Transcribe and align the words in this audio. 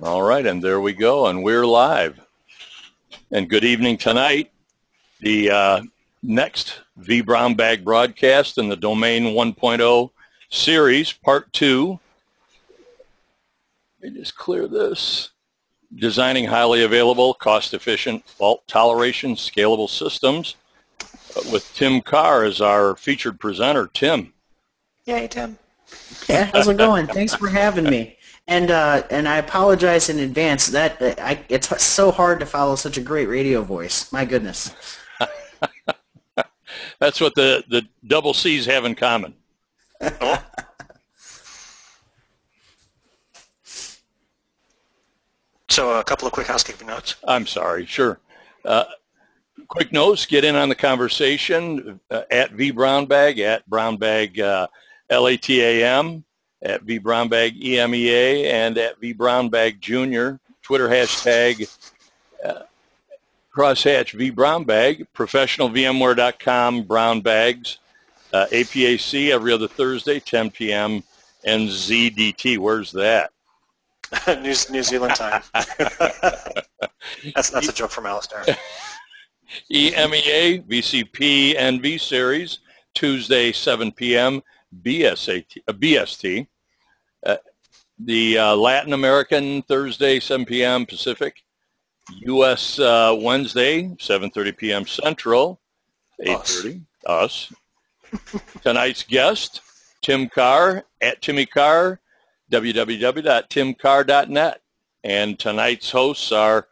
All 0.00 0.22
right, 0.22 0.46
and 0.46 0.62
there 0.62 0.80
we 0.80 0.92
go, 0.92 1.26
and 1.26 1.42
we're 1.42 1.66
live. 1.66 2.20
And 3.32 3.50
good 3.50 3.64
evening 3.64 3.98
tonight. 3.98 4.52
The 5.18 5.50
uh, 5.50 5.82
next 6.22 6.82
V 6.98 7.20
Brown 7.20 7.54
Bag 7.56 7.84
broadcast 7.84 8.58
in 8.58 8.68
the 8.68 8.76
Domain 8.76 9.34
1.0 9.34 10.10
series, 10.50 11.12
part 11.12 11.52
two. 11.52 11.98
Let 14.00 14.12
me 14.12 14.20
just 14.20 14.36
clear 14.36 14.68
this. 14.68 15.30
Designing 15.96 16.44
highly 16.44 16.84
available, 16.84 17.34
cost-efficient, 17.34 18.24
fault 18.28 18.62
toleration, 18.68 19.34
scalable 19.34 19.90
systems 19.90 20.54
uh, 21.02 21.40
with 21.52 21.68
Tim 21.74 22.02
Carr 22.02 22.44
as 22.44 22.60
our 22.60 22.94
featured 22.94 23.40
presenter. 23.40 23.90
Tim. 23.92 24.32
Yay, 25.06 25.26
Tim. 25.26 25.58
Yeah, 26.28 26.50
how's 26.52 26.68
it 26.68 26.76
going? 26.76 27.08
Thanks 27.08 27.34
for 27.34 27.48
having 27.48 27.84
me. 27.84 28.17
And 28.48 28.70
uh, 28.70 29.02
and 29.10 29.28
I 29.28 29.36
apologize 29.36 30.08
in 30.08 30.20
advance. 30.20 30.68
That 30.68 30.96
I, 31.20 31.38
it's 31.50 31.82
so 31.82 32.10
hard 32.10 32.40
to 32.40 32.46
follow 32.46 32.76
such 32.76 32.96
a 32.96 33.02
great 33.02 33.28
radio 33.28 33.60
voice. 33.62 34.10
My 34.10 34.24
goodness. 34.24 34.74
That's 36.98 37.20
what 37.20 37.34
the 37.34 37.62
the 37.68 37.86
double 38.06 38.32
C's 38.32 38.64
have 38.64 38.86
in 38.86 38.94
common. 38.94 39.34
so 45.68 46.00
a 46.00 46.04
couple 46.04 46.26
of 46.26 46.32
quick 46.32 46.46
housekeeping 46.46 46.86
notes. 46.86 47.16
I'm 47.24 47.46
sorry. 47.46 47.84
Sure. 47.84 48.18
Uh, 48.64 48.84
quick 49.68 49.92
notes. 49.92 50.24
Get 50.24 50.44
in 50.44 50.56
on 50.56 50.70
the 50.70 50.74
conversation 50.74 52.00
uh, 52.10 52.22
at 52.30 52.52
V 52.52 52.70
Brown 52.70 53.04
Bag 53.04 53.40
at 53.40 53.68
Brownbag 53.68 54.40
uh, 54.40 54.68
LATAM 55.10 56.22
at 56.62 56.82
V 56.82 56.98
Brownbag 56.98 57.60
EMEA 57.62 58.44
and 58.44 58.78
at 58.78 58.98
V 59.00 59.14
Brownbag 59.14 59.80
Junior. 59.80 60.40
Twitter 60.62 60.88
hashtag 60.88 61.66
uh, 62.44 62.62
crosshatch 63.54 64.12
V 64.12 64.30
Brownbag, 64.30 65.06
professionalvmware.com 65.14 66.82
brown 66.82 67.20
bags, 67.20 67.78
uh, 68.32 68.46
APAC 68.50 69.30
every 69.30 69.52
other 69.52 69.68
Thursday, 69.68 70.20
10 70.20 70.50
p.m. 70.50 71.02
NZDT. 71.46 72.58
Where's 72.58 72.92
that? 72.92 73.30
New, 74.26 74.54
New 74.70 74.82
Zealand 74.82 75.14
time. 75.14 75.42
that's 77.34 77.50
that's 77.50 77.68
a 77.68 77.72
joke 77.72 77.90
from 77.90 78.06
Alastair. 78.06 78.44
EMEA, 79.72 80.62
VCP, 80.66 81.54
and 81.58 81.80
V 81.80 81.98
Series, 81.98 82.58
Tuesday, 82.94 83.52
7 83.52 83.92
p.m. 83.92 84.42
BSAT, 84.82 85.58
uh, 85.66 85.72
BST. 85.72 86.46
Uh, 87.24 87.36
the 87.98 88.38
uh, 88.38 88.56
Latin 88.56 88.92
American 88.92 89.62
Thursday, 89.62 90.20
7 90.20 90.46
p.m. 90.46 90.86
Pacific. 90.86 91.42
U.S. 92.20 92.78
Uh, 92.78 93.16
Wednesday, 93.18 93.84
7.30 93.84 94.56
p.m. 94.56 94.86
Central, 94.86 95.60
8.30, 96.24 96.82
us. 97.06 97.52
us. 98.12 98.42
Tonight's 98.62 99.02
guest, 99.02 99.60
Tim 100.02 100.28
Carr, 100.28 100.84
at 101.02 101.20
Timmy 101.20 101.46
Carr, 101.46 102.00
www.timcarr.net. 102.50 104.60
And 105.04 105.38
tonight's 105.38 105.90
hosts 105.90 106.32
are 106.32 106.66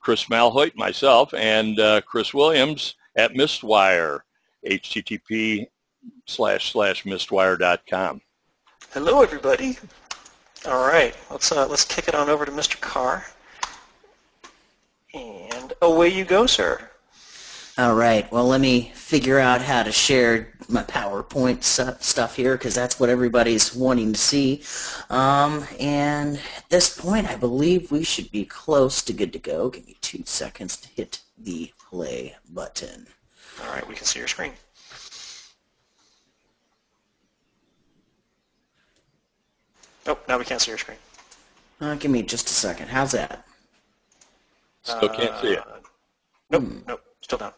Chris 0.00 0.24
Malhoit, 0.24 0.74
myself, 0.76 1.32
and 1.34 1.78
uh, 1.78 2.00
Chris 2.00 2.34
Williams 2.34 2.96
at 3.16 3.32
Mistwire, 3.32 4.20
http 4.66 5.66
slash 6.26 6.72
slash 6.72 7.04
mistwire.com. 7.04 8.20
Hello, 8.88 9.22
everybody. 9.22 9.78
All 10.66 10.86
right, 10.86 11.14
let's 11.30 11.52
uh, 11.52 11.66
let's 11.68 11.84
kick 11.84 12.08
it 12.08 12.14
on 12.14 12.28
over 12.28 12.44
to 12.44 12.50
Mr. 12.50 12.80
Carr, 12.80 13.24
and 15.14 15.72
away 15.80 16.08
you 16.08 16.24
go, 16.24 16.46
sir. 16.46 16.90
All 17.78 17.94
right. 17.94 18.30
Well, 18.32 18.46
let 18.46 18.60
me 18.60 18.90
figure 18.94 19.38
out 19.38 19.62
how 19.62 19.82
to 19.82 19.92
share 19.92 20.52
my 20.68 20.82
PowerPoint 20.82 21.62
stuff 21.62 22.36
here 22.36 22.56
because 22.58 22.74
that's 22.74 23.00
what 23.00 23.08
everybody's 23.08 23.74
wanting 23.74 24.12
to 24.12 24.18
see. 24.18 24.62
Um, 25.08 25.64
and 25.78 26.38
at 26.56 26.68
this 26.68 26.98
point, 26.98 27.26
I 27.28 27.36
believe 27.36 27.90
we 27.90 28.02
should 28.02 28.30
be 28.32 28.44
close 28.44 29.02
to 29.02 29.12
good 29.12 29.32
to 29.32 29.38
go. 29.38 29.70
Give 29.70 29.86
me 29.86 29.96
two 30.02 30.22
seconds 30.26 30.76
to 30.78 30.88
hit 30.88 31.20
the 31.38 31.72
play 31.78 32.34
button. 32.50 33.06
All 33.62 33.72
right, 33.72 33.86
we 33.88 33.94
can 33.94 34.04
see 34.04 34.18
your 34.18 34.28
screen. 34.28 34.52
Oh, 40.10 40.18
now 40.28 40.38
we 40.38 40.44
can't 40.44 40.60
see 40.60 40.72
your 40.72 40.78
screen. 40.78 40.98
Uh, 41.80 41.94
give 41.94 42.10
me 42.10 42.22
just 42.24 42.50
a 42.50 42.52
second. 42.52 42.88
How's 42.88 43.12
that? 43.12 43.44
Still 44.82 45.08
can't 45.08 45.40
see 45.40 45.52
it. 45.52 45.60
Uh, 45.60 45.78
nope, 46.50 46.62
hmm. 46.64 46.78
nope, 46.88 47.02
still 47.20 47.38
down. 47.38 47.52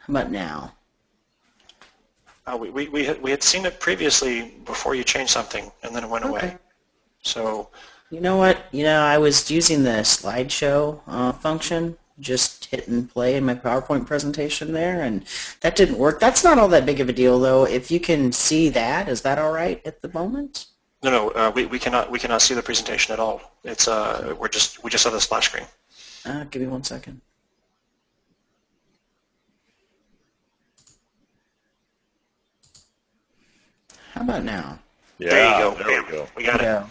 How 0.00 0.12
about 0.12 0.32
now? 0.32 0.72
Uh, 2.48 2.56
we, 2.56 2.70
we, 2.70 2.88
we, 2.88 3.04
had, 3.04 3.22
we 3.22 3.30
had 3.30 3.44
seen 3.44 3.64
it 3.64 3.78
previously 3.78 4.54
before 4.64 4.96
you 4.96 5.04
changed 5.04 5.30
something, 5.30 5.70
and 5.84 5.94
then 5.94 6.02
it 6.02 6.10
went 6.10 6.24
okay. 6.24 6.46
away. 6.48 6.56
So... 7.22 7.70
You 8.10 8.20
know 8.20 8.36
what? 8.36 8.66
You 8.70 8.84
know, 8.84 9.02
I 9.02 9.18
was 9.18 9.50
using 9.50 9.82
the 9.82 10.02
slideshow 10.02 11.00
uh, 11.08 11.32
function, 11.32 11.96
just 12.20 12.66
hit 12.66 12.88
and 12.88 13.10
play 13.10 13.36
in 13.36 13.44
my 13.44 13.54
PowerPoint 13.54 14.06
presentation 14.06 14.72
there, 14.72 15.02
and 15.02 15.24
that 15.60 15.76
didn't 15.76 15.98
work. 15.98 16.20
That's 16.20 16.44
not 16.44 16.58
all 16.58 16.68
that 16.68 16.86
big 16.86 17.00
of 17.00 17.08
a 17.08 17.12
deal, 17.12 17.38
though. 17.38 17.64
If 17.64 17.90
you 17.90 18.00
can 18.00 18.32
see 18.32 18.68
that, 18.70 19.08
is 19.08 19.20
that 19.22 19.38
all 19.38 19.52
right 19.52 19.80
at 19.86 20.00
the 20.02 20.08
moment? 20.12 20.66
No, 21.02 21.10
no, 21.10 21.30
uh, 21.30 21.52
we, 21.54 21.66
we 21.66 21.78
cannot 21.78 22.10
we 22.10 22.18
cannot 22.18 22.42
see 22.42 22.54
the 22.54 22.62
presentation 22.62 23.12
at 23.12 23.20
all. 23.20 23.40
It's 23.64 23.86
uh, 23.86 24.34
we're 24.38 24.48
just 24.48 24.82
we 24.82 24.90
just 24.90 25.04
have 25.04 25.12
the 25.12 25.20
splash 25.20 25.48
screen. 25.48 25.66
Uh, 26.24 26.44
give 26.50 26.62
me 26.62 26.68
one 26.68 26.82
second. 26.82 27.20
How 34.12 34.22
about 34.22 34.44
now? 34.44 34.78
Yeah, 35.18 35.28
there 35.28 35.50
you 35.50 35.58
go. 35.58 35.84
There 35.84 36.02
we 36.02 36.10
go. 36.10 36.28
We 36.34 36.44
got 36.44 36.62
it. 36.62 36.82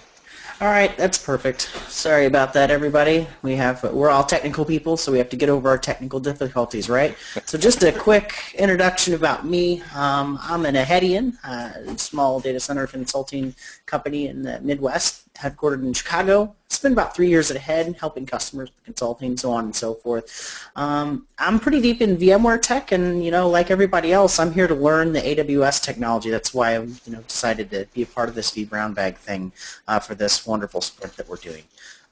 All 0.61 0.69
right, 0.69 0.95
that's 0.97 1.17
perfect. 1.17 1.63
Sorry 1.89 2.27
about 2.27 2.53
that, 2.53 2.71
everybody. 2.71 3.27
We 3.41 3.57
have 3.57 3.83
we're 3.83 4.09
all 4.09 4.23
technical 4.23 4.63
people, 4.63 4.95
so 4.95 5.11
we 5.11 5.17
have 5.17 5.27
to 5.29 5.35
get 5.35 5.49
over 5.49 5.67
our 5.67 5.77
technical 5.77 6.17
difficulties, 6.17 6.87
right? 6.89 7.17
so 7.45 7.57
just 7.57 7.83
a 7.83 7.91
quick 7.91 8.55
introduction 8.57 9.15
about 9.15 9.45
me. 9.45 9.81
Um, 9.93 10.39
I'm 10.41 10.65
an 10.65 10.75
Aheadian, 10.75 11.33
a 11.43 11.97
small 11.97 12.39
data 12.39 12.61
center 12.61 12.87
consulting 12.87 13.53
company 13.85 14.29
in 14.29 14.43
the 14.43 14.61
Midwest, 14.61 15.24
headquartered 15.35 15.83
in 15.83 15.93
Chicago. 15.93 16.55
Spent 16.69 16.93
about 16.93 17.15
three 17.15 17.29
years 17.29 17.51
at 17.51 17.57
Ahead, 17.57 17.95
helping 17.99 18.25
customers 18.25 18.71
consulting, 18.83 19.37
so 19.37 19.51
on 19.51 19.65
and 19.65 19.75
so 19.75 19.93
forth. 19.93 20.67
Um, 20.75 21.27
I'm 21.37 21.59
pretty 21.59 21.79
deep 21.79 22.01
in 22.01 22.17
VMware 22.17 22.61
tech, 22.61 22.91
and 22.91 23.23
you 23.23 23.31
know, 23.31 23.49
like 23.49 23.69
everybody 23.71 24.11
else, 24.11 24.39
I'm 24.39 24.51
here 24.51 24.67
to 24.67 24.75
learn 24.75 25.13
the 25.13 25.21
AWS 25.21 25.81
technology. 25.83 26.29
That's 26.29 26.53
why 26.53 26.75
I've 26.75 27.01
you 27.05 27.13
know 27.13 27.21
decided 27.21 27.69
to 27.71 27.87
be 27.93 28.01
a 28.01 28.07
part 28.07 28.29
of 28.29 28.35
this 28.35 28.51
V 28.51 28.65
Brown 28.65 28.93
Bag 28.93 29.17
thing 29.17 29.51
uh, 29.87 29.99
for 29.99 30.15
this 30.15 30.45
wonderful 30.47 30.81
sprint 30.81 31.15
that 31.17 31.29
we're 31.29 31.37
doing. 31.37 31.63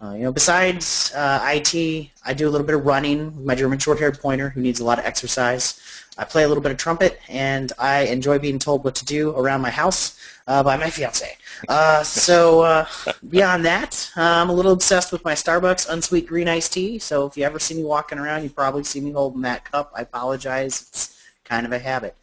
Uh, 0.04 0.14
you 0.16 0.24
know, 0.24 0.34
besides 0.34 1.14
uh, 1.16 1.40
IT, 1.46 2.10
I 2.26 2.34
do 2.34 2.50
a 2.50 2.52
little 2.52 2.68
bit 2.68 2.76
of 2.76 2.86
running 2.86 3.26
with 3.38 3.46
my 3.46 3.56
German 3.56 3.80
short-haired 3.80 4.20
pointer 4.20 4.50
who 4.50 4.60
needs 4.60 4.82
a 4.82 4.84
lot 4.84 5.00
of 5.00 5.06
exercise. 5.06 5.80
I 6.18 6.26
play 6.26 6.44
a 6.44 6.48
little 6.48 6.62
bit 6.62 6.74
of 6.74 6.78
trumpet, 6.78 7.22
and 7.30 7.72
I 7.80 8.02
enjoy 8.02 8.38
being 8.38 8.60
told 8.60 8.84
what 8.84 8.96
to 8.96 9.06
do 9.06 9.32
around 9.32 9.62
my 9.62 9.70
house 9.70 10.20
uh, 10.48 10.62
by 10.62 10.76
my 10.76 10.90
fiance. 10.90 11.38
Uh, 11.70 12.04
so 12.04 12.64
uh, 12.64 12.86
beyond 13.30 13.64
that, 13.64 14.12
I'm 14.18 14.50
a 14.50 14.54
little 14.54 14.74
obsessed 14.74 15.14
with 15.14 15.24
my 15.24 15.34
Starbucks 15.34 15.88
unsweet 15.90 16.28
green 16.28 16.50
iced 16.50 16.74
tea. 16.74 17.00
So 17.00 17.26
if 17.26 17.38
you 17.38 17.46
ever 17.46 17.58
see 17.58 17.76
me 17.76 17.86
walking 17.86 18.20
around, 18.20 18.44
you 18.44 18.50
probably 18.50 18.84
see 18.84 19.00
me 19.00 19.12
holding 19.12 19.42
that 19.44 19.64
cup. 19.72 19.94
I 19.96 20.02
apologize. 20.02 20.82
It's 20.90 21.24
kind 21.46 21.66
of 21.66 21.72
a 21.72 21.80
habit. 21.80 22.18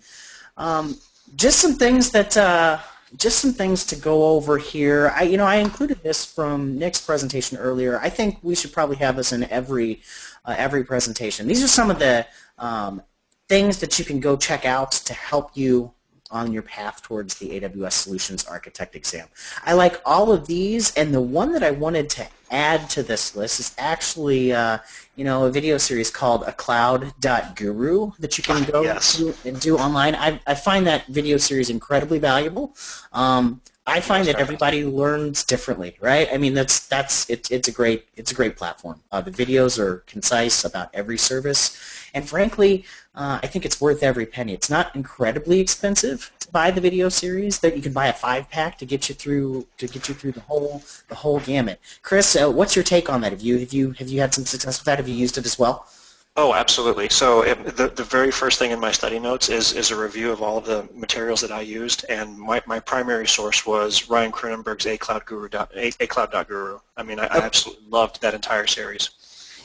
Um, 0.58 0.98
just 1.36 1.60
some 1.60 1.74
things 1.76 2.10
that 2.10 2.36
uh, 2.36 2.78
just 3.16 3.38
some 3.40 3.52
things 3.52 3.84
to 3.86 3.96
go 3.96 4.24
over 4.24 4.56
here. 4.56 5.12
I, 5.16 5.22
you 5.22 5.36
know, 5.36 5.46
I 5.46 5.56
included 5.56 6.02
this 6.02 6.24
from 6.24 6.78
Nick's 6.78 7.00
presentation 7.00 7.58
earlier. 7.58 7.98
I 8.00 8.08
think 8.08 8.38
we 8.42 8.54
should 8.54 8.72
probably 8.72 8.96
have 8.96 9.16
this 9.16 9.32
in 9.32 9.44
every 9.44 10.02
uh, 10.44 10.54
every 10.56 10.84
presentation. 10.84 11.46
These 11.46 11.62
are 11.62 11.68
some 11.68 11.90
of 11.90 11.98
the 11.98 12.26
um, 12.58 13.02
things 13.48 13.78
that 13.78 13.98
you 13.98 14.04
can 14.04 14.20
go 14.20 14.36
check 14.36 14.64
out 14.64 14.92
to 14.92 15.12
help 15.12 15.50
you 15.54 15.92
on 16.30 16.52
your 16.52 16.62
path 16.62 17.02
towards 17.02 17.34
the 17.36 17.60
AWS 17.60 17.92
Solutions 17.92 18.46
Architect 18.46 18.94
exam. 18.94 19.26
I 19.64 19.72
like 19.72 20.00
all 20.04 20.32
of 20.32 20.46
these, 20.46 20.94
and 20.96 21.12
the 21.12 21.20
one 21.20 21.52
that 21.52 21.62
I 21.62 21.70
wanted 21.70 22.08
to 22.10 22.26
add 22.50 22.88
to 22.90 23.02
this 23.02 23.36
list 23.36 23.60
is 23.60 23.74
actually, 23.78 24.52
uh, 24.52 24.78
you 25.16 25.24
know, 25.24 25.44
a 25.44 25.50
video 25.50 25.78
series 25.78 26.10
called 26.10 26.44
A 26.44 26.52
Cloud.guru 26.52 28.10
that 28.18 28.38
you 28.38 28.44
can 28.44 28.64
go 28.64 28.82
yes. 28.82 29.16
to 29.16 29.34
and 29.44 29.60
do 29.60 29.76
online. 29.76 30.14
I, 30.14 30.40
I 30.46 30.54
find 30.54 30.86
that 30.86 31.06
video 31.06 31.36
series 31.36 31.70
incredibly 31.70 32.18
valuable. 32.18 32.74
Um, 33.12 33.60
I 33.90 34.00
find 34.00 34.26
that 34.28 34.36
everybody 34.36 34.84
learns 34.84 35.42
differently, 35.42 35.96
right? 36.00 36.28
I 36.32 36.38
mean, 36.38 36.54
that's 36.54 36.86
that's 36.86 37.28
it's 37.28 37.50
it's 37.50 37.68
a 37.68 37.72
great 37.72 38.06
it's 38.16 38.30
a 38.30 38.34
great 38.34 38.56
platform. 38.56 39.00
Uh, 39.10 39.20
the 39.20 39.32
videos 39.32 39.78
are 39.78 39.98
concise 40.06 40.64
about 40.64 40.90
every 40.94 41.18
service, 41.18 41.76
and 42.14 42.28
frankly, 42.28 42.84
uh, 43.16 43.40
I 43.42 43.46
think 43.48 43.64
it's 43.64 43.80
worth 43.80 44.02
every 44.04 44.26
penny. 44.26 44.54
It's 44.54 44.70
not 44.70 44.94
incredibly 44.94 45.58
expensive 45.58 46.30
to 46.38 46.48
buy 46.52 46.70
the 46.70 46.80
video 46.80 47.08
series. 47.08 47.58
That 47.58 47.74
you 47.74 47.82
can 47.82 47.92
buy 47.92 48.06
a 48.06 48.12
five 48.12 48.48
pack 48.48 48.78
to 48.78 48.86
get 48.86 49.08
you 49.08 49.14
through 49.16 49.66
to 49.78 49.88
get 49.88 50.08
you 50.08 50.14
through 50.14 50.32
the 50.32 50.40
whole 50.40 50.82
the 51.08 51.16
whole 51.16 51.40
gamut. 51.40 51.80
Chris, 52.02 52.36
uh, 52.36 52.48
what's 52.48 52.76
your 52.76 52.84
take 52.84 53.10
on 53.10 53.20
that? 53.22 53.32
Have 53.32 53.42
you 53.42 53.58
have 53.58 53.72
you 53.72 53.90
have 53.92 54.08
you 54.08 54.20
had 54.20 54.32
some 54.32 54.46
success 54.46 54.78
with 54.78 54.86
that? 54.86 54.98
Have 54.98 55.08
you 55.08 55.16
used 55.16 55.36
it 55.36 55.44
as 55.44 55.58
well? 55.58 55.86
Oh, 56.36 56.54
absolutely. 56.54 57.08
So 57.08 57.42
it, 57.42 57.76
the, 57.76 57.88
the 57.88 58.04
very 58.04 58.30
first 58.30 58.58
thing 58.58 58.70
in 58.70 58.78
my 58.78 58.92
study 58.92 59.18
notes 59.18 59.48
is, 59.48 59.72
is 59.72 59.90
a 59.90 59.96
review 60.00 60.30
of 60.30 60.42
all 60.42 60.58
of 60.58 60.64
the 60.64 60.88
materials 60.94 61.40
that 61.40 61.50
I 61.50 61.60
used, 61.60 62.04
and 62.08 62.38
my, 62.38 62.62
my 62.66 62.78
primary 62.78 63.26
source 63.26 63.66
was 63.66 64.08
Ryan 64.08 64.30
Kroonenberg's 64.30 64.86
acloud.guru. 64.86 66.78
I 66.96 67.02
mean, 67.02 67.18
I, 67.18 67.26
I 67.26 67.38
absolutely 67.38 67.86
loved 67.88 68.22
that 68.22 68.32
entire 68.32 68.66
series. 68.66 69.10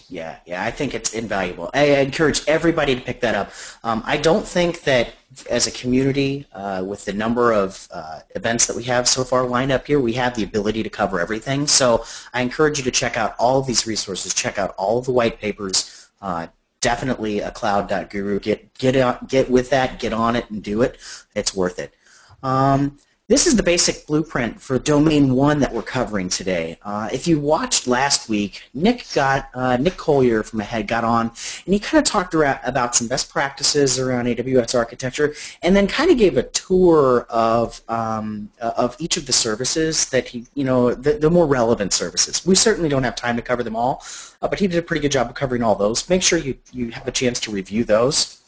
Yeah, 0.09 0.37
yeah, 0.45 0.63
I 0.63 0.69
think 0.69 0.93
it's 0.93 1.13
invaluable. 1.13 1.71
I 1.73 1.85
encourage 1.85 2.41
everybody 2.47 2.93
to 2.93 3.01
pick 3.01 3.21
that 3.21 3.33
up. 3.33 3.51
Um, 3.83 4.03
I 4.05 4.17
don't 4.17 4.45
think 4.45 4.83
that 4.83 5.13
as 5.49 5.65
a 5.65 5.71
community, 5.71 6.45
uh, 6.53 6.83
with 6.85 7.05
the 7.05 7.13
number 7.13 7.51
of 7.53 7.87
uh, 7.91 8.19
events 8.35 8.67
that 8.67 8.75
we 8.75 8.83
have 8.83 9.07
so 9.07 9.23
far 9.23 9.47
lined 9.47 9.71
up 9.71 9.87
here, 9.87 9.99
we 9.99 10.13
have 10.13 10.35
the 10.35 10.43
ability 10.43 10.83
to 10.83 10.89
cover 10.89 11.19
everything. 11.19 11.65
So 11.65 12.05
I 12.33 12.41
encourage 12.41 12.77
you 12.77 12.83
to 12.83 12.91
check 12.91 13.17
out 13.17 13.35
all 13.39 13.59
of 13.59 13.65
these 13.65 13.87
resources, 13.87 14.33
check 14.33 14.59
out 14.59 14.75
all 14.77 14.99
of 14.99 15.05
the 15.05 15.11
white 15.11 15.39
papers, 15.39 16.04
uh, 16.25 16.47
definitely 16.81 17.39
a 17.39 17.51
cloud.guru. 17.51 18.39
Get 18.39 18.73
get 18.79 18.97
on, 18.97 19.25
get 19.29 19.49
with 19.49 19.69
that, 19.69 19.99
get 19.99 20.11
on 20.11 20.35
it, 20.35 20.49
and 20.49 20.63
do 20.63 20.81
it. 20.81 20.97
It's 21.35 21.55
worth 21.55 21.77
it. 21.77 21.93
Um, 22.41 22.97
this 23.27 23.47
is 23.47 23.55
the 23.55 23.63
basic 23.63 24.05
blueprint 24.05 24.61
for 24.61 24.77
Domain 24.77 25.33
1 25.33 25.59
that 25.59 25.73
we're 25.73 25.81
covering 25.81 26.29
today. 26.29 26.77
Uh, 26.83 27.09
if 27.11 27.27
you 27.27 27.39
watched 27.39 27.87
last 27.87 28.29
week, 28.29 28.61
Nick 28.75 29.03
got 29.15 29.49
uh, 29.55 29.77
Nick 29.77 29.97
Collier 29.97 30.43
from 30.43 30.61
Ahead 30.61 30.87
got 30.87 31.03
on, 31.03 31.31
and 31.65 31.73
he 31.73 31.79
kind 31.79 31.97
of 31.97 32.07
talked 32.07 32.35
around, 32.35 32.59
about 32.63 32.95
some 32.95 33.07
best 33.07 33.31
practices 33.31 33.97
around 33.97 34.25
AWS 34.25 34.77
architecture, 34.77 35.33
and 35.63 35.75
then 35.75 35.87
kind 35.87 36.11
of 36.11 36.19
gave 36.19 36.37
a 36.37 36.43
tour 36.43 37.25
of 37.29 37.81
um, 37.89 38.47
of 38.61 38.95
each 38.99 39.17
of 39.17 39.25
the 39.25 39.33
services 39.33 40.07
that 40.09 40.27
he, 40.27 40.45
you 40.53 40.63
know, 40.63 40.93
the, 40.93 41.13
the, 41.13 41.29
more 41.31 41.47
relevant 41.47 41.93
services. 41.93 42.45
We 42.45 42.53
certainly 42.53 42.89
don't 42.89 43.03
have 43.03 43.15
time 43.15 43.35
to 43.37 43.41
cover 43.41 43.63
them 43.63 43.75
all, 43.75 44.03
uh, 44.43 44.47
but 44.47 44.59
he 44.59 44.67
did 44.67 44.77
a 44.77 44.83
pretty 44.83 45.01
good 45.01 45.11
job 45.11 45.29
of 45.29 45.35
covering 45.35 45.63
all 45.63 45.73
those. 45.73 46.07
Make 46.09 46.21
sure 46.21 46.37
you, 46.37 46.55
you 46.71 46.91
have 46.91 47.07
a 47.07 47.11
chance 47.11 47.39
to 47.41 47.51
review 47.51 47.85
those. 47.85 48.44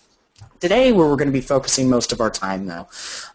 Today, 0.60 0.92
where 0.92 1.08
we're 1.08 1.16
going 1.16 1.28
to 1.28 1.34
be 1.34 1.42
focusing 1.42 1.88
most 1.88 2.12
of 2.12 2.20
our 2.20 2.32
time, 2.32 2.66
though, 2.66 2.88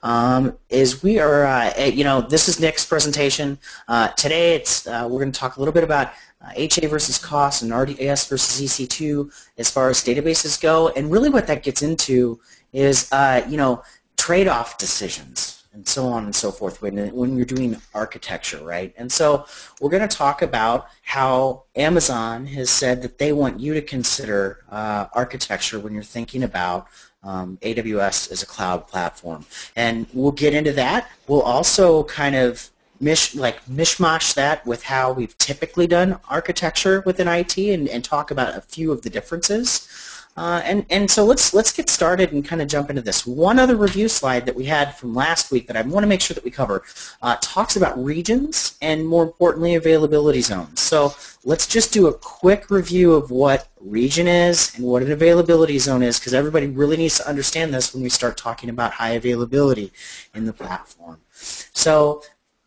um, 0.02 0.56
is 0.68 1.02
we 1.02 1.20
are, 1.20 1.44
uh, 1.46 1.84
you 1.84 2.02
know, 2.02 2.20
this 2.20 2.48
is 2.48 2.58
Nick's 2.58 2.84
presentation. 2.84 3.58
Uh, 3.86 4.08
today, 4.08 4.54
it's 4.54 4.86
uh, 4.86 5.06
we're 5.08 5.20
going 5.20 5.30
to 5.30 5.38
talk 5.38 5.56
a 5.56 5.60
little 5.60 5.74
bit 5.74 5.84
about 5.84 6.12
HA 6.56 6.86
uh, 6.86 6.88
versus 6.88 7.18
COS 7.18 7.62
and 7.62 7.72
RDS 7.72 8.26
versus 8.26 8.60
EC2 8.60 9.32
as 9.58 9.70
far 9.70 9.88
as 9.88 10.02
databases 10.02 10.60
go, 10.60 10.88
and 10.90 11.12
really 11.12 11.30
what 11.30 11.46
that 11.46 11.62
gets 11.62 11.82
into 11.82 12.40
is, 12.72 13.10
uh, 13.12 13.46
you 13.48 13.56
know, 13.56 13.82
trade-off 14.16 14.78
decisions 14.78 15.61
and 15.72 15.86
so 15.86 16.06
on 16.06 16.24
and 16.24 16.34
so 16.34 16.50
forth 16.50 16.82
when, 16.82 17.12
when 17.14 17.36
you're 17.36 17.46
doing 17.46 17.76
architecture, 17.94 18.62
right? 18.62 18.92
And 18.98 19.10
so 19.10 19.46
we're 19.80 19.90
going 19.90 20.06
to 20.06 20.16
talk 20.16 20.42
about 20.42 20.88
how 21.02 21.64
Amazon 21.76 22.44
has 22.46 22.68
said 22.70 23.00
that 23.02 23.18
they 23.18 23.32
want 23.32 23.58
you 23.58 23.72
to 23.74 23.80
consider 23.80 24.64
uh, 24.70 25.06
architecture 25.14 25.78
when 25.78 25.94
you're 25.94 26.02
thinking 26.02 26.42
about 26.42 26.88
um, 27.22 27.56
AWS 27.62 28.30
as 28.32 28.42
a 28.42 28.46
cloud 28.46 28.86
platform. 28.86 29.46
And 29.76 30.06
we'll 30.12 30.32
get 30.32 30.54
into 30.54 30.72
that. 30.72 31.08
We'll 31.26 31.42
also 31.42 32.04
kind 32.04 32.34
of 32.34 32.68
mish, 33.00 33.34
like 33.34 33.64
mishmash 33.66 34.34
that 34.34 34.64
with 34.66 34.82
how 34.82 35.12
we've 35.12 35.36
typically 35.38 35.86
done 35.86 36.18
architecture 36.28 37.02
within 37.06 37.28
IT 37.28 37.56
and, 37.56 37.88
and 37.88 38.04
talk 38.04 38.30
about 38.30 38.56
a 38.56 38.60
few 38.60 38.92
of 38.92 39.02
the 39.02 39.10
differences. 39.10 39.88
Uh, 40.36 40.62
and, 40.64 40.86
and 40.88 41.10
so 41.10 41.24
let's, 41.24 41.52
let's 41.52 41.72
get 41.72 41.90
started 41.90 42.32
and 42.32 42.44
kind 42.44 42.62
of 42.62 42.68
jump 42.68 42.88
into 42.88 43.02
this. 43.02 43.26
One 43.26 43.58
other 43.58 43.76
review 43.76 44.08
slide 44.08 44.46
that 44.46 44.54
we 44.54 44.64
had 44.64 44.96
from 44.96 45.14
last 45.14 45.50
week 45.50 45.66
that 45.66 45.76
I 45.76 45.82
want 45.82 46.04
to 46.04 46.08
make 46.08 46.22
sure 46.22 46.34
that 46.34 46.44
we 46.44 46.50
cover 46.50 46.84
uh, 47.20 47.36
talks 47.42 47.76
about 47.76 48.02
regions 48.02 48.78
and 48.80 49.06
more 49.06 49.22
importantly 49.24 49.74
availability 49.74 50.40
zones. 50.40 50.80
So 50.80 51.14
let's 51.44 51.66
just 51.66 51.92
do 51.92 52.06
a 52.06 52.14
quick 52.14 52.70
review 52.70 53.12
of 53.12 53.30
what 53.30 53.68
region 53.80 54.26
is 54.26 54.74
and 54.76 54.84
what 54.86 55.02
an 55.02 55.12
availability 55.12 55.78
zone 55.78 56.02
is 56.02 56.18
because 56.18 56.32
everybody 56.32 56.68
really 56.68 56.96
needs 56.96 57.18
to 57.18 57.28
understand 57.28 57.74
this 57.74 57.92
when 57.92 58.02
we 58.02 58.08
start 58.08 58.36
talking 58.36 58.70
about 58.70 58.92
high 58.92 59.10
availability 59.10 59.92
in 60.34 60.46
the 60.46 60.52
platform. 60.52 61.20
So 61.32 62.22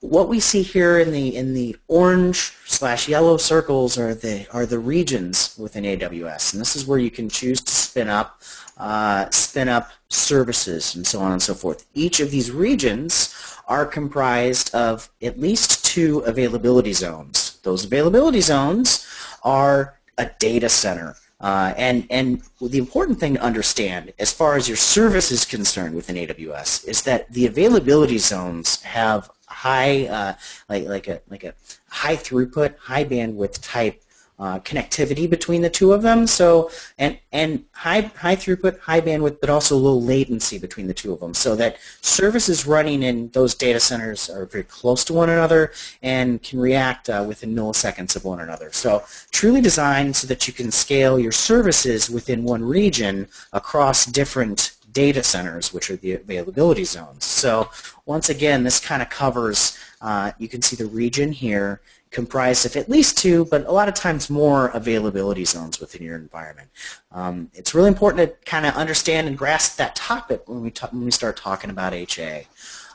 what 0.10 0.30
we 0.30 0.40
see 0.40 0.62
here 0.62 1.00
in 1.00 1.12
the 1.12 1.36
in 1.36 1.54
the 1.54 1.76
orange 1.88 2.54
slash 2.66 3.08
yellow 3.08 3.38
circles 3.38 3.98
are 3.98 4.14
the 4.14 4.46
are 4.52 4.66
the 4.66 4.80
regions 4.80 5.56
within 5.58 5.84
AWS, 5.84 6.54
and 6.54 6.62
this 6.62 6.76
is 6.76 6.86
where 6.86 7.00
you 7.00 7.12
can 7.12 7.28
choose 7.30 7.62
to 7.62 7.72
spin 7.72 8.08
up 8.08 8.42
uh, 8.78 9.30
spin 9.30 9.70
up 9.70 9.90
services 10.10 10.96
and 10.96 11.06
so 11.06 11.20
on 11.20 11.32
and 11.32 11.42
so 11.42 11.54
forth. 11.54 11.86
Each 11.94 12.20
of 12.20 12.32
these 12.32 12.52
regions 12.52 13.34
are 13.68 13.86
comprised 13.86 14.74
of 14.76 15.10
at 15.22 15.40
least 15.40 15.84
two 15.86 16.20
availability 16.20 16.94
zones. 16.94 17.58
Those 17.64 17.86
availability 17.86 18.42
zones 18.42 19.08
are 19.44 19.98
a 20.18 20.30
data 20.40 20.70
center. 20.70 21.16
Uh, 21.42 21.74
and, 21.78 22.08
and 22.10 22.42
the 22.62 22.78
important 22.78 23.20
thing 23.20 23.36
to 23.36 23.42
understand 23.42 24.14
as 24.20 24.32
far 24.32 24.56
as 24.56 24.68
your 24.68 24.78
service 24.78 25.32
is 25.32 25.44
concerned 25.44 25.94
within 25.94 26.16
AWS 26.16 26.88
is 26.88 27.02
that 27.02 27.32
the 27.34 27.46
availability 27.46 28.18
zones 28.18 28.82
have 28.84 29.30
high, 29.56 30.08
uh, 30.08 30.34
like, 30.70 30.86
like, 30.86 31.08
a, 31.08 31.22
like 31.30 31.44
a 31.44 31.54
high 31.90 32.18
throughput, 32.18 32.78
high 32.78 33.06
bandwidth 33.06 33.60
type 33.62 34.02
uh, 34.38 34.60
connectivity 34.60 35.30
between 35.30 35.62
the 35.62 35.70
two 35.70 35.94
of 35.94 36.02
them. 36.02 36.28
So 36.28 36.70
and 36.98 37.18
and 37.32 37.64
high 37.72 38.02
high 38.02 38.36
throughput, 38.36 38.80
high 38.80 39.02
bandwidth, 39.02 39.40
but 39.40 39.50
also 39.50 39.78
low 39.78 39.98
latency 39.98 40.58
between 40.58 40.88
the 40.88 40.94
two 40.94 41.14
of 41.14 41.20
them, 41.20 41.34
so 41.34 41.56
that 41.56 41.78
services 42.02 42.66
running 42.66 43.04
in 43.04 43.30
those 43.30 43.56
data 43.56 43.80
centers 43.80 44.30
are 44.30 44.46
very 44.46 44.66
close 44.66 45.04
to 45.06 45.14
one 45.14 45.30
another 45.30 45.72
and 46.04 46.44
can 46.44 46.60
react 46.60 47.10
uh, 47.10 47.24
within 47.26 47.56
milliseconds 47.56 48.16
of 48.16 48.26
one 48.26 48.42
another. 48.42 48.72
So 48.74 49.04
truly 49.32 49.62
designed 49.62 50.16
so 50.16 50.28
that 50.28 50.48
you 50.48 50.54
can 50.54 50.72
scale 50.72 51.18
your 51.18 51.32
services 51.32 52.10
within 52.10 52.44
one 52.44 52.64
region 52.64 53.28
across 53.54 54.06
different 54.06 54.75
data 54.96 55.22
centers, 55.22 55.74
which 55.74 55.92
are 55.92 55.98
the 55.98 56.14
availability 56.14 56.86
zones. 56.86 57.26
So 57.26 57.70
once 58.06 58.30
again, 58.30 58.64
this 58.64 58.80
kind 58.80 59.02
of 59.02 59.10
covers, 59.10 59.78
uh, 60.02 60.32
you 60.40 60.48
can 60.48 60.62
see 60.64 60.76
the 60.76 60.88
region 60.88 61.32
here, 61.32 61.82
comprised 62.12 62.66
of 62.66 62.78
at 62.78 62.90
least 62.90 63.18
two, 63.18 63.44
but 63.46 63.68
a 63.68 63.72
lot 63.72 63.90
of 63.90 63.94
times 63.94 64.30
more 64.30 64.68
availability 64.70 65.44
zones 65.44 65.82
within 65.82 66.02
your 66.02 66.16
environment. 66.16 66.70
Um, 67.12 67.52
it's 67.54 67.76
really 67.76 67.90
important 67.90 68.18
to 68.24 68.50
kind 68.50 68.66
of 68.66 68.74
understand 68.76 69.28
and 69.28 69.38
grasp 69.38 69.76
that 69.78 69.98
topic 69.98 70.48
when 70.48 70.62
we, 70.62 70.74
when 70.92 71.04
we 71.04 71.12
start 71.12 71.36
talking 71.36 71.70
about 71.70 71.94
HA. 71.94 72.48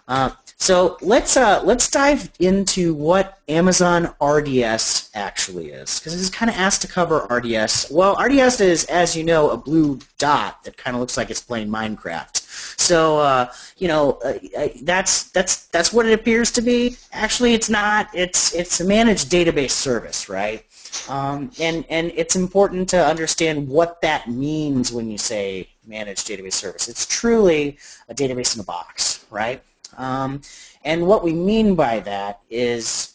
Uh, 0.08 0.30
so 0.60 0.98
let's 1.00 1.38
uh, 1.38 1.62
let's 1.64 1.88
dive 1.88 2.30
into 2.38 2.92
what 2.92 3.38
Amazon 3.48 4.14
RDS 4.22 5.10
actually 5.14 5.70
is, 5.70 5.98
because 5.98 6.12
is 6.12 6.28
kind 6.28 6.50
of 6.50 6.56
asked 6.56 6.82
to 6.82 6.86
cover 6.86 7.26
RDS. 7.30 7.90
Well, 7.90 8.14
RDS 8.22 8.60
is, 8.60 8.84
as 8.84 9.16
you 9.16 9.24
know, 9.24 9.48
a 9.50 9.56
blue 9.56 9.98
dot 10.18 10.62
that 10.64 10.76
kind 10.76 10.94
of 10.94 11.00
looks 11.00 11.16
like 11.16 11.30
it's 11.30 11.40
playing 11.40 11.68
Minecraft. 11.68 12.78
So 12.78 13.20
uh, 13.20 13.50
you 13.78 13.88
know 13.88 14.18
uh, 14.22 14.34
uh, 14.54 14.68
that's 14.82 15.30
that's 15.30 15.64
that's 15.68 15.94
what 15.94 16.04
it 16.04 16.12
appears 16.12 16.50
to 16.52 16.60
be. 16.60 16.98
Actually, 17.12 17.54
it's 17.54 17.70
not. 17.70 18.10
It's 18.12 18.54
it's 18.54 18.80
a 18.80 18.84
managed 18.84 19.30
database 19.30 19.70
service, 19.70 20.28
right? 20.28 20.62
Um, 21.08 21.50
and 21.58 21.86
and 21.88 22.12
it's 22.14 22.36
important 22.36 22.86
to 22.90 23.02
understand 23.02 23.66
what 23.66 24.02
that 24.02 24.28
means 24.28 24.92
when 24.92 25.10
you 25.10 25.16
say 25.16 25.70
managed 25.86 26.28
database 26.28 26.52
service. 26.52 26.86
It's 26.86 27.06
truly 27.06 27.78
a 28.10 28.14
database 28.14 28.54
in 28.54 28.60
a 28.60 28.64
box, 28.64 29.24
right? 29.30 29.62
Um, 29.96 30.42
and 30.84 31.06
what 31.06 31.22
we 31.24 31.32
mean 31.32 31.74
by 31.74 32.00
that 32.00 32.40
is 32.48 33.14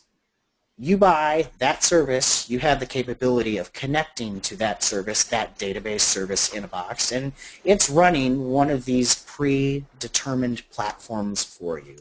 you 0.78 0.98
buy 0.98 1.48
that 1.60 1.84
service, 1.84 2.50
you 2.50 2.60
have 2.60 2.80
the 2.80 2.86
capability 2.86 3.58
of 3.58 3.72
connecting 3.72 4.42
to 4.42 4.58
that 4.58 4.84
service, 4.84 5.24
that 5.26 5.58
database 5.58 6.02
service 6.02 6.54
in 6.54 6.66
a 6.66 6.68
box, 6.68 7.14
and 7.14 7.32
it's 7.64 7.90
running 7.90 8.50
one 8.50 8.70
of 8.70 8.84
these 8.84 9.24
predetermined 9.24 10.70
platforms 10.72 11.44
for 11.44 11.80
you. 11.80 11.98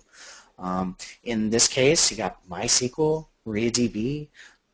Um, 0.59 0.97
in 1.23 1.51
this 1.51 1.69
case, 1.69 2.11
you 2.11 2.17
got 2.17 2.39
MySQL, 2.49 3.27
MariaDB, 3.47 4.29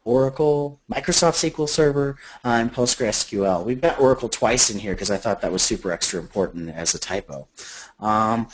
Oracle, 0.04 0.80
Microsoft 0.90 1.50
SQL 1.50 1.69
Server, 1.69 2.16
uh, 2.45 2.49
and 2.49 2.73
PostgreSQL. 2.73 3.64
We've 3.64 3.80
got 3.80 4.00
Oracle 4.00 4.30
twice 4.30 4.71
in 4.71 4.78
here 4.78 4.95
because 4.95 5.11
I 5.11 5.19
thought 5.19 5.42
that 5.42 5.52
was 5.52 5.62
super 5.62 5.92
extra 5.92 6.19
important 6.19 6.71
as 6.71 6.95
a 6.95 6.99
typo. 6.99 7.47
Um, 7.99 8.49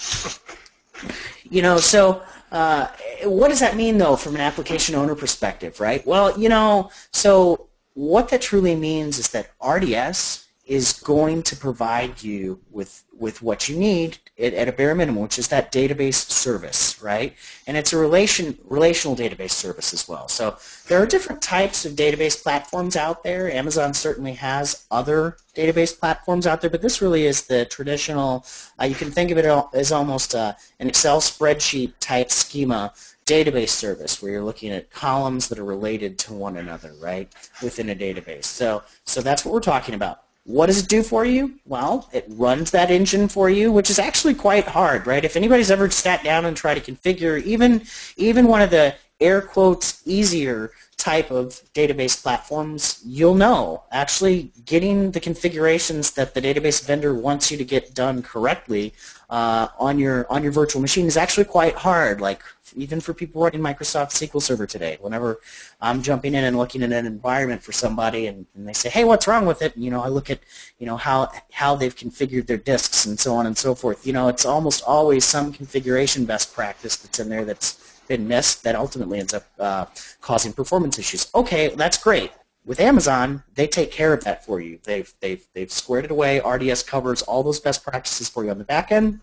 you 1.49 1.63
know, 1.63 1.79
so 1.79 2.23
uh, 2.53 2.89
what 3.25 3.49
does 3.49 3.61
that 3.61 3.77
mean, 3.77 3.99
though, 3.99 4.17
from 4.17 4.35
an 4.35 4.41
application 4.41 4.95
owner 4.95 5.15
perspective, 5.15 5.81
right? 5.81 6.07
Well, 6.07 6.39
you 6.39 6.49
know, 6.49 6.91
so 7.13 7.69
what 7.95 8.29
that 8.29 8.43
truly 8.43 8.77
means 8.77 9.19
is 9.19 9.29
that 9.29 9.51
RDS 9.65 10.46
is 10.67 10.95
going 10.95 11.45
to 11.45 11.57
provide 11.57 12.21
you 12.21 12.61
with 12.71 13.05
with 13.19 13.41
what 13.41 13.69
you 13.69 13.77
need 13.77 14.19
at, 14.39 14.53
at, 14.53 14.69
a 14.69 14.73
bare 14.73 14.95
minimum, 14.95 15.23
which 15.23 15.39
is 15.39 15.49
that 15.49 15.73
database 15.73 16.29
service, 16.29 17.01
right? 17.01 17.35
And 17.67 17.77
it's 17.77 17.95
a 17.95 17.97
relation 17.97 18.59
relational 18.65 19.17
database 19.17 19.53
service 19.53 19.95
as 19.95 20.07
well. 20.07 20.29
So 20.29 20.59
there 20.87 21.01
are 21.01 21.07
different 21.07 21.41
types 21.41 21.87
of 21.87 21.93
database 21.93 22.43
platforms 22.43 22.97
out 22.97 23.23
there. 23.23 23.51
Amazon 23.51 23.95
certainly 23.95 24.35
has 24.35 24.87
other 24.91 25.39
database 25.55 25.99
platforms 25.99 26.47
out 26.47 26.61
there, 26.61 26.69
but 26.69 26.83
this 26.83 27.01
really 27.01 27.27
is 27.27 27.43
the 27.43 27.65
traditional. 27.67 28.45
Uh, 28.81 28.85
you 28.85 28.95
can 28.95 29.11
think 29.11 29.31
of 29.31 29.39
it 29.39 29.47
as 29.73 29.93
almost 29.93 30.35
uh, 30.35 30.53
an 30.81 30.89
Excel 30.89 31.21
spreadsheet 31.21 31.93
type 32.01 32.31
schema 32.31 32.93
database 33.25 33.71
service 33.71 34.21
where 34.21 34.33
you're 34.33 34.45
looking 34.45 34.73
at 34.73 34.91
columns 34.91 35.49
that 35.49 35.59
are 35.59 35.65
related 35.65 36.19
to 36.19 36.35
one 36.35 36.59
another, 36.59 36.93
right, 37.01 37.33
within 37.63 37.91
a 37.91 37.95
database. 37.95 38.45
So, 38.45 38.83
so 39.05 39.21
that's 39.21 39.45
what 39.45 39.55
we're 39.55 39.61
talking 39.61 39.95
about. 39.95 40.26
What 40.47 40.67
does 40.67 40.81
it 40.81 40.89
do 40.89 41.03
for 41.03 41.25
you? 41.25 41.59
Well, 41.67 42.09
it 42.13 42.25
runs 42.29 42.71
that 42.71 42.93
engine 42.93 43.27
for 43.27 43.51
you, 43.51 43.73
which 43.73 43.91
is 43.91 43.99
actually 43.99 44.35
quite 44.35 44.65
hard, 44.65 45.05
right? 45.05 45.25
If 45.25 45.37
anybody's 45.37 45.73
ever 45.73 45.91
sat 45.91 46.23
down 46.23 46.45
and 46.45 46.57
tried 46.57 46.83
to 46.83 46.93
configure 46.93 47.43
even 47.43 47.83
even 48.17 48.47
one 48.47 48.63
of 48.63 48.71
the 48.71 48.95
air 49.21 49.43
quotes 49.43 50.03
easier 50.05 50.71
type 50.97 51.33
of 51.33 51.61
database 51.75 52.23
platforms, 52.23 53.03
you'll 53.05 53.35
know 53.35 53.83
actually 53.91 54.53
getting 54.67 55.11
the 55.11 55.21
configurations 55.21 56.13
that 56.13 56.33
the 56.33 56.41
database 56.41 56.85
vendor 56.85 57.15
wants 57.15 57.51
you 57.51 57.57
to 57.59 57.65
get 57.65 57.95
done 57.95 58.23
correctly 58.23 58.95
uh, 59.31 59.69
on 59.79 59.99
your 59.99 60.31
on 60.31 60.43
your 60.43 60.53
virtual 60.53 60.81
machine 60.81 61.07
is 61.07 61.17
actually 61.17 61.45
quite 61.45 61.75
hard. 61.75 62.21
Like 62.21 62.43
even 62.77 63.01
for 63.01 63.15
people 63.15 63.43
running 63.43 63.61
Microsoft 63.61 64.11
SQL 64.11 64.43
Server 64.43 64.67
today, 64.67 64.99
whenever 65.01 65.41
I'm 65.81 66.03
jumping 66.03 66.35
in 66.35 66.45
and 66.45 66.57
looking 66.57 66.83
at 66.83 66.93
an 66.93 67.07
environment 67.07 67.63
for 67.63 67.73
somebody 67.73 68.29
and, 68.29 68.47
and 68.55 68.69
they 68.69 68.73
say, 68.73 68.89
"Hey, 68.89 69.05
what's 69.05 69.27
wrong 69.27 69.47
with 69.47 69.63
it?" 69.63 69.75
And, 69.75 69.85
you 69.85 69.91
know, 69.91 70.03
I 70.03 70.09
look 70.09 70.31
at 70.31 70.41
you 70.79 70.87
know 70.87 70.97
how 70.97 71.31
how 71.53 71.75
they've 71.75 71.95
configured 71.95 72.47
their 72.47 72.57
disks 72.59 73.07
and 73.07 73.19
so 73.19 73.35
on 73.35 73.47
and 73.47 73.57
so 73.57 73.75
forth. 73.75 74.07
You 74.07 74.13
know, 74.13 74.29
it's 74.29 74.45
almost 74.45 74.85
always 74.85 75.25
some 75.25 75.53
configuration 75.53 76.25
best 76.25 76.55
practice 76.55 76.97
that's 76.97 77.19
in 77.19 77.29
there 77.29 77.45
that's 77.45 78.01
been 78.07 78.27
missed 78.29 78.63
that 78.63 78.77
ultimately 78.77 79.19
ends 79.19 79.35
up 79.35 79.45
uh, 79.59 79.87
causing 80.21 80.53
performance 80.53 80.99
issues. 80.99 81.29
Okay, 81.35 81.75
that's 81.75 81.99
great. 81.99 82.31
With 82.67 82.81
Amazon, 82.81 83.45
they 83.55 83.69
take 83.69 83.93
care 83.93 84.13
of 84.13 84.25
that 84.25 84.45
for 84.45 84.61
you. 84.61 84.81
They've, 84.83 85.13
they've, 85.21 85.47
they've 85.55 85.71
squared 85.71 86.05
it 86.05 86.11
away. 86.11 86.41
RDS 86.41 86.83
covers 86.83 87.23
all 87.23 87.45
those 87.45 87.61
best 87.61 87.85
practices 87.85 88.29
for 88.29 88.45
you 88.45 88.51
on 88.51 88.59
the 88.59 88.65
back 88.65 88.91
end, 88.91 89.21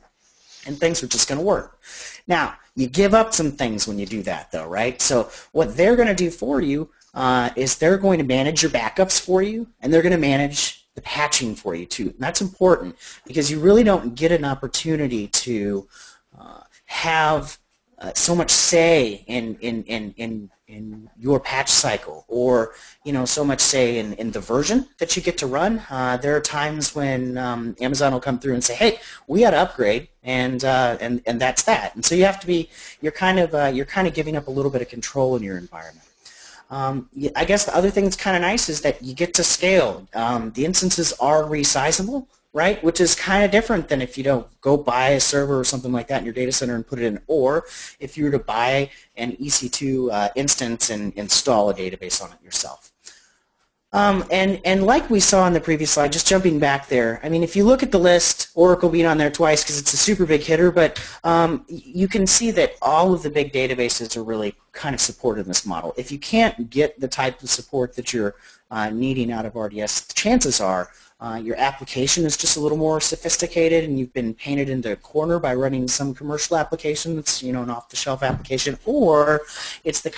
and 0.65 0.79
things 0.79 1.03
are 1.03 1.07
just 1.07 1.27
going 1.27 1.39
to 1.39 1.45
work. 1.45 1.81
Now, 2.25 2.55
you 2.75 2.87
give 2.87 3.13
up 3.13 3.33
some 3.33 3.51
things 3.51 3.85
when 3.85 3.99
you 3.99 4.05
do 4.05 4.23
that, 4.23 4.49
though, 4.51 4.67
right? 4.67 5.01
So 5.01 5.29
what 5.51 5.75
they're 5.75 5.97
going 5.97 6.07
to 6.07 6.15
do 6.15 6.31
for 6.31 6.61
you 6.61 6.89
uh, 7.13 7.49
is 7.57 7.75
they're 7.75 7.97
going 7.97 8.17
to 8.17 8.23
manage 8.23 8.63
your 8.63 8.71
backups 8.71 9.19
for 9.19 9.41
you, 9.41 9.67
and 9.81 9.93
they're 9.93 10.01
going 10.01 10.13
to 10.13 10.17
manage 10.17 10.87
the 10.95 11.01
patching 11.01 11.53
for 11.53 11.75
you, 11.75 11.85
too. 11.85 12.05
And 12.05 12.19
that's 12.19 12.39
important 12.39 12.95
because 13.27 13.51
you 13.51 13.59
really 13.59 13.83
don't 13.83 14.15
get 14.15 14.31
an 14.31 14.45
opportunity 14.45 15.27
to 15.27 15.85
uh, 16.39 16.61
have 16.85 17.57
uh, 17.99 18.13
so 18.13 18.35
much 18.35 18.51
say 18.51 19.25
in, 19.27 19.57
in, 19.59 19.83
in, 19.83 20.13
in, 20.17 20.49
in 20.67 21.09
your 21.19 21.39
patch 21.39 21.69
cycle 21.69 22.23
or 22.27 22.73
you 23.03 23.11
know 23.11 23.25
so 23.25 23.43
much 23.43 23.59
say 23.59 23.99
in, 23.99 24.13
in 24.13 24.31
the 24.31 24.39
version 24.39 24.87
that 24.97 25.15
you 25.15 25.21
get 25.21 25.37
to 25.37 25.47
run. 25.47 25.81
Uh, 25.89 26.17
there 26.17 26.35
are 26.35 26.41
times 26.41 26.95
when 26.95 27.37
um, 27.37 27.75
Amazon 27.81 28.13
will 28.13 28.21
come 28.21 28.39
through 28.39 28.53
and 28.53 28.63
say, 28.63 28.73
"Hey, 28.73 28.99
we 29.27 29.41
got 29.41 29.51
to 29.51 29.57
upgrade," 29.57 30.07
and 30.23 30.63
uh, 30.63 30.97
and 31.01 31.21
and 31.25 31.39
that's 31.39 31.63
that. 31.63 31.95
And 31.95 32.03
so 32.05 32.15
you 32.15 32.23
have 32.25 32.39
to 32.39 32.47
be 32.47 32.69
you're 33.01 33.11
kind 33.11 33.39
of 33.39 33.53
uh, 33.53 33.71
you're 33.73 33.85
kind 33.85 34.07
of 34.07 34.13
giving 34.13 34.35
up 34.37 34.47
a 34.47 34.51
little 34.51 34.71
bit 34.71 34.81
of 34.81 34.87
control 34.87 35.35
in 35.35 35.43
your 35.43 35.57
environment. 35.57 36.07
Um, 36.69 37.09
I 37.35 37.45
guess 37.45 37.65
the 37.65 37.75
other 37.75 37.91
thing 37.91 38.05
that's 38.05 38.15
kind 38.15 38.35
of 38.35 38.41
nice 38.41 38.67
is 38.69 38.81
that 38.81 39.03
you 39.03 39.13
get 39.13 39.33
to 39.35 39.43
scale. 39.43 40.07
Um, 40.15 40.51
the 40.51 40.65
instances 40.65 41.13
are 41.19 41.43
resizable, 41.43 42.25
right? 42.53 42.81
Which 42.83 43.01
is 43.01 43.15
kind 43.15 43.43
of 43.43 43.51
different 43.51 43.89
than 43.89 44.01
if 44.01 44.17
you 44.17 44.23
don't 44.23 44.47
go 44.61 44.77
buy 44.77 45.09
a 45.09 45.19
server 45.19 45.59
or 45.59 45.63
something 45.63 45.91
like 45.91 46.07
that 46.07 46.19
in 46.19 46.25
your 46.25 46.35
data 46.35 46.51
center 46.51 46.75
and 46.75 46.85
put 46.85 46.99
it 46.99 47.05
in, 47.05 47.19
or 47.27 47.65
if 47.99 48.15
you 48.15 48.25
were 48.25 48.31
to 48.31 48.39
buy 48.39 48.89
an 49.17 49.33
EC2 49.37 50.11
uh, 50.11 50.29
instance 50.35 50.91
and 50.91 51.13
install 51.15 51.71
a 51.71 51.73
database 51.73 52.21
on 52.23 52.31
it 52.31 52.37
yourself. 52.43 52.91
Um, 53.91 54.25
and, 54.31 54.59
and 54.65 54.85
like 54.87 55.07
we 55.11 55.19
saw 55.19 55.45
in 55.45 55.53
the 55.53 55.61
previous 55.61 55.91
slide, 55.91 56.11
just 56.11 56.27
jumping 56.27 56.57
back 56.57 56.87
there, 56.87 57.19
I 57.23 57.29
mean, 57.29 57.43
if 57.43 57.55
you 57.55 57.63
look 57.63 57.83
at 57.83 57.91
the 57.91 57.99
list, 57.99 58.49
Oracle 58.55 58.89
being 58.89 59.05
on 59.05 59.19
there 59.19 59.29
twice 59.29 59.63
because 59.63 59.79
it's 59.79 59.93
a 59.93 59.97
super 59.97 60.25
big 60.25 60.41
hitter, 60.41 60.71
but 60.71 60.99
um, 61.23 61.63
you 61.67 62.07
can 62.07 62.25
see 62.25 62.49
that 62.51 62.73
all 62.81 63.13
of 63.13 63.21
the 63.21 63.29
big 63.29 63.53
databases 63.53 64.17
are 64.17 64.23
really 64.23 64.55
kind 64.71 64.95
of 64.95 65.01
supported 65.01 65.41
in 65.41 65.47
this 65.47 65.63
model. 65.63 65.93
If 65.95 66.11
you 66.11 66.17
can't 66.17 66.71
get 66.71 66.99
the 66.99 67.07
type 67.07 67.43
of 67.43 67.51
support 67.51 67.95
that 67.95 68.11
you're 68.11 68.33
uh, 68.71 68.89
needing 68.89 69.31
out 69.31 69.45
of 69.45 69.55
RDS, 69.55 70.07
chances 70.15 70.59
are 70.59 70.89
uh, 71.23 71.35
your 71.35 71.55
application 71.57 72.25
is 72.25 72.35
just 72.35 72.57
a 72.57 72.59
little 72.59 72.77
more 72.77 72.99
sophisticated 72.99 73.85
and 73.85 73.97
you've 73.97 74.13
been 74.13 74.33
painted 74.33 74.69
into 74.69 74.91
a 74.91 74.95
corner 74.97 75.39
by 75.39 75.55
running 75.55 75.87
some 75.87 76.13
commercial 76.13 76.57
application 76.57 77.15
that's 77.15 77.41
you 77.41 77.53
know 77.53 77.63
an 77.63 77.69
off-the-shelf 77.69 78.21
application 78.23 78.77
or 78.85 79.41
it's 79.85 80.01
the 80.01 80.13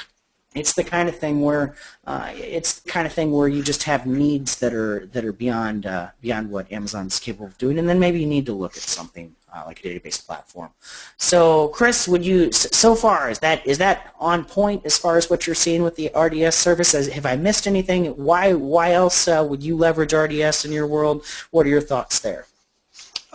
it's 0.56 0.74
the 0.74 0.84
kind 0.84 1.08
of 1.10 1.16
thing 1.18 1.42
where 1.42 1.76
uh, 2.08 2.32
it's 2.34 2.80
the 2.80 2.90
kind 2.90 3.06
of 3.06 3.14
thing 3.14 3.32
where 3.32 3.48
you 3.48 3.62
just 3.62 3.84
have 3.84 4.08
needs 4.08 4.58
that 4.60 4.74
are 4.74 5.06
that 5.08 5.26
are 5.26 5.34
beyond 5.34 5.86
uh, 5.86 6.10
beyond 6.22 6.50
what 6.50 6.72
Amazon's 6.72 7.20
capable 7.20 7.48
of 7.48 7.58
doing, 7.58 7.78
and 7.78 7.88
then 7.88 8.00
maybe 8.00 8.20
you 8.20 8.26
need 8.26 8.46
to 8.46 8.54
look 8.54 8.76
at 8.78 8.84
something 8.84 9.36
uh, 9.54 9.64
like 9.66 9.84
a 9.84 9.84
database 9.84 10.26
platform. 10.26 10.70
So, 11.18 11.68
Chris, 11.70 12.08
would 12.08 12.26
you 12.26 12.52
so 12.52 12.96
far 12.96 13.30
is 13.30 13.40
that 13.40 13.66
is 13.68 13.78
that 13.80 14.14
on 14.20 14.46
point 14.46 14.86
as 14.86 14.98
far 14.98 15.18
as 15.18 15.30
what 15.30 15.46
you're 15.46 15.56
seeing 15.56 15.84
with 15.84 15.96
the 15.96 16.10
RDS 16.16 16.56
service? 16.56 16.94
Have 16.94 17.26
I 17.26 17.36
missed 17.36 17.68
anything? 17.68 18.06
Why 18.16 18.54
why 18.54 18.94
else 18.94 19.28
uh, 19.28 19.46
would 19.48 19.62
you 19.62 19.76
leverage 19.76 20.14
RDS 20.14 20.66
in 20.66 20.72
your 20.72 20.88
world? 20.88 21.26
What 21.52 21.66
are 21.66 21.70
your 21.70 21.82
thoughts 21.82 22.20
there? 22.20 22.48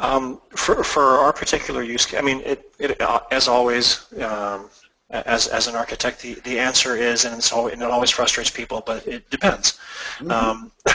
Um, 0.00 0.40
for, 0.56 0.82
for 0.82 1.02
our 1.02 1.32
particular 1.32 1.82
use 1.82 2.06
case, 2.06 2.18
I 2.18 2.22
mean, 2.22 2.40
it, 2.40 2.74
it 2.78 2.98
uh, 3.02 3.20
as 3.30 3.48
always, 3.48 4.10
um, 4.22 4.70
as, 5.10 5.48
as 5.48 5.66
an 5.66 5.74
architect, 5.74 6.20
the, 6.20 6.34
the 6.44 6.58
answer 6.58 6.96
is, 6.96 7.24
and, 7.24 7.34
it's 7.36 7.52
always, 7.52 7.74
and 7.74 7.82
it 7.82 7.90
always 7.90 8.10
frustrates 8.10 8.50
people, 8.50 8.82
but 8.84 9.06
it 9.06 9.28
depends. 9.30 9.78
Mm-hmm. 10.18 10.30
Um, 10.30 10.70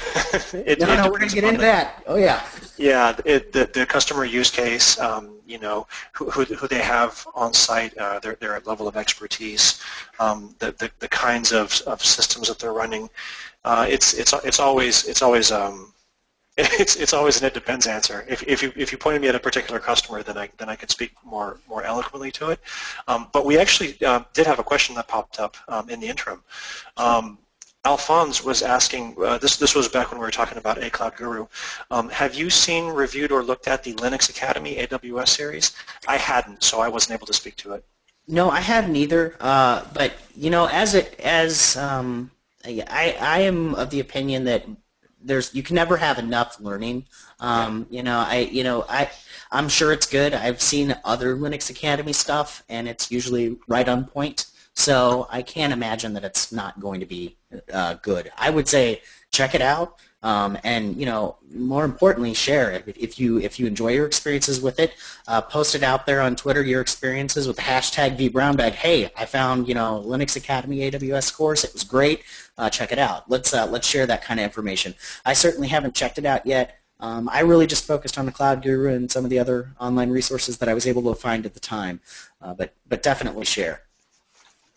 it, 0.65 0.79
no, 0.79 0.93
it 0.93 0.97
no, 0.97 1.09
we're 1.09 1.19
going 1.19 1.29
to 1.29 1.35
get 1.35 1.43
into 1.43 1.57
the, 1.57 1.63
that. 1.63 2.03
Oh, 2.07 2.15
yeah. 2.15 2.45
Yeah, 2.77 3.17
it, 3.25 3.51
the, 3.51 3.69
the 3.73 3.85
customer 3.85 4.23
use 4.23 4.49
case, 4.49 4.97
um, 4.99 5.35
you 5.45 5.59
know, 5.59 5.85
who, 6.13 6.29
who, 6.29 6.45
who, 6.45 6.67
they 6.67 6.79
have 6.79 7.27
on 7.35 7.53
site, 7.53 7.97
uh, 7.97 8.19
their, 8.19 8.35
their 8.35 8.61
level 8.65 8.87
of 8.87 8.95
expertise, 8.95 9.81
um, 10.19 10.55
the, 10.59 10.71
the, 10.79 10.89
the 10.99 11.09
kinds 11.09 11.51
of, 11.51 11.81
of 11.85 12.03
systems 12.03 12.47
that 12.47 12.57
they're 12.57 12.73
running. 12.73 13.09
Uh, 13.65 13.85
it's, 13.89 14.13
it's, 14.13 14.33
it's 14.45 14.59
always, 14.59 15.05
it's 15.05 15.21
always 15.21 15.51
um, 15.51 15.93
it's 16.57 16.95
it's 16.95 17.13
always 17.13 17.39
an 17.39 17.47
it 17.47 17.53
depends 17.53 17.85
answer. 17.85 18.25
If 18.29 18.43
if 18.43 18.63
you 18.63 18.71
if 18.75 18.91
you 18.91 18.97
pointed 18.97 19.21
me 19.21 19.27
at 19.27 19.35
a 19.35 19.39
particular 19.39 19.79
customer, 19.79 20.23
then 20.23 20.37
I 20.37 20.49
then 20.57 20.69
I 20.69 20.75
could 20.75 20.89
speak 20.89 21.11
more 21.23 21.59
more 21.67 21.83
eloquently 21.83 22.31
to 22.33 22.51
it. 22.51 22.59
Um, 23.07 23.27
but 23.33 23.45
we 23.45 23.57
actually 23.57 23.97
uh, 24.05 24.23
did 24.33 24.47
have 24.47 24.59
a 24.59 24.63
question 24.63 24.95
that 24.95 25.07
popped 25.07 25.39
up 25.39 25.57
um, 25.67 25.89
in 25.89 25.99
the 25.99 26.07
interim. 26.07 26.43
Um, 26.97 27.39
Alphonse 27.85 28.43
was 28.43 28.63
asking, 28.63 29.15
uh, 29.23 29.37
this, 29.37 29.57
this 29.57 29.75
was 29.75 29.87
back 29.87 30.09
when 30.09 30.19
we 30.19 30.25
were 30.25 30.31
talking 30.31 30.57
about 30.57 30.83
A 30.83 30.89
Cloud 30.89 31.15
Guru, 31.15 31.45
um, 31.91 32.09
have 32.09 32.33
you 32.33 32.49
seen, 32.49 32.87
reviewed, 32.87 33.31
or 33.31 33.43
looked 33.43 33.67
at 33.67 33.83
the 33.83 33.93
Linux 33.93 34.27
Academy 34.27 34.75
AWS 34.77 35.27
series? 35.27 35.73
I 36.07 36.17
hadn't, 36.17 36.63
so 36.63 36.79
I 36.79 36.87
wasn't 36.87 37.13
able 37.13 37.27
to 37.27 37.33
speak 37.33 37.55
to 37.57 37.73
it. 37.73 37.85
No, 38.27 38.49
I 38.49 38.59
hadn't 38.59 38.95
either. 38.95 39.35
Uh, 39.39 39.85
but, 39.93 40.13
you 40.35 40.49
know, 40.49 40.65
as 40.65 40.95
it, 40.95 41.19
as, 41.19 41.77
um, 41.77 42.31
I, 42.65 43.15
I 43.21 43.39
am 43.41 43.75
of 43.75 43.91
the 43.91 43.99
opinion 43.99 44.45
that 44.45 44.65
there's 45.25 45.53
you 45.53 45.63
can 45.63 45.75
never 45.75 45.97
have 45.97 46.19
enough 46.19 46.59
learning. 46.59 47.05
Um, 47.39 47.87
you 47.89 48.03
know, 48.03 48.19
I 48.19 48.49
you 48.51 48.63
know 48.63 48.85
I 48.87 49.09
I'm 49.51 49.67
sure 49.69 49.91
it's 49.91 50.05
good. 50.05 50.33
I've 50.33 50.61
seen 50.61 50.95
other 51.03 51.35
Linux 51.35 51.69
Academy 51.69 52.13
stuff, 52.13 52.63
and 52.69 52.87
it's 52.87 53.11
usually 53.11 53.57
right 53.67 53.87
on 53.87 54.05
point. 54.05 54.47
So 54.73 55.27
I 55.31 55.41
can't 55.41 55.71
imagine 55.71 56.13
that 56.13 56.23
it's 56.23 56.51
not 56.51 56.79
going 56.79 56.99
to 56.99 57.05
be 57.05 57.37
uh, 57.71 57.95
good. 58.01 58.31
I 58.37 58.49
would 58.49 58.67
say 58.67 59.01
check 59.31 59.55
it 59.55 59.61
out. 59.61 59.99
Um, 60.25 60.57
and 60.63 60.97
you 60.97 61.05
know, 61.05 61.37
more 61.53 61.85
importantly, 61.85 62.33
share 62.33 62.71
it. 62.71 62.83
If 62.97 63.19
you 63.19 63.37
if 63.37 63.59
you 63.59 63.67
enjoy 63.67 63.89
your 63.89 64.07
experiences 64.07 64.59
with 64.59 64.79
it, 64.79 64.93
uh, 65.27 65.39
post 65.39 65.75
it 65.75 65.83
out 65.83 66.07
there 66.07 66.19
on 66.19 66.35
Twitter. 66.35 66.63
Your 66.63 66.81
experiences 66.81 67.45
with 67.47 67.57
the 67.57 67.61
hashtag 67.61 68.17
vBrownBag. 68.17 68.71
Hey, 68.71 69.11
I 69.15 69.25
found 69.25 69.67
you 69.67 69.75
know 69.75 70.03
Linux 70.03 70.35
Academy 70.35 70.89
AWS 70.89 71.31
course. 71.31 71.63
It 71.63 71.73
was 71.73 71.83
great. 71.83 72.23
Uh, 72.57 72.71
check 72.71 72.91
it 72.91 72.97
out. 72.97 73.29
Let's 73.29 73.53
uh, 73.53 73.67
let's 73.67 73.87
share 73.87 74.07
that 74.07 74.23
kind 74.23 74.39
of 74.39 74.45
information. 74.45 74.95
I 75.25 75.33
certainly 75.33 75.67
haven't 75.67 75.93
checked 75.93 76.17
it 76.17 76.25
out 76.25 76.43
yet. 76.43 76.79
Um, 76.99 77.29
I 77.31 77.41
really 77.41 77.67
just 77.67 77.85
focused 77.85 78.17
on 78.17 78.25
the 78.25 78.31
Cloud 78.31 78.63
Guru 78.63 78.95
and 78.95 79.11
some 79.11 79.25
of 79.25 79.29
the 79.29 79.37
other 79.37 79.75
online 79.79 80.09
resources 80.09 80.57
that 80.57 80.67
I 80.67 80.73
was 80.73 80.87
able 80.87 81.03
to 81.13 81.13
find 81.13 81.45
at 81.45 81.53
the 81.53 81.59
time. 81.59 82.01
Uh, 82.41 82.55
but 82.55 82.73
but 82.89 83.03
definitely 83.03 83.45
share. 83.45 83.81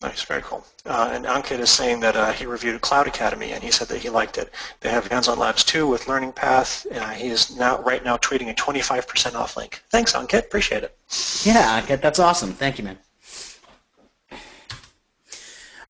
Nice, 0.00 0.23
very 0.23 0.43
cool. 0.43 0.64
Uh, 0.87 1.11
and 1.12 1.25
Ankit 1.25 1.59
is 1.59 1.71
saying 1.71 1.99
that 2.00 2.14
uh, 2.14 2.31
he 2.31 2.47
reviewed 2.47 2.81
Cloud 2.81 3.09
Academy 3.09 3.52
and 3.52 3.64
he 3.64 3.73
said 3.73 3.88
that 3.88 3.99
he 3.99 4.09
liked 4.09 4.38
it. 4.38 4.52
They 4.78 4.90
have 4.90 5.09
hands-on 5.09 5.40
labs 5.40 5.64
too 5.64 5.88
with 5.88 6.07
Learning 6.07 6.31
Path. 6.31 6.87
Uh, 6.93 7.11
he 7.11 7.28
is 7.28 7.57
now 7.57 7.83
right 7.83 8.05
now 8.05 8.17
tweeting 8.19 8.49
a 8.49 8.55
25% 8.55 9.35
off 9.35 9.57
link. 9.57 9.83
Thanks, 9.90 10.12
Ankit. 10.12 10.45
Appreciate 10.45 10.85
it. 10.85 10.97
Yeah, 11.43 11.81
Ankit, 11.81 12.00
that's 12.00 12.21
awesome. 12.21 12.52
Thank 12.52 12.78
you, 12.78 12.85
man. 12.85 12.99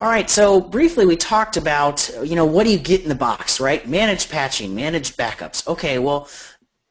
All 0.00 0.09
right, 0.09 0.31
so 0.31 0.61
briefly 0.61 1.05
we 1.05 1.17
talked 1.17 1.57
about, 1.57 2.09
you 2.23 2.37
know, 2.37 2.47
what 2.47 2.65
do 2.65 2.71
you 2.71 2.79
get 2.79 3.03
in 3.03 3.09
the 3.09 3.15
box, 3.17 3.61
right? 3.61 3.87
Managed 3.87 4.31
patching, 4.31 4.75
managed 4.75 5.19
backups. 5.19 5.67
Okay, 5.67 5.99
well, 5.99 6.29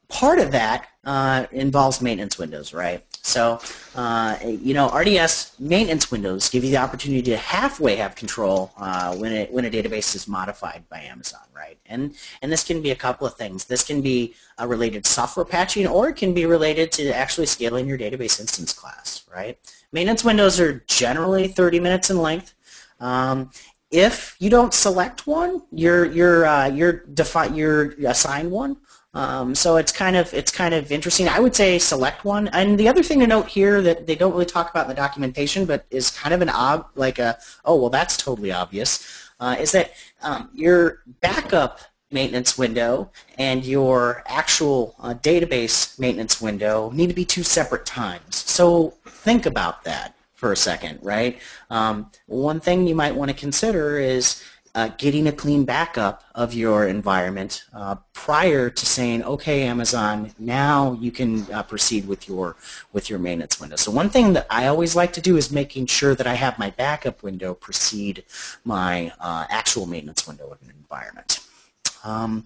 part 0.08 0.38
of 0.38 0.52
that 0.52 0.86
uh, 1.08 1.46
involves 1.52 2.02
maintenance 2.02 2.36
windows, 2.38 2.74
right? 2.74 3.02
So, 3.22 3.58
uh, 3.94 4.36
you 4.42 4.74
know, 4.74 4.90
RDS 4.90 5.58
maintenance 5.58 6.10
windows 6.10 6.50
give 6.50 6.64
you 6.64 6.70
the 6.70 6.76
opportunity 6.76 7.22
to 7.30 7.36
halfway 7.38 7.96
have 7.96 8.14
control 8.14 8.72
uh, 8.76 9.16
when, 9.16 9.32
it, 9.32 9.50
when 9.50 9.64
a 9.64 9.70
database 9.70 10.14
is 10.14 10.28
modified 10.28 10.86
by 10.90 11.00
Amazon, 11.00 11.40
right? 11.56 11.78
And, 11.86 12.14
and 12.42 12.52
this 12.52 12.62
can 12.62 12.82
be 12.82 12.90
a 12.90 12.94
couple 12.94 13.26
of 13.26 13.34
things. 13.36 13.64
This 13.64 13.82
can 13.82 14.02
be 14.02 14.34
related 14.66 15.06
software 15.06 15.46
patching 15.46 15.86
or 15.86 16.10
it 16.10 16.16
can 16.16 16.34
be 16.34 16.44
related 16.44 16.92
to 16.92 17.10
actually 17.16 17.46
scaling 17.46 17.86
your 17.86 17.96
database 17.96 18.38
instance 18.38 18.74
class, 18.74 19.22
right? 19.34 19.58
Maintenance 19.92 20.24
windows 20.24 20.60
are 20.60 20.84
generally 20.88 21.48
30 21.48 21.80
minutes 21.80 22.10
in 22.10 22.18
length. 22.18 22.52
Um, 23.00 23.50
if 23.90 24.36
you 24.40 24.50
don't 24.50 24.74
select 24.74 25.26
one, 25.26 25.62
you're 25.72 26.04
you're 26.04 26.44
uh, 26.44 26.66
you're 26.66 27.04
defi- 27.14 27.54
you're 27.54 27.94
assigned 28.06 28.50
one. 28.50 28.76
Um, 29.14 29.54
so 29.54 29.76
it's 29.76 29.90
kind 29.90 30.16
of 30.16 30.32
it's 30.34 30.52
kind 30.52 30.74
of 30.74 30.92
interesting. 30.92 31.28
I 31.28 31.40
would 31.40 31.56
say 31.56 31.78
select 31.78 32.24
one. 32.24 32.48
And 32.48 32.78
the 32.78 32.88
other 32.88 33.02
thing 33.02 33.20
to 33.20 33.26
note 33.26 33.46
here 33.46 33.80
that 33.82 34.06
they 34.06 34.14
don't 34.14 34.32
really 34.32 34.44
talk 34.44 34.70
about 34.70 34.84
in 34.84 34.88
the 34.88 34.94
documentation, 34.94 35.64
but 35.64 35.86
is 35.90 36.10
kind 36.10 36.34
of 36.34 36.42
an 36.42 36.50
ob 36.50 36.86
like 36.94 37.18
a 37.18 37.38
oh 37.64 37.76
well 37.76 37.90
that's 37.90 38.16
totally 38.16 38.52
obvious, 38.52 39.30
uh, 39.40 39.56
is 39.58 39.72
that 39.72 39.92
um, 40.22 40.50
your 40.52 41.02
backup 41.20 41.80
maintenance 42.10 42.56
window 42.56 43.10
and 43.38 43.64
your 43.64 44.22
actual 44.26 44.94
uh, 45.00 45.14
database 45.14 45.98
maintenance 45.98 46.40
window 46.40 46.90
need 46.94 47.08
to 47.08 47.14
be 47.14 47.24
two 47.24 47.42
separate 47.42 47.84
times. 47.84 48.36
So 48.36 48.94
think 49.06 49.46
about 49.46 49.84
that 49.84 50.14
for 50.34 50.52
a 50.52 50.56
second, 50.56 50.98
right? 51.02 51.38
Um, 51.68 52.10
one 52.26 52.60
thing 52.60 52.86
you 52.86 52.94
might 52.94 53.14
want 53.14 53.28
to 53.30 53.36
consider 53.36 53.98
is 53.98 54.42
uh, 54.78 54.88
getting 54.96 55.26
a 55.26 55.32
clean 55.32 55.64
backup 55.64 56.22
of 56.36 56.54
your 56.54 56.86
environment 56.86 57.64
uh, 57.74 57.96
prior 58.12 58.70
to 58.70 58.86
saying, 58.86 59.24
okay, 59.24 59.64
Amazon, 59.64 60.32
now 60.38 60.96
you 61.00 61.10
can 61.10 61.44
uh, 61.52 61.64
proceed 61.64 62.06
with 62.06 62.28
your 62.28 62.54
with 62.92 63.10
your 63.10 63.18
maintenance 63.18 63.60
window. 63.60 63.74
So 63.74 63.90
one 63.90 64.08
thing 64.08 64.32
that 64.34 64.46
I 64.50 64.68
always 64.68 64.94
like 64.94 65.12
to 65.14 65.20
do 65.20 65.36
is 65.36 65.50
making 65.50 65.86
sure 65.86 66.14
that 66.14 66.28
I 66.28 66.34
have 66.34 66.60
my 66.60 66.70
backup 66.70 67.24
window 67.24 67.54
precede 67.54 68.22
my 68.64 69.12
uh, 69.18 69.46
actual 69.50 69.86
maintenance 69.86 70.28
window 70.28 70.46
of 70.46 70.62
an 70.62 70.72
environment. 70.78 71.40
Um, 72.04 72.44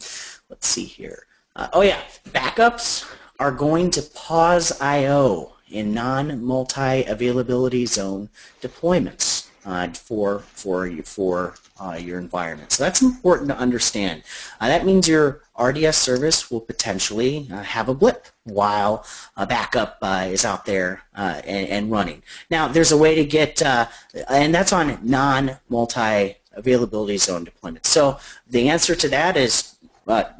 let's 0.48 0.66
see 0.66 0.86
here. 0.86 1.26
Uh, 1.54 1.68
oh 1.74 1.82
yeah, 1.82 2.00
backups 2.30 3.04
are 3.40 3.52
going 3.52 3.90
to 3.90 4.00
pause 4.14 4.72
I/O 4.80 5.52
in 5.70 5.92
non-multi-availability 5.92 7.84
zone 7.84 8.30
deployments 8.62 9.48
uh, 9.64 9.88
for 9.88 10.40
for 10.40 10.90
for 11.04 11.54
uh, 11.82 11.94
your 11.94 12.18
environment. 12.18 12.72
So 12.72 12.84
that's 12.84 13.02
important 13.02 13.48
to 13.50 13.56
understand. 13.56 14.22
Uh, 14.60 14.68
that 14.68 14.86
means 14.86 15.08
your 15.08 15.42
RDS 15.58 15.96
service 15.96 16.50
will 16.50 16.60
potentially 16.60 17.48
uh, 17.52 17.62
have 17.62 17.88
a 17.88 17.94
blip 17.94 18.26
while 18.44 19.04
a 19.36 19.46
backup 19.46 19.98
uh, 20.02 20.26
is 20.28 20.44
out 20.44 20.64
there 20.64 21.02
uh, 21.16 21.40
and, 21.44 21.68
and, 21.68 21.90
running. 21.90 22.22
Now, 22.50 22.68
there's 22.68 22.92
a 22.92 22.96
way 22.96 23.14
to 23.14 23.24
get, 23.24 23.62
and 23.62 24.54
that's 24.54 24.72
on 24.72 24.98
non-multi 25.02 26.36
availability 26.54 27.16
zone 27.16 27.44
deployment. 27.44 27.86
So 27.86 28.18
the 28.50 28.68
answer 28.68 28.94
to 28.94 29.08
that 29.08 29.36
is 29.36 29.76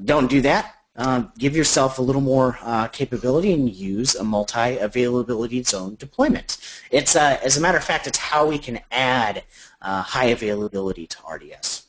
don't 0.04 0.28
do 0.28 0.40
that 0.42 0.74
um, 0.96 1.32
give 1.38 1.56
yourself 1.56 1.98
a 1.98 2.02
little 2.02 2.20
more 2.20 2.58
uh, 2.62 2.88
capability 2.88 3.52
and 3.52 3.70
use 3.70 4.14
a 4.14 4.24
multi-availability 4.24 5.62
zone 5.62 5.96
deployment. 5.98 6.58
It's, 6.90 7.16
uh, 7.16 7.38
as 7.42 7.56
a 7.56 7.60
matter 7.60 7.78
of 7.78 7.84
fact, 7.84 8.06
it's 8.06 8.18
how 8.18 8.46
we 8.46 8.58
can 8.58 8.78
add 8.90 9.42
uh, 9.82 10.02
high 10.02 10.26
availability 10.26 11.06
to 11.06 11.16
RDS. 11.30 11.86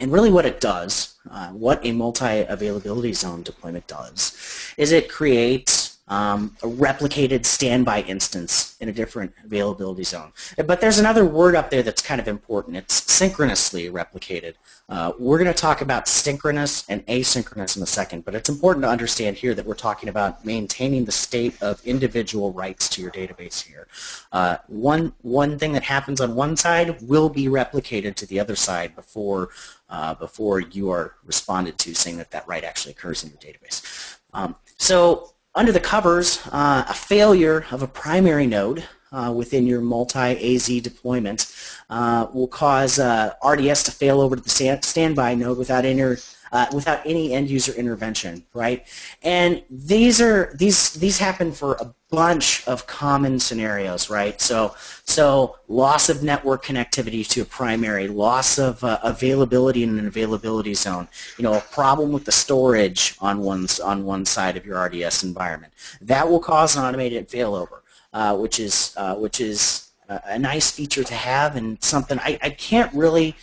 And 0.00 0.10
really 0.10 0.30
what 0.30 0.46
it 0.46 0.60
does, 0.60 1.16
uh, 1.30 1.48
what 1.48 1.84
a 1.84 1.92
multi-availability 1.92 3.12
zone 3.12 3.42
deployment 3.42 3.86
does, 3.86 4.36
is 4.78 4.92
it 4.92 5.10
creates 5.10 5.89
um, 6.10 6.56
a 6.62 6.66
replicated 6.66 7.46
standby 7.46 8.02
instance 8.02 8.76
in 8.80 8.88
a 8.88 8.92
different 8.92 9.32
availability 9.44 10.02
zone. 10.02 10.32
But 10.66 10.80
there's 10.80 10.98
another 10.98 11.24
word 11.24 11.54
up 11.54 11.70
there 11.70 11.84
that's 11.84 12.02
kind 12.02 12.20
of 12.20 12.26
important. 12.26 12.76
It's 12.76 13.10
synchronously 13.10 13.88
replicated. 13.90 14.54
Uh, 14.88 15.12
we're 15.20 15.38
going 15.38 15.52
to 15.52 15.54
talk 15.54 15.82
about 15.82 16.08
synchronous 16.08 16.84
and 16.88 17.06
asynchronous 17.06 17.76
in 17.76 17.82
a 17.84 17.86
second, 17.86 18.24
but 18.24 18.34
it's 18.34 18.48
important 18.48 18.82
to 18.82 18.88
understand 18.88 19.36
here 19.36 19.54
that 19.54 19.64
we're 19.64 19.74
talking 19.74 20.08
about 20.08 20.44
maintaining 20.44 21.04
the 21.04 21.12
state 21.12 21.54
of 21.62 21.80
individual 21.86 22.52
writes 22.52 22.88
to 22.88 23.00
your 23.00 23.12
database 23.12 23.62
here. 23.62 23.86
Uh, 24.32 24.56
one, 24.66 25.12
one 25.22 25.56
thing 25.60 25.70
that 25.72 25.84
happens 25.84 26.20
on 26.20 26.34
one 26.34 26.56
side 26.56 27.00
will 27.02 27.28
be 27.28 27.46
replicated 27.46 28.16
to 28.16 28.26
the 28.26 28.40
other 28.40 28.56
side 28.56 28.96
before, 28.96 29.50
uh, 29.88 30.12
before 30.14 30.58
you 30.58 30.90
are 30.90 31.14
responded 31.24 31.78
to 31.78 31.94
saying 31.94 32.16
that 32.16 32.32
that 32.32 32.46
write 32.48 32.64
actually 32.64 32.90
occurs 32.90 33.22
in 33.22 33.30
your 33.30 33.38
database. 33.38 34.16
Um, 34.32 34.56
so 34.76 35.34
under 35.54 35.72
the 35.72 35.80
covers, 35.80 36.40
uh, 36.52 36.84
a 36.88 36.94
failure 36.94 37.66
of 37.70 37.82
a 37.82 37.86
primary 37.86 38.46
node 38.46 38.84
uh, 39.12 39.32
within 39.36 39.66
your 39.66 39.80
multi-AZ 39.80 40.66
deployment 40.80 41.52
uh, 41.90 42.28
will 42.32 42.46
cause 42.46 42.98
uh, 42.98 43.34
RDS 43.44 43.82
to 43.84 43.90
fail 43.90 44.20
over 44.20 44.36
to 44.36 44.42
the 44.42 44.78
standby 44.82 45.34
node 45.34 45.58
without 45.58 45.84
any, 45.84 46.16
uh, 46.52 46.66
without 46.72 47.00
any 47.04 47.32
end 47.32 47.48
user 47.48 47.72
intervention, 47.72 48.44
right? 48.54 48.86
And 49.22 49.62
these 49.70 50.20
are 50.20 50.52
these 50.56 50.94
these 50.94 51.18
happen 51.18 51.52
for 51.52 51.76
a 51.80 51.94
bunch 52.10 52.66
of 52.66 52.86
common 52.86 53.38
scenarios, 53.38 54.10
right? 54.10 54.40
So, 54.40 54.74
so 55.04 55.56
loss 55.68 56.08
of 56.08 56.22
network 56.22 56.64
connectivity 56.64 57.26
to 57.28 57.42
a 57.42 57.44
primary, 57.44 58.08
loss 58.08 58.58
of 58.58 58.82
uh, 58.82 58.98
availability 59.04 59.84
in 59.84 59.98
an 59.98 60.06
availability 60.06 60.74
zone, 60.74 61.06
you 61.38 61.44
know, 61.44 61.54
a 61.54 61.60
problem 61.60 62.10
with 62.10 62.24
the 62.24 62.32
storage 62.32 63.16
on 63.20 63.40
one's 63.40 63.78
on 63.80 64.04
one 64.04 64.24
side 64.24 64.56
of 64.56 64.66
your 64.66 64.82
RDS 64.84 65.22
environment. 65.22 65.72
That 66.00 66.28
will 66.28 66.40
cause 66.40 66.76
an 66.76 66.84
automated 66.84 67.28
failover, 67.28 67.80
uh, 68.12 68.36
which 68.36 68.58
is 68.58 68.92
uh, 68.96 69.14
which 69.14 69.40
is 69.40 69.86
a 70.26 70.38
nice 70.38 70.72
feature 70.72 71.04
to 71.04 71.14
have 71.14 71.54
and 71.54 71.80
something 71.82 72.18
I, 72.18 72.36
I 72.42 72.50
can't 72.50 72.92
really 72.92 73.36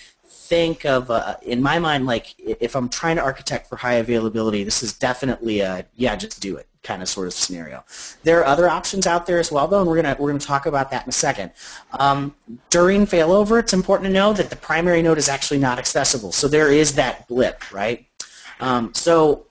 think 0.47 0.85
of, 0.85 1.11
uh, 1.11 1.35
in 1.41 1.61
my 1.61 1.77
mind, 1.79 2.05
like 2.05 2.35
if 2.39 2.75
I'm 2.75 2.89
trying 2.89 3.17
to 3.17 3.21
architect 3.21 3.67
for 3.67 3.75
high 3.75 3.95
availability, 3.95 4.63
this 4.63 4.81
is 4.81 4.93
definitely 4.93 5.59
a 5.59 5.85
yeah, 5.95 6.15
just 6.15 6.39
do 6.39 6.57
it 6.57 6.67
kind 6.83 7.01
of 7.01 7.09
sort 7.09 7.27
of 7.27 7.33
scenario. 7.33 7.83
There 8.23 8.39
are 8.39 8.45
other 8.45 8.69
options 8.69 9.07
out 9.07 9.25
there 9.25 9.39
as 9.39 9.51
well, 9.51 9.67
though, 9.67 9.81
and 9.81 9.89
we're 9.89 9.97
gonna 10.01 10.15
we're 10.19 10.29
gonna 10.29 10.39
talk 10.39 10.65
about 10.65 10.89
that 10.91 11.03
in 11.03 11.09
a 11.09 11.19
second. 11.27 11.51
Um, 11.99 12.33
during 12.69 13.05
failover, 13.05 13.59
it's 13.59 13.73
important 13.73 14.07
to 14.07 14.13
know 14.13 14.33
that 14.33 14.49
the 14.49 14.55
primary 14.55 15.01
node 15.01 15.17
is 15.17 15.29
actually 15.29 15.59
not 15.59 15.77
accessible, 15.77 16.31
so 16.31 16.47
there 16.47 16.71
is 16.71 16.95
that 16.95 17.27
blip, 17.27 17.71
right? 17.73 18.05
Um, 18.59 18.93
so 18.93 19.45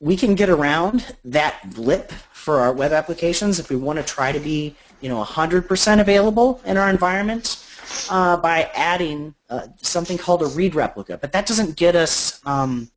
we 0.00 0.16
can 0.16 0.34
get 0.34 0.48
around 0.48 1.14
that 1.24 1.74
blip 1.74 2.12
for 2.32 2.60
our 2.60 2.72
web 2.72 2.92
applications 2.92 3.58
if 3.58 3.70
we 3.70 3.76
want 3.76 3.98
to 3.98 4.04
try 4.04 4.32
to 4.32 4.40
be 4.40 4.74
you 5.00 5.08
know 5.08 5.22
100% 5.22 6.00
available 6.00 6.60
in 6.64 6.76
our 6.76 6.90
environment 6.90 7.64
uh, 8.10 8.36
by 8.36 8.70
adding 8.74 9.34
uh, 9.48 9.66
something 9.80 10.18
called 10.18 10.42
a 10.42 10.46
read 10.46 10.74
replica. 10.74 11.18
But 11.18 11.32
that 11.32 11.46
doesn't 11.46 11.76
get 11.76 11.96
us 11.96 12.40
um, 12.46 12.90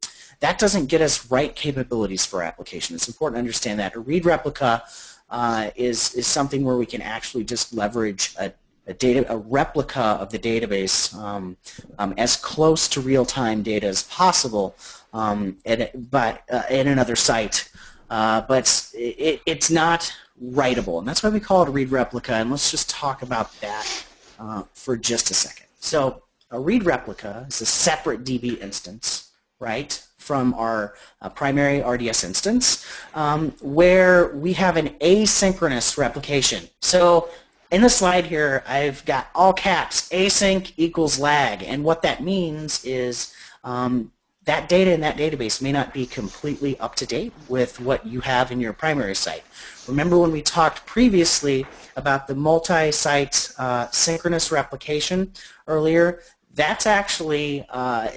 that 0.43 0.59
doesn't 0.59 0.87
get 0.87 0.99
us 0.99 1.31
write 1.31 1.55
capabilities 1.55 2.25
for 2.25 2.43
application. 2.43 2.95
It's 2.95 3.07
important 3.07 3.35
to 3.35 3.39
understand 3.39 3.79
that. 3.79 3.95
A 3.95 3.99
read 4.01 4.25
replica 4.25 4.83
uh, 5.29 5.69
is, 5.77 6.13
is 6.15 6.27
something 6.27 6.65
where 6.65 6.75
we 6.75 6.85
can 6.85 7.01
actually 7.01 7.45
just 7.45 7.73
leverage 7.73 8.35
a, 8.37 8.51
a, 8.87 8.93
data, 8.93 9.25
a 9.31 9.37
replica 9.37 10.01
of 10.01 10.29
the 10.31 10.37
database 10.37 11.15
um, 11.17 11.55
um, 11.97 12.13
as 12.17 12.35
close 12.35 12.89
to 12.89 12.99
real-time 12.99 13.63
data 13.63 13.87
as 13.87 14.03
possible 14.03 14.75
um, 15.13 15.55
at, 15.65 16.11
but, 16.11 16.43
uh, 16.51 16.63
in 16.69 16.89
another 16.89 17.15
site. 17.15 17.71
Uh, 18.09 18.41
but 18.41 18.91
it, 18.93 19.41
it's 19.45 19.71
not 19.71 20.13
writable, 20.43 20.99
and 20.99 21.07
that's 21.07 21.23
why 21.23 21.29
we 21.29 21.39
call 21.39 21.63
it 21.63 21.69
a 21.69 21.71
read 21.71 21.89
replica, 21.89 22.33
and 22.33 22.51
let's 22.51 22.69
just 22.69 22.89
talk 22.89 23.21
about 23.21 23.49
that 23.61 24.05
uh, 24.43 24.63
for 24.73 24.97
just 24.97 25.31
a 25.31 25.33
second. 25.33 25.67
So 25.79 26.21
a 26.51 26.59
read 26.59 26.85
replica 26.85 27.45
is 27.47 27.61
a 27.61 27.65
separate 27.65 28.23
DB 28.23 28.59
instance, 28.59 29.31
right, 29.59 30.01
from 30.17 30.53
our 30.55 30.95
uh, 31.21 31.29
primary 31.29 31.81
RDS 31.81 32.23
instance, 32.23 32.85
um, 33.15 33.51
where 33.61 34.35
we 34.35 34.53
have 34.53 34.77
an 34.77 34.89
asynchronous 34.99 35.97
replication. 35.97 36.67
So 36.81 37.29
in 37.71 37.81
the 37.81 37.89
slide 37.89 38.25
here, 38.25 38.63
I've 38.67 39.03
got 39.05 39.27
all 39.33 39.53
caps, 39.53 40.09
async 40.09 40.73
equals 40.77 41.17
lag, 41.17 41.63
and 41.63 41.83
what 41.83 42.01
that 42.03 42.21
means 42.21 42.83
is 42.85 43.33
um, 43.63 44.11
that 44.45 44.67
data 44.67 44.91
in 44.91 44.99
that 45.01 45.17
database 45.17 45.61
may 45.61 45.71
not 45.71 45.93
be 45.93 46.05
completely 46.05 46.77
up 46.79 46.95
to 46.95 47.05
date 47.05 47.33
with 47.47 47.79
what 47.79 48.05
you 48.05 48.19
have 48.19 48.51
in 48.51 48.59
your 48.59 48.73
primary 48.73 49.15
site. 49.15 49.43
Remember 49.87 50.17
when 50.17 50.31
we 50.31 50.41
talked 50.41 50.85
previously 50.85 51.65
about 51.95 52.27
the 52.27 52.35
multi-site 52.35 53.51
uh, 53.57 53.89
synchronous 53.91 54.51
replication 54.51 55.31
earlier? 55.67 56.21
That's 56.55 56.85
actually 56.85 57.65
uh, 57.69 58.09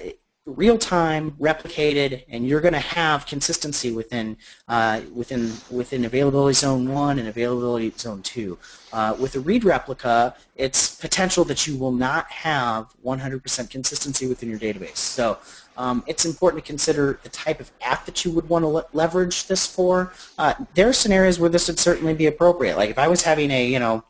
real-time, 0.47 1.31
replicated, 1.31 2.23
and 2.29 2.47
you're 2.47 2.61
going 2.61 2.73
to 2.73 2.79
have 2.79 3.25
consistency 3.25 3.91
within 3.91 4.37
uh, 4.69 5.01
within 5.13 5.51
within 5.69 6.05
availability 6.05 6.53
zone 6.53 6.89
one 6.91 7.19
and 7.19 7.27
availability 7.27 7.91
zone 7.97 8.21
two. 8.21 8.57
Uh, 8.93 9.15
with 9.19 9.35
a 9.35 9.39
read 9.39 9.65
replica, 9.65 10.35
it's 10.55 10.95
potential 10.95 11.43
that 11.43 11.67
you 11.67 11.77
will 11.77 11.91
not 11.91 12.31
have 12.31 12.87
100% 13.05 13.69
consistency 13.69 14.27
within 14.27 14.49
your 14.49 14.59
database. 14.59 14.97
So 14.97 15.37
um, 15.77 16.03
it's 16.07 16.25
important 16.25 16.63
to 16.63 16.67
consider 16.67 17.19
the 17.23 17.29
type 17.29 17.59
of 17.59 17.71
app 17.81 18.05
that 18.05 18.25
you 18.25 18.31
would 18.31 18.47
want 18.49 18.63
to 18.63 18.67
le- 18.67 18.85
leverage 18.93 19.47
this 19.47 19.65
for. 19.65 20.11
Uh, 20.37 20.53
there 20.73 20.89
are 20.89 20.93
scenarios 20.93 21.39
where 21.39 21.49
this 21.49 21.67
would 21.67 21.79
certainly 21.79 22.13
be 22.13 22.25
appropriate. 22.25 22.77
Like 22.77 22.89
if 22.89 22.97
I 22.97 23.07
was 23.07 23.21
having 23.21 23.51
a 23.51 23.65
you 23.65 23.79
know 23.79 24.03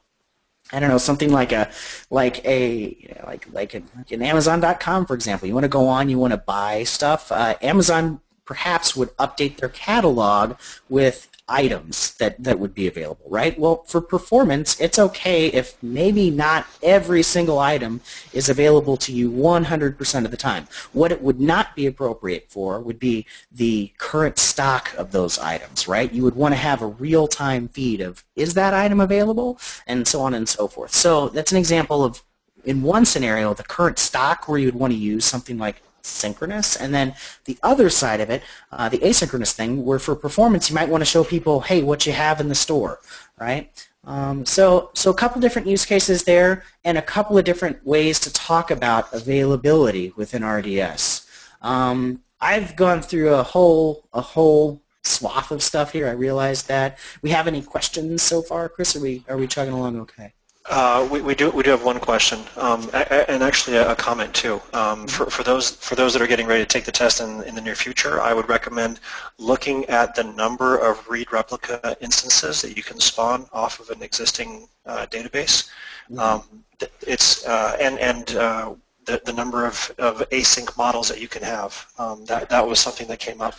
I 0.71 0.79
don't 0.79 0.89
know 0.89 0.97
something 0.97 1.31
like 1.31 1.51
a 1.51 1.69
like 2.09 2.43
a 2.45 3.15
like 3.25 3.47
like 3.51 3.73
an, 3.73 3.87
like 3.95 4.11
an 4.11 4.21
Amazon.com 4.21 5.05
for 5.05 5.13
example. 5.13 5.47
You 5.47 5.53
want 5.53 5.65
to 5.65 5.69
go 5.69 5.87
on, 5.87 6.09
you 6.09 6.17
want 6.17 6.31
to 6.31 6.37
buy 6.37 6.83
stuff. 6.83 7.31
Uh, 7.31 7.55
Amazon 7.61 8.19
perhaps 8.45 8.95
would 8.95 9.15
update 9.17 9.57
their 9.57 9.69
catalog 9.69 10.55
with 10.89 11.26
items 11.49 12.13
that, 12.15 12.41
that 12.43 12.59
would 12.59 12.73
be 12.73 12.87
available, 12.87 13.25
right? 13.29 13.57
Well, 13.57 13.83
for 13.83 14.01
performance, 14.01 14.79
it's 14.79 14.99
okay 14.99 15.47
if 15.47 15.81
maybe 15.81 16.29
not 16.29 16.67
every 16.83 17.23
single 17.23 17.59
item 17.59 18.01
is 18.33 18.49
available 18.49 18.97
to 18.97 19.13
you 19.13 19.31
100% 19.31 20.25
of 20.25 20.31
the 20.31 20.37
time. 20.37 20.67
What 20.93 21.11
it 21.11 21.21
would 21.21 21.39
not 21.39 21.75
be 21.75 21.85
appropriate 21.87 22.49
for 22.49 22.81
would 22.81 22.99
be 22.99 23.25
the 23.51 23.91
current 23.97 24.37
stock 24.37 24.93
of 24.97 25.11
those 25.11 25.39
items, 25.39 25.87
right? 25.87 26.11
You 26.11 26.23
would 26.23 26.35
want 26.35 26.53
to 26.53 26.57
have 26.57 26.81
a 26.81 26.87
real-time 26.87 27.69
feed 27.69 28.01
of, 28.01 28.23
is 28.35 28.53
that 28.55 28.73
item 28.73 28.99
available? 28.99 29.59
And 29.87 30.07
so 30.07 30.21
on 30.21 30.33
and 30.33 30.47
so 30.47 30.67
forth. 30.67 30.93
So 30.93 31.29
that's 31.29 31.51
an 31.51 31.57
example 31.57 32.03
of 32.03 32.21
in 32.65 32.81
one 32.81 33.05
scenario, 33.05 33.53
the 33.53 33.63
current 33.63 33.97
stock 33.97 34.49
where 34.49 34.59
you'd 34.59 34.75
want 34.75 34.91
to 34.91 34.99
use 34.99 35.23
something 35.23 35.57
like 35.57 35.81
synchronous. 36.07 36.75
And 36.75 36.93
then 36.93 37.13
the 37.45 37.57
other 37.63 37.89
side 37.89 38.21
of 38.21 38.29
it, 38.29 38.43
uh, 38.71 38.89
the 38.89 38.99
asynchronous 38.99 39.51
thing, 39.51 39.85
where 39.85 39.99
for 39.99 40.15
performance 40.15 40.69
you 40.69 40.75
might 40.75 40.89
want 40.89 41.01
to 41.01 41.05
show 41.05 41.23
people, 41.23 41.61
hey, 41.61 41.83
what 41.83 42.05
you 42.05 42.13
have 42.13 42.39
in 42.39 42.49
the 42.49 42.55
store, 42.55 42.99
right? 43.39 43.71
Um, 44.05 44.45
so, 44.45 44.89
so 44.93 45.11
a 45.11 45.13
couple 45.13 45.41
different 45.41 45.67
use 45.67 45.85
cases 45.85 46.23
there, 46.23 46.63
and 46.85 46.97
a 46.97 47.01
couple 47.01 47.37
of 47.37 47.43
different 47.43 47.85
ways 47.85 48.19
to 48.21 48.31
talk 48.31 48.71
about 48.71 49.13
availability 49.13 50.13
within 50.15 50.45
RDS. 50.45 51.27
Um, 51.61 52.21
I've 52.39 52.75
gone 52.75 53.01
through 53.01 53.33
a 53.33 53.43
whole 53.43 54.07
a 54.13 54.21
whole 54.21 54.81
swath 55.03 55.51
of 55.51 55.63
stuff 55.63 55.91
here. 55.91 56.07
I 56.07 56.11
realized 56.11 56.67
that. 56.67 56.99
We 57.21 57.29
have 57.31 57.47
any 57.47 57.61
questions 57.61 58.21
so 58.21 58.41
far, 58.41 58.69
Chris? 58.69 58.95
Are 58.95 59.01
we 59.01 59.23
are 59.27 59.37
we 59.37 59.47
chugging 59.47 59.73
along 59.73 59.99
okay? 60.01 60.33
Uh, 60.69 61.07
we, 61.09 61.21
we, 61.21 61.33
do 61.33 61.49
we 61.51 61.63
do 61.63 61.69
have 61.69 61.83
one 61.83 61.99
question, 61.99 62.39
um, 62.57 62.89
and 62.93 63.41
actually 63.41 63.77
a, 63.77 63.95
comment 63.95 64.33
too. 64.33 64.61
Um, 64.73 65.07
for, 65.07 65.29
for 65.29 65.43
those 65.43 65.71
for 65.71 65.95
those 65.95 66.11
that 66.11 66.21
are 66.21 66.27
getting 66.27 66.45
ready 66.45 66.61
to 66.61 66.67
take 66.67 66.83
the 66.83 66.91
test 66.91 67.21
in, 67.21 67.41
in 67.43 67.55
the 67.55 67.61
near 67.61 67.75
future, 67.75 68.21
I 68.21 68.33
would 68.33 68.49
recommend 68.49 68.99
looking 69.37 69.85
at 69.85 70.13
the 70.13 70.25
number 70.25 70.77
of 70.77 71.07
read 71.07 71.31
replica 71.31 71.95
instances 72.01 72.61
that 72.63 72.75
you 72.75 72.83
can 72.83 72.99
spawn 72.99 73.47
off 73.53 73.79
of 73.79 73.89
an 73.91 74.03
existing 74.03 74.67
uh, 74.85 75.05
database. 75.05 75.69
Mm-hmm. 76.11 76.19
Um, 76.19 76.63
it's 77.01 77.45
uh, 77.47 77.77
and 77.79 77.97
and 77.99 78.35
uh, 78.35 78.73
the, 79.07 79.21
the 79.25 79.33
number 79.33 79.65
of, 79.65 79.91
of 79.97 80.29
async 80.29 80.77
models 80.77 81.07
that 81.09 81.19
you 81.19 81.27
can 81.27 81.41
have. 81.41 81.87
Um, 81.97 82.25
that, 82.25 82.49
that 82.49 82.67
was 82.67 82.79
something 82.79 83.07
that 83.07 83.19
came 83.19 83.41
up. 83.41 83.55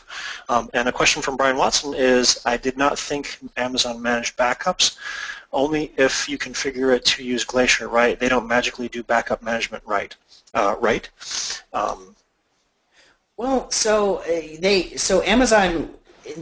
Um, 0.48 0.70
and 0.74 0.88
a 0.88 0.92
question 0.92 1.20
from 1.20 1.36
Brian 1.36 1.56
Watson 1.56 1.94
is, 1.94 2.40
I 2.44 2.56
did 2.56 2.76
not 2.76 2.98
think 2.98 3.38
Amazon 3.56 4.00
managed 4.00 4.36
backups 4.36 4.96
only 5.52 5.92
if 5.96 6.28
you 6.28 6.38
configure 6.38 6.94
it 6.94 7.04
to 7.06 7.24
use 7.24 7.42
Glacier, 7.44 7.88
right? 7.88 8.20
They 8.20 8.28
don't 8.28 8.46
magically 8.46 8.88
do 8.88 9.02
backup 9.02 9.42
management 9.42 9.82
right, 9.86 10.14
uh, 10.54 10.76
right? 10.78 11.08
Um, 11.72 12.14
well, 13.38 13.70
so 13.70 14.16
uh, 14.16 14.56
they 14.58 14.94
so 14.96 15.22
Amazon 15.22 15.94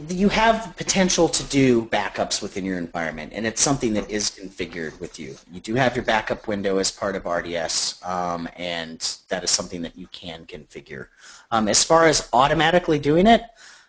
you 0.09 0.29
have 0.29 0.73
potential 0.77 1.27
to 1.29 1.43
do 1.45 1.85
backups 1.85 2.41
within 2.41 2.65
your 2.65 2.77
environment, 2.77 3.33
and 3.33 3.45
it's 3.45 3.61
something 3.61 3.93
that 3.93 4.09
is 4.09 4.29
configured 4.29 4.99
with 4.99 5.19
you. 5.19 5.35
You 5.51 5.59
do 5.59 5.75
have 5.75 5.95
your 5.95 6.05
backup 6.05 6.47
window 6.47 6.77
as 6.77 6.91
part 6.91 7.15
of 7.15 7.25
RDS, 7.25 8.01
um, 8.03 8.47
and 8.55 8.99
that 9.29 9.43
is 9.43 9.51
something 9.51 9.81
that 9.81 9.97
you 9.97 10.07
can 10.07 10.45
configure. 10.45 11.07
Um, 11.51 11.67
as 11.67 11.83
far 11.83 12.05
as 12.05 12.29
automatically 12.33 12.99
doing 12.99 13.27
it, 13.27 13.43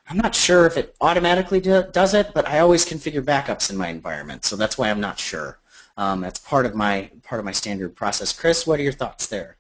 I'm 0.09 0.17
not 0.17 0.35
sure 0.35 0.65
if 0.67 0.77
it 0.77 0.97
automatically 1.01 1.61
do, 1.61 1.85
does 1.93 2.15
it, 2.15 2.33
but 2.35 2.49
I 2.49 2.61
always 2.61 2.87
configure 2.87 3.23
backups 3.23 3.71
in 3.71 3.77
my 3.77 3.89
environment, 3.89 4.45
so 4.45 4.57
that's 4.57 4.79
why 4.79 4.91
I'm 4.91 5.01
not 5.01 5.19
sure. 5.19 5.59
Um, 5.99 6.23
that's 6.23 6.39
part 6.39 6.65
of 6.65 6.75
my 6.75 7.11
part 7.25 7.41
of 7.41 7.45
my 7.45 7.53
standard 7.53 7.95
process. 7.95 8.33
Chris, 8.33 8.67
what 8.67 8.81
are 8.81 8.85
your 8.85 8.93
thoughts 8.93 9.27
there? 9.27 9.58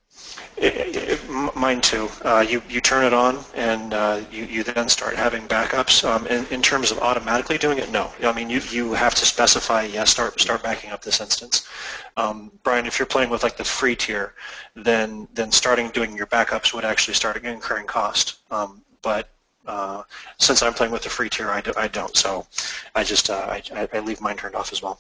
It, 0.57 0.97
it, 0.97 1.29
mine 1.55 1.81
too. 1.81 2.09
Uh, 2.25 2.45
you 2.49 2.61
you 2.69 2.81
turn 2.81 3.05
it 3.05 3.13
on 3.13 3.45
and 3.55 3.95
uh, 3.95 4.21
you 4.31 4.45
you 4.45 4.63
then 4.65 4.89
start 4.89 5.15
having 5.15 5.47
backups. 5.47 6.05
Um, 6.05 6.27
in, 6.27 6.45
in 6.47 6.63
terms 6.63 6.91
of 6.91 6.99
automatically 6.99 7.59
doing 7.59 7.79
it, 7.79 7.91
no. 7.93 8.11
I 8.23 8.33
mean 8.33 8.51
you 8.51 8.61
you 8.71 8.93
have 8.93 9.15
to 9.17 9.25
specify 9.25 9.83
yes 9.85 10.11
start 10.11 10.41
start 10.41 10.63
backing 10.63 10.91
up 10.91 11.03
this 11.03 11.21
instance. 11.21 11.67
Um, 12.17 12.51
Brian, 12.65 12.87
if 12.87 12.99
you're 12.99 13.07
playing 13.07 13.31
with 13.31 13.43
like 13.45 13.57
the 13.57 13.65
free 13.65 13.95
tier, 13.95 14.35
then 14.75 15.29
then 15.35 15.53
starting 15.53 15.91
doing 15.91 16.17
your 16.17 16.27
backups 16.27 16.75
would 16.75 16.85
actually 16.85 17.15
start 17.15 17.45
incurring 17.45 17.87
cost. 17.87 18.39
Um, 18.51 18.83
but 19.03 19.31
uh, 19.67 20.03
since 20.39 20.63
I'm 20.63 20.75
playing 20.75 20.93
with 20.93 21.03
the 21.03 21.11
free 21.11 21.29
tier, 21.29 21.51
I, 21.51 21.61
do, 21.61 21.73
I 21.77 21.89
don't. 21.89 22.17
So 22.17 22.47
I 22.95 23.05
just 23.05 23.31
uh, 23.31 23.47
I, 23.75 23.89
I 23.93 23.99
leave 24.01 24.21
mine 24.21 24.37
turned 24.37 24.55
off 24.57 24.73
as 24.73 24.83
well. 24.83 24.99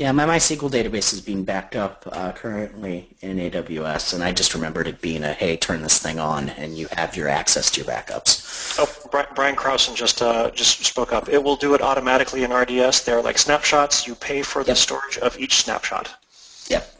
Yeah, 0.00 0.12
my 0.12 0.24
MySQL 0.24 0.70
database 0.70 1.12
is 1.12 1.20
being 1.20 1.44
backed 1.44 1.76
up 1.76 2.08
uh, 2.10 2.32
currently 2.32 3.06
in 3.20 3.36
AWS, 3.36 4.14
and 4.14 4.24
I 4.24 4.32
just 4.32 4.54
remembered 4.54 4.88
it 4.88 5.02
being 5.02 5.22
a, 5.24 5.34
hey, 5.34 5.58
turn 5.58 5.82
this 5.82 5.98
thing 5.98 6.18
on, 6.18 6.48
and 6.48 6.74
you 6.74 6.88
have 6.92 7.14
your 7.18 7.28
access 7.28 7.70
to 7.72 7.82
your 7.82 7.86
backups. 7.86 8.78
Oh, 8.78 9.26
Brian 9.34 9.56
Krausen 9.56 9.94
just 9.94 10.22
uh, 10.22 10.52
just 10.52 10.86
spoke 10.86 11.12
up. 11.12 11.28
It 11.28 11.44
will 11.44 11.54
do 11.54 11.74
it 11.74 11.82
automatically 11.82 12.44
in 12.44 12.50
RDS. 12.50 13.02
They're 13.02 13.20
like 13.20 13.36
snapshots. 13.36 14.06
You 14.06 14.14
pay 14.14 14.40
for 14.40 14.64
the 14.64 14.70
yep. 14.70 14.78
storage 14.78 15.18
of 15.18 15.38
each 15.38 15.56
snapshot. 15.64 16.10
Yep. 16.68 16.94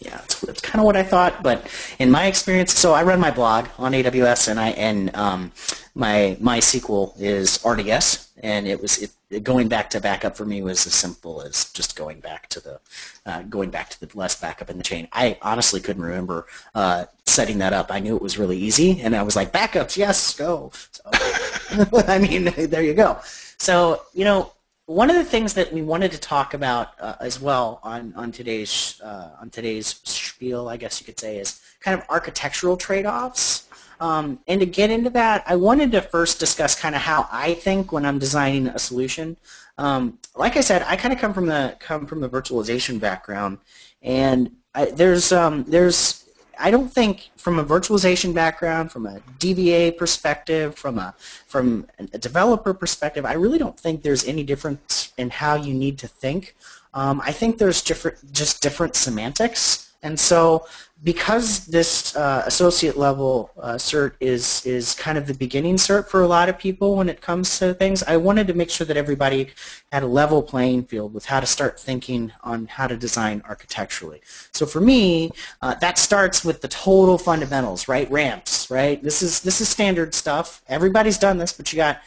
Yeah, 0.00 0.20
it's, 0.24 0.42
it's 0.42 0.60
kind 0.60 0.80
of 0.80 0.86
what 0.86 0.96
I 0.96 1.04
thought, 1.04 1.44
but 1.44 1.68
in 2.00 2.10
my 2.10 2.26
experience, 2.26 2.76
so 2.76 2.94
I 2.94 3.04
run 3.04 3.20
my 3.20 3.30
blog 3.30 3.68
on 3.78 3.92
AWS, 3.92 4.48
and 4.48 4.58
I 4.58 4.70
and 4.70 5.14
um, 5.14 5.52
my 5.94 6.36
MySQL 6.40 7.12
is 7.16 7.64
RDS, 7.64 8.28
and 8.42 8.66
it 8.66 8.82
was 8.82 8.98
it, 8.98 9.12
going 9.38 9.68
back 9.68 9.88
to 9.90 10.00
backup 10.00 10.36
for 10.36 10.44
me 10.44 10.60
was 10.62 10.86
as 10.86 10.94
simple 10.94 11.40
as 11.42 11.72
just 11.72 11.94
going 11.94 12.18
back 12.18 12.48
to 12.48 12.60
the 12.60 12.80
uh, 13.26 13.42
going 13.42 13.70
back 13.70 13.88
to 13.90 14.00
the 14.04 14.18
less 14.18 14.40
backup 14.40 14.70
in 14.70 14.76
the 14.76 14.82
chain. 14.82 15.06
I 15.12 15.38
honestly 15.42 15.80
couldn't 15.80 16.02
remember 16.02 16.46
uh, 16.74 17.04
setting 17.26 17.58
that 17.58 17.72
up. 17.72 17.92
I 17.92 18.00
knew 18.00 18.16
it 18.16 18.22
was 18.22 18.38
really 18.38 18.58
easy, 18.58 19.00
and 19.00 19.14
I 19.14 19.22
was 19.22 19.36
like, 19.36 19.52
backups, 19.52 19.96
yes, 19.96 20.34
go. 20.34 20.72
So, 20.90 21.02
I 22.08 22.18
mean, 22.18 22.52
there 22.56 22.82
you 22.82 22.94
go. 22.94 23.20
So 23.58 24.02
you 24.12 24.24
know, 24.24 24.52
one 24.86 25.08
of 25.08 25.16
the 25.16 25.24
things 25.24 25.54
that 25.54 25.72
we 25.72 25.82
wanted 25.82 26.10
to 26.10 26.18
talk 26.18 26.54
about 26.54 27.00
uh, 27.00 27.14
as 27.20 27.40
well 27.40 27.78
on 27.84 28.12
on 28.16 28.32
today's 28.32 29.00
uh, 29.04 29.30
on 29.40 29.48
today's 29.50 30.00
spiel, 30.02 30.68
I 30.68 30.76
guess 30.76 31.00
you 31.00 31.06
could 31.06 31.20
say, 31.20 31.38
is 31.38 31.60
kind 31.78 31.98
of 31.98 32.04
architectural 32.10 32.76
trade-offs. 32.76 33.68
Um, 34.00 34.38
and 34.48 34.60
to 34.60 34.66
get 34.66 34.90
into 34.90 35.10
that, 35.10 35.44
I 35.46 35.56
wanted 35.56 35.92
to 35.92 36.00
first 36.00 36.40
discuss 36.40 36.74
kind 36.74 36.94
of 36.94 37.02
how 37.02 37.28
I 37.30 37.54
think 37.54 37.92
when 37.92 38.06
I'm 38.06 38.18
designing 38.18 38.68
a 38.68 38.78
solution. 38.78 39.36
Um, 39.76 40.18
like 40.34 40.56
I 40.56 40.62
said, 40.62 40.82
I 40.86 40.96
kind 40.96 41.12
of 41.12 41.20
come 41.20 41.34
from 41.34 41.46
the 41.46 41.76
come 41.78 42.06
from 42.06 42.20
the 42.20 42.28
virtualization 42.28 42.98
background, 42.98 43.58
and 44.02 44.50
I, 44.74 44.86
there's 44.86 45.32
um, 45.32 45.64
there's 45.64 46.24
I 46.58 46.70
don't 46.70 46.92
think 46.92 47.30
from 47.36 47.58
a 47.58 47.64
virtualization 47.64 48.34
background, 48.34 48.90
from 48.90 49.06
a 49.06 49.20
DBA 49.38 49.98
perspective, 49.98 50.76
from 50.76 50.98
a 50.98 51.14
from 51.46 51.86
a 51.98 52.18
developer 52.18 52.72
perspective, 52.72 53.26
I 53.26 53.34
really 53.34 53.58
don't 53.58 53.78
think 53.78 54.02
there's 54.02 54.24
any 54.26 54.44
difference 54.44 55.12
in 55.18 55.28
how 55.28 55.56
you 55.56 55.74
need 55.74 55.98
to 55.98 56.08
think. 56.08 56.56
Um, 56.94 57.20
I 57.24 57.32
think 57.32 57.58
there's 57.58 57.82
different 57.82 58.32
just 58.32 58.62
different 58.62 58.96
semantics 58.96 59.89
and 60.02 60.18
so 60.18 60.66
because 61.02 61.66
this 61.66 62.14
uh, 62.14 62.42
associate 62.46 62.96
level 62.96 63.50
uh, 63.58 63.74
cert 63.74 64.12
is, 64.20 64.64
is 64.66 64.94
kind 64.94 65.16
of 65.16 65.26
the 65.26 65.32
beginning 65.32 65.76
cert 65.76 66.08
for 66.08 66.22
a 66.22 66.26
lot 66.26 66.48
of 66.50 66.58
people 66.58 66.96
when 66.96 67.08
it 67.08 67.22
comes 67.22 67.58
to 67.58 67.72
things, 67.72 68.02
I 68.02 68.18
wanted 68.18 68.46
to 68.48 68.54
make 68.54 68.68
sure 68.68 68.86
that 68.86 68.98
everybody 68.98 69.50
had 69.92 70.02
a 70.02 70.06
level 70.06 70.42
playing 70.42 70.84
field 70.84 71.14
with 71.14 71.24
how 71.24 71.40
to 71.40 71.46
start 71.46 71.80
thinking 71.80 72.30
on 72.42 72.66
how 72.66 72.86
to 72.86 72.96
design 72.96 73.42
architecturally. 73.48 74.20
So 74.52 74.66
for 74.66 74.80
me, 74.80 75.30
uh, 75.62 75.74
that 75.76 75.96
starts 75.96 76.44
with 76.44 76.60
the 76.60 76.68
total 76.68 77.16
fundamentals, 77.16 77.88
right? 77.88 78.10
Ramps, 78.10 78.70
right? 78.70 79.02
This 79.02 79.22
is, 79.22 79.40
this 79.40 79.62
is 79.62 79.70
standard 79.70 80.14
stuff. 80.14 80.62
Everybody's 80.68 81.16
done 81.18 81.38
this, 81.38 81.52
but 81.52 81.72
you 81.72 81.78
got 81.78 82.00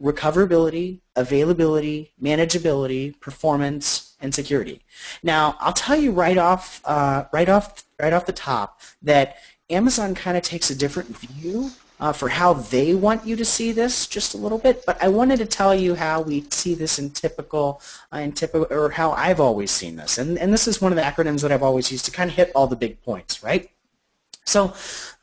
recoverability, 0.00 1.00
availability, 1.16 2.14
manageability, 2.22 3.20
performance, 3.20 4.09
and 4.20 4.34
security. 4.34 4.80
Now, 5.22 5.56
I'll 5.60 5.72
tell 5.72 5.96
you 5.96 6.12
right 6.12 6.38
off, 6.38 6.80
uh, 6.84 7.24
right 7.32 7.48
off, 7.48 7.84
right 8.00 8.12
off 8.12 8.26
the 8.26 8.32
top 8.32 8.80
that 9.02 9.36
Amazon 9.70 10.14
kind 10.14 10.36
of 10.36 10.42
takes 10.42 10.70
a 10.70 10.74
different 10.74 11.16
view 11.16 11.70
uh, 12.00 12.12
for 12.12 12.28
how 12.28 12.54
they 12.54 12.94
want 12.94 13.26
you 13.26 13.36
to 13.36 13.44
see 13.44 13.72
this 13.72 14.06
just 14.06 14.34
a 14.34 14.36
little 14.38 14.58
bit, 14.58 14.84
but 14.86 15.00
I 15.02 15.08
wanted 15.08 15.38
to 15.38 15.46
tell 15.46 15.74
you 15.74 15.94
how 15.94 16.22
we 16.22 16.46
see 16.50 16.74
this 16.74 16.98
in 16.98 17.10
typical, 17.10 17.82
uh, 18.12 18.18
in 18.18 18.32
typical, 18.32 18.66
or 18.70 18.88
how 18.90 19.12
I've 19.12 19.38
always 19.38 19.70
seen 19.70 19.96
this, 19.96 20.16
and 20.16 20.38
and 20.38 20.52
this 20.52 20.66
is 20.66 20.80
one 20.80 20.92
of 20.92 20.96
the 20.96 21.02
acronyms 21.02 21.42
that 21.42 21.52
I've 21.52 21.62
always 21.62 21.92
used 21.92 22.06
to 22.06 22.10
kind 22.10 22.30
of 22.30 22.36
hit 22.36 22.52
all 22.54 22.66
the 22.66 22.76
big 22.76 23.00
points, 23.02 23.42
right? 23.42 23.70
So 24.46 24.72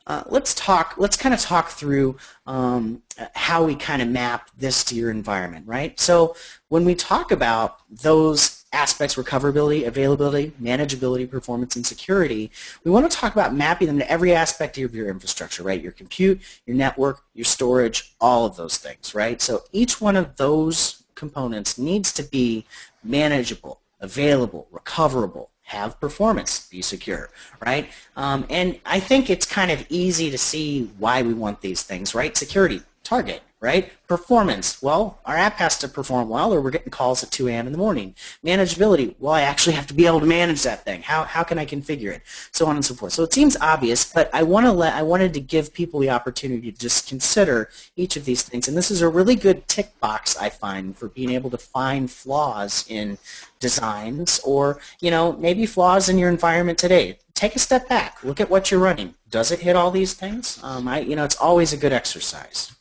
uh, 0.05 0.23
let's 0.27 0.53
talk, 0.53 0.93
let's 0.97 1.17
kind 1.17 1.33
of 1.33 1.41
talk 1.41 1.69
through 1.69 2.15
um, 2.45 3.01
how 3.33 3.63
we 3.65 3.75
kind 3.75 4.01
of 4.01 4.07
map 4.07 4.49
this 4.57 4.83
to 4.85 4.95
your 4.95 5.11
environment, 5.11 5.67
right? 5.67 5.99
So 5.99 6.35
when 6.69 6.85
we 6.85 6.95
talk 6.95 7.31
about 7.31 7.79
those 7.89 8.56
aspects, 8.73 9.15
recoverability, 9.15 9.87
availability, 9.87 10.51
manageability, 10.61 11.29
performance, 11.29 11.75
and 11.75 11.85
security, 11.85 12.51
we 12.83 12.91
want 12.91 13.09
to 13.09 13.17
talk 13.17 13.33
about 13.33 13.53
mapping 13.53 13.87
them 13.87 13.97
to 13.97 14.11
every 14.11 14.33
aspect 14.33 14.77
of 14.77 14.93
your 14.93 15.09
infrastructure, 15.09 15.63
right? 15.63 15.81
Your 15.81 15.93
compute, 15.93 16.41
your 16.65 16.75
network, 16.75 17.23
your 17.33 17.45
storage, 17.45 18.13
all 18.19 18.45
of 18.45 18.55
those 18.55 18.77
things, 18.77 19.15
right? 19.15 19.41
So 19.41 19.63
each 19.71 20.01
one 20.01 20.15
of 20.15 20.35
those 20.35 21.03
components 21.15 21.77
needs 21.77 22.11
to 22.13 22.23
be 22.23 22.65
manageable, 23.03 23.81
available, 24.01 24.67
recoverable, 24.71 25.49
have 25.63 25.99
performance, 25.99 26.67
be 26.69 26.81
secure, 26.81 27.29
right? 27.65 27.89
Um, 28.15 28.45
and 28.49 28.79
I 28.85 28.99
think 28.99 29.29
it's 29.29 29.45
kind 29.45 29.69
of 29.69 29.85
easy 29.89 30.31
to 30.31 30.37
see 30.37 30.89
why 30.97 31.21
we 31.21 31.33
want 31.33 31.59
these 31.59 31.83
things, 31.83 32.15
right? 32.15 32.37
Security, 32.37 32.81
target, 33.03 33.41
right? 33.59 33.91
Performance, 34.07 34.81
well, 34.83 35.19
our 35.25 35.35
app 35.35 35.55
has 35.55 35.77
to 35.79 35.87
perform 35.87 36.29
well 36.29 36.53
or 36.53 36.61
we're 36.61 36.69
getting 36.69 36.91
calls 36.91 37.23
at 37.23 37.31
2 37.31 37.47
a.m. 37.47 37.65
in 37.65 37.71
the 37.71 37.77
morning. 37.77 38.13
Manageability, 38.45 39.15
well, 39.19 39.33
I 39.33 39.41
actually 39.41 39.73
have 39.73 39.87
to 39.87 39.95
be 39.95 40.05
able 40.05 40.19
to 40.19 40.27
manage 40.27 40.61
that 40.63 40.85
thing. 40.85 41.01
How, 41.01 41.23
how 41.23 41.43
can 41.43 41.57
I 41.57 41.65
configure 41.65 42.13
it? 42.13 42.21
So 42.51 42.67
on 42.67 42.75
and 42.75 42.85
so 42.85 42.93
forth. 42.93 43.13
So 43.13 43.23
it 43.23 43.33
seems 43.33 43.57
obvious, 43.57 44.13
but 44.13 44.29
I, 44.33 44.43
want 44.43 44.67
to 44.67 44.71
let, 44.71 44.93
I 44.93 45.01
wanted 45.01 45.33
to 45.33 45.39
give 45.39 45.73
people 45.73 45.99
the 45.99 46.11
opportunity 46.11 46.71
to 46.71 46.77
just 46.77 47.09
consider 47.09 47.71
each 47.95 48.15
of 48.15 48.25
these 48.25 48.43
things. 48.43 48.67
And 48.67 48.77
this 48.77 48.91
is 48.91 49.01
a 49.01 49.09
really 49.09 49.35
good 49.35 49.67
tick 49.67 49.99
box, 49.99 50.37
I 50.37 50.49
find, 50.49 50.95
for 50.95 51.09
being 51.09 51.31
able 51.31 51.49
to 51.49 51.57
find 51.57 52.09
flaws 52.09 52.85
in 52.89 53.17
designs 53.59 54.39
or, 54.43 54.79
you 55.01 55.09
know, 55.09 55.33
maybe 55.33 55.65
flaws 55.65 56.09
in 56.09 56.19
your 56.19 56.29
environment 56.29 56.77
today. 56.77 57.17
Take 57.33 57.55
a 57.55 57.59
step 57.59 57.89
back. 57.89 58.23
Look 58.23 58.39
at 58.39 58.49
what 58.49 58.69
you're 58.69 58.79
running. 58.79 59.13
Does 59.29 59.51
it 59.51 59.59
hit 59.59 59.75
all 59.75 59.91
these 59.91 60.13
things? 60.13 60.59
Um, 60.63 60.87
I, 60.87 60.99
you 60.99 61.15
know, 61.15 61.23
it's 61.23 61.35
always 61.35 61.73
a 61.73 61.77
good 61.77 61.93
exercise. 61.93 62.71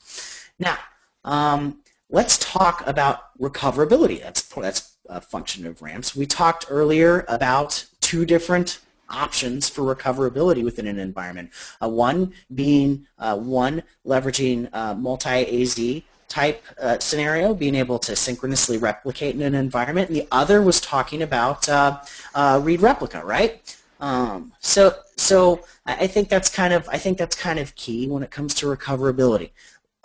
Now, 0.59 0.79
um, 1.25 1.81
let's 2.11 2.39
talk 2.39 2.87
about 2.87 3.39
recoverability. 3.39 4.23
That's, 4.23 4.43
that's 4.43 4.97
a 5.09 5.21
function 5.21 5.67
of 5.67 5.83
ramps. 5.83 6.17
We 6.17 6.27
talked 6.27 6.67
earlier 6.69 7.25
about 7.29 7.85
two 8.01 8.25
different 8.25 8.81
options 9.09 9.69
for 9.69 9.95
recoverability 9.95 10.65
within 10.65 10.87
an 10.87 10.99
environment. 10.99 11.51
Uh, 11.81 11.89
one 11.89 12.33
being 12.55 13.07
uh, 13.19 13.37
one 13.37 13.83
leveraging 14.05 14.69
uh, 14.73 14.95
multi-AZ 14.95 16.03
type 16.29 16.63
uh, 16.81 16.99
scenario, 16.99 17.55
being 17.55 17.75
able 17.75 17.99
to 18.01 18.17
synchronously 18.17 18.79
replicate 18.79 19.35
in 19.35 19.43
an 19.43 19.55
environment, 19.55 20.09
and 20.09 20.17
the 20.17 20.27
other 20.33 20.61
was 20.63 20.81
talking 20.81 21.23
about 21.23 21.69
uh, 21.69 22.01
uh, 22.35 22.61
read 22.63 22.81
replica, 22.81 23.25
right? 23.25 23.77
Um, 24.01 24.53
so, 24.61 24.95
so 25.17 25.65
I 25.87 26.07
think 26.07 26.29
that's 26.29 26.51
kind 26.51 26.75
of 26.75 26.87
I 26.91 26.99
think 26.99 27.17
that's 27.17 27.37
kind 27.37 27.59
of 27.59 27.75
key 27.77 28.09
when 28.09 28.23
it 28.23 28.31
comes 28.31 28.55
to 28.55 28.67
recoverability. 28.67 29.51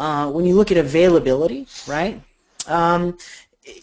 Uh, 0.01 0.27
when 0.31 0.47
you 0.47 0.55
look 0.55 0.71
at 0.71 0.77
availability, 0.77 1.67
right? 1.85 2.19
Um, 2.65 3.19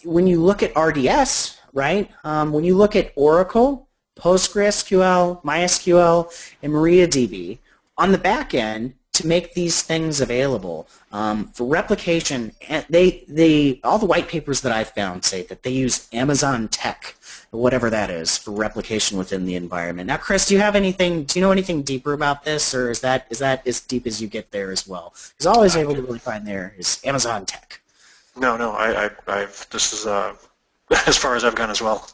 when 0.02 0.26
you 0.26 0.42
look 0.42 0.64
at 0.64 0.76
RDS, 0.76 1.60
right? 1.72 2.10
Um, 2.24 2.50
when 2.50 2.64
you 2.64 2.76
look 2.76 2.96
at 2.96 3.12
Oracle, 3.14 3.86
PostgreSQL, 4.18 5.40
MySQL, 5.44 6.52
and 6.64 6.72
MariaDB, 6.72 7.58
on 7.98 8.10
the 8.10 8.18
back 8.18 8.52
end, 8.52 8.94
to 9.12 9.28
make 9.28 9.54
these 9.54 9.82
things 9.82 10.20
available 10.20 10.88
um, 11.12 11.46
for 11.54 11.68
replication, 11.68 12.50
they, 12.90 13.24
they, 13.28 13.80
all 13.84 14.00
the 14.00 14.06
white 14.06 14.26
papers 14.26 14.60
that 14.62 14.72
I've 14.72 14.90
found 14.90 15.24
say 15.24 15.42
that 15.44 15.62
they 15.62 15.70
use 15.70 16.08
Amazon 16.12 16.66
Tech 16.66 17.14
whatever 17.50 17.88
that 17.90 18.10
is 18.10 18.36
for 18.36 18.50
replication 18.50 19.16
within 19.16 19.46
the 19.46 19.54
environment. 19.54 20.06
Now, 20.06 20.16
Chris, 20.16 20.46
do 20.46 20.54
you 20.54 20.60
have 20.60 20.76
anything? 20.76 21.24
Do 21.24 21.38
you 21.38 21.44
know 21.44 21.52
anything 21.52 21.82
deeper 21.82 22.12
about 22.12 22.44
this, 22.44 22.74
or 22.74 22.90
is 22.90 23.00
that 23.00 23.26
is 23.30 23.38
that 23.38 23.66
as 23.66 23.80
deep 23.80 24.06
as 24.06 24.20
you 24.20 24.28
get 24.28 24.50
there 24.50 24.70
as 24.70 24.86
well? 24.86 25.14
Because 25.30 25.46
all 25.46 25.60
I 25.60 25.62
was 25.62 25.76
able 25.76 25.94
to 25.94 26.02
really 26.02 26.18
find 26.18 26.46
there 26.46 26.74
is 26.78 27.00
Amazon 27.04 27.46
Tech. 27.46 27.80
No, 28.36 28.56
no, 28.56 28.72
I, 28.72 29.10
I, 29.26 29.40
have 29.40 29.66
this 29.70 29.92
is 29.92 30.06
uh, 30.06 30.34
as 31.06 31.16
far 31.16 31.34
as 31.34 31.44
I've 31.44 31.54
gone 31.54 31.70
as 31.70 31.80
well. 31.80 32.08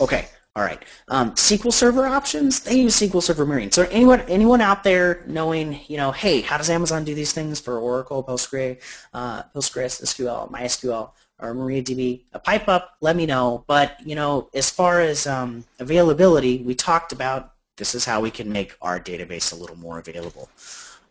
Okay, 0.00 0.28
all 0.54 0.62
right. 0.62 0.82
Um, 1.08 1.32
SQL 1.32 1.72
Server 1.72 2.06
options, 2.06 2.60
they 2.60 2.76
use 2.76 2.98
SQL 2.98 3.22
Server 3.22 3.44
Mirroring. 3.44 3.70
So 3.70 3.82
anyone 3.90 4.20
anyone 4.22 4.60
out 4.60 4.84
there 4.84 5.22
knowing, 5.26 5.80
you 5.86 5.98
know, 5.98 6.12
hey, 6.12 6.40
how 6.40 6.56
does 6.56 6.70
Amazon 6.70 7.04
do 7.04 7.14
these 7.14 7.32
things 7.32 7.60
for 7.60 7.78
Oracle, 7.78 8.24
Postgre, 8.24 8.80
uh, 9.12 9.42
Postgres, 9.54 10.02
SQL, 10.02 10.50
MySQL? 10.50 11.10
Or 11.38 11.54
MariaDB, 11.54 12.22
a 12.32 12.38
pipe 12.38 12.68
up, 12.68 12.96
let 13.00 13.16
me 13.16 13.26
know. 13.26 13.64
But, 13.66 13.96
you 14.04 14.14
know, 14.14 14.48
as 14.54 14.70
far 14.70 15.00
as 15.00 15.26
um, 15.26 15.64
availability, 15.78 16.58
we 16.58 16.74
talked 16.74 17.12
about 17.12 17.52
this 17.76 17.94
is 17.94 18.04
how 18.04 18.20
we 18.20 18.30
can 18.30 18.50
make 18.50 18.74
our 18.80 18.98
database 18.98 19.52
a 19.52 19.56
little 19.56 19.76
more 19.76 19.98
available. 19.98 20.48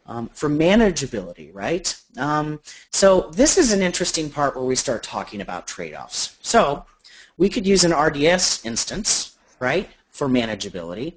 Um, 0.08 0.30
for 0.34 0.50
manageability, 0.50 1.50
right? 1.54 1.96
Um, 2.18 2.60
so 2.92 3.32
this 3.32 3.58
is 3.58 3.74
an 3.74 3.82
interesting 3.82 4.30
part 4.30 4.56
where 4.56 4.66
we 4.66 4.76
start 4.76 5.02
talking 5.02 5.42
about 5.42 5.68
trade-offs. 5.68 6.38
So 6.42 6.86
we 7.38 7.50
could 7.50 7.66
use 7.66 7.84
an 7.84 7.94
RDS 7.94 8.66
instance, 8.66 9.38
right, 9.60 9.90
for 10.10 10.28
manageability. 10.28 11.16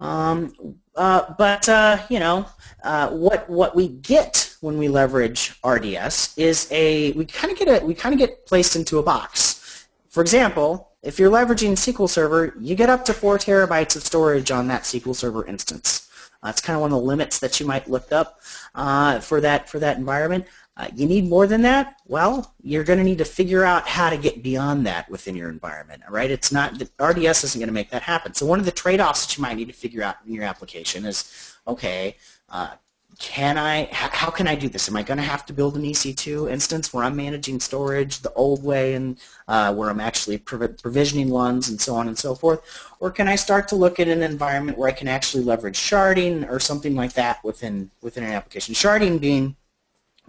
Um, 0.00 0.54
uh, 0.96 1.34
but 1.38 1.68
uh, 1.68 1.98
you 2.08 2.18
know, 2.18 2.46
uh, 2.84 3.10
what 3.10 3.48
what 3.48 3.74
we 3.74 3.88
get 3.88 4.54
when 4.60 4.78
we 4.78 4.88
leverage 4.88 5.58
RDS 5.64 6.36
is 6.36 6.68
a 6.70 7.12
we 7.12 7.24
kind 7.24 7.52
of 7.52 7.58
get 7.58 7.82
a 7.82 7.84
we 7.84 7.94
kind 7.94 8.12
of 8.14 8.18
get 8.18 8.46
placed 8.46 8.76
into 8.76 8.98
a 8.98 9.02
box. 9.02 9.86
For 10.08 10.20
example, 10.20 10.90
if 11.02 11.18
you're 11.18 11.30
leveraging 11.30 11.72
SQL 11.72 12.08
Server, 12.08 12.54
you 12.60 12.74
get 12.74 12.90
up 12.90 13.04
to 13.06 13.14
four 13.14 13.38
terabytes 13.38 13.96
of 13.96 14.04
storage 14.04 14.50
on 14.50 14.68
that 14.68 14.82
SQL 14.82 15.16
Server 15.16 15.46
instance. 15.46 16.08
That's 16.42 16.60
kind 16.60 16.74
of 16.74 16.80
one 16.80 16.92
of 16.92 16.98
the 16.98 17.06
limits 17.06 17.38
that 17.38 17.60
you 17.60 17.66
might 17.66 17.88
look 17.88 18.10
up 18.10 18.40
uh, 18.74 19.20
for 19.20 19.40
that 19.40 19.68
for 19.68 19.78
that 19.78 19.96
environment. 19.96 20.46
Uh, 20.76 20.88
you 20.94 21.06
need 21.06 21.28
more 21.28 21.46
than 21.46 21.60
that? 21.62 22.00
Well, 22.06 22.54
you're 22.62 22.84
going 22.84 22.98
to 22.98 23.04
need 23.04 23.18
to 23.18 23.26
figure 23.26 23.62
out 23.62 23.86
how 23.86 24.08
to 24.08 24.16
get 24.16 24.42
beyond 24.42 24.86
that 24.86 25.08
within 25.10 25.36
your 25.36 25.50
environment. 25.50 26.02
Right? 26.08 26.30
It's 26.30 26.50
not 26.50 26.80
RDS 26.98 27.44
isn't 27.44 27.58
going 27.58 27.68
to 27.68 27.74
make 27.74 27.90
that 27.90 28.02
happen. 28.02 28.32
So 28.32 28.46
one 28.46 28.58
of 28.58 28.64
the 28.64 28.72
trade-offs 28.72 29.26
that 29.26 29.36
you 29.36 29.42
might 29.42 29.56
need 29.56 29.68
to 29.68 29.74
figure 29.74 30.02
out 30.02 30.16
in 30.26 30.32
your 30.32 30.44
application 30.44 31.04
is, 31.04 31.54
okay, 31.66 32.16
uh, 32.48 32.70
can 33.18 33.58
I? 33.58 33.88
How 33.92 34.30
can 34.30 34.48
I 34.48 34.54
do 34.54 34.68
this? 34.68 34.88
Am 34.88 34.96
I 34.96 35.02
going 35.02 35.18
to 35.18 35.22
have 35.22 35.44
to 35.46 35.52
build 35.52 35.76
an 35.76 35.82
EC2 35.82 36.50
instance 36.50 36.92
where 36.92 37.04
I'm 37.04 37.14
managing 37.14 37.60
storage 37.60 38.20
the 38.20 38.32
old 38.32 38.64
way 38.64 38.94
and 38.94 39.18
uh, 39.48 39.74
where 39.74 39.90
I'm 39.90 40.00
actually 40.00 40.38
provisioning 40.38 41.28
ones 41.28 41.68
and 41.68 41.80
so 41.80 41.94
on 41.94 42.08
and 42.08 42.18
so 42.18 42.34
forth? 42.34 42.62
Or 43.00 43.10
can 43.10 43.28
I 43.28 43.36
start 43.36 43.68
to 43.68 43.76
look 43.76 44.00
at 44.00 44.08
an 44.08 44.22
environment 44.22 44.78
where 44.78 44.88
I 44.88 44.92
can 44.92 45.08
actually 45.08 45.44
leverage 45.44 45.78
sharding 45.78 46.50
or 46.50 46.58
something 46.58 46.94
like 46.94 47.12
that 47.12 47.44
within 47.44 47.90
within 48.00 48.24
an 48.24 48.32
application? 48.32 48.74
Sharding 48.74 49.20
being 49.20 49.54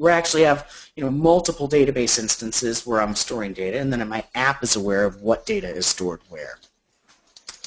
where 0.04 0.12
I 0.12 0.18
actually 0.18 0.44
have 0.44 0.70
you 0.98 1.04
know 1.04 1.10
multiple 1.10 1.70
database 1.70 2.20
instances 2.20 2.86
where 2.86 3.02
I'm 3.02 3.16
storing 3.16 3.54
data, 3.54 3.80
and 3.80 3.92
then 3.92 4.06
my 4.10 4.22
app 4.36 4.62
is 4.62 4.76
aware 4.76 5.06
of 5.06 5.22
what 5.22 5.46
data 5.46 5.70
is 5.70 5.86
stored 5.86 6.20
where. 6.28 6.60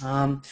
Um, 0.05 0.43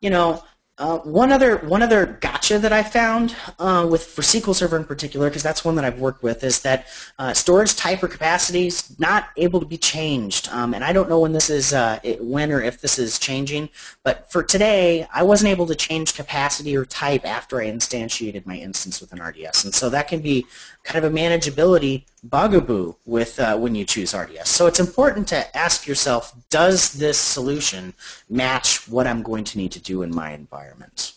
you 0.00 0.08
know, 0.08 0.42
uh, 0.78 0.98
one 0.98 1.32
other 1.32 1.56
one 1.58 1.80
other 1.80 2.04
gotcha 2.20 2.58
that 2.58 2.70
I 2.70 2.82
found 2.82 3.34
uh, 3.58 3.88
with 3.90 4.04
for 4.04 4.20
SQL 4.20 4.54
Server 4.54 4.76
in 4.76 4.84
particular, 4.84 5.30
because 5.30 5.42
that's 5.42 5.64
one 5.64 5.74
that 5.76 5.86
I've 5.86 6.00
worked 6.00 6.22
with, 6.22 6.44
is 6.44 6.60
that 6.62 6.88
uh, 7.18 7.32
storage 7.32 7.74
type 7.76 8.02
or 8.02 8.08
capacity 8.08 8.66
is 8.66 8.98
not 8.98 9.28
able 9.38 9.58
to 9.58 9.64
be 9.64 9.78
changed. 9.78 10.50
Um, 10.50 10.74
and 10.74 10.84
I 10.84 10.92
don't 10.92 11.08
know 11.08 11.20
when 11.20 11.32
this 11.32 11.48
is 11.48 11.72
uh, 11.72 11.98
it, 12.02 12.22
when 12.22 12.52
or 12.52 12.60
if 12.60 12.82
this 12.82 12.98
is 12.98 13.18
changing. 13.18 13.70
But 14.02 14.30
for 14.30 14.42
today, 14.42 15.06
I 15.14 15.22
wasn't 15.22 15.50
able 15.50 15.66
to 15.66 15.74
change 15.74 16.12
capacity 16.14 16.76
or 16.76 16.84
type 16.84 17.24
after 17.24 17.58
I 17.58 17.66
instantiated 17.66 18.44
my 18.44 18.56
instance 18.56 19.00
with 19.00 19.14
an 19.14 19.22
RDS, 19.22 19.64
and 19.64 19.74
so 19.74 19.88
that 19.88 20.08
can 20.08 20.20
be 20.20 20.44
kind 20.86 21.04
of 21.04 21.12
a 21.12 21.14
manageability 21.14 22.04
bugaboo 22.22 22.94
with 23.04 23.38
uh, 23.40 23.56
when 23.56 23.74
you 23.74 23.84
choose 23.84 24.14
RDS. 24.14 24.48
So 24.48 24.66
it's 24.66 24.78
important 24.78 25.26
to 25.28 25.56
ask 25.56 25.86
yourself, 25.86 26.32
does 26.48 26.92
this 26.92 27.18
solution 27.18 27.92
match 28.30 28.88
what 28.88 29.06
I'm 29.06 29.22
going 29.22 29.42
to 29.44 29.58
need 29.58 29.72
to 29.72 29.80
do 29.80 30.02
in 30.02 30.14
my 30.14 30.32
environment? 30.32 31.14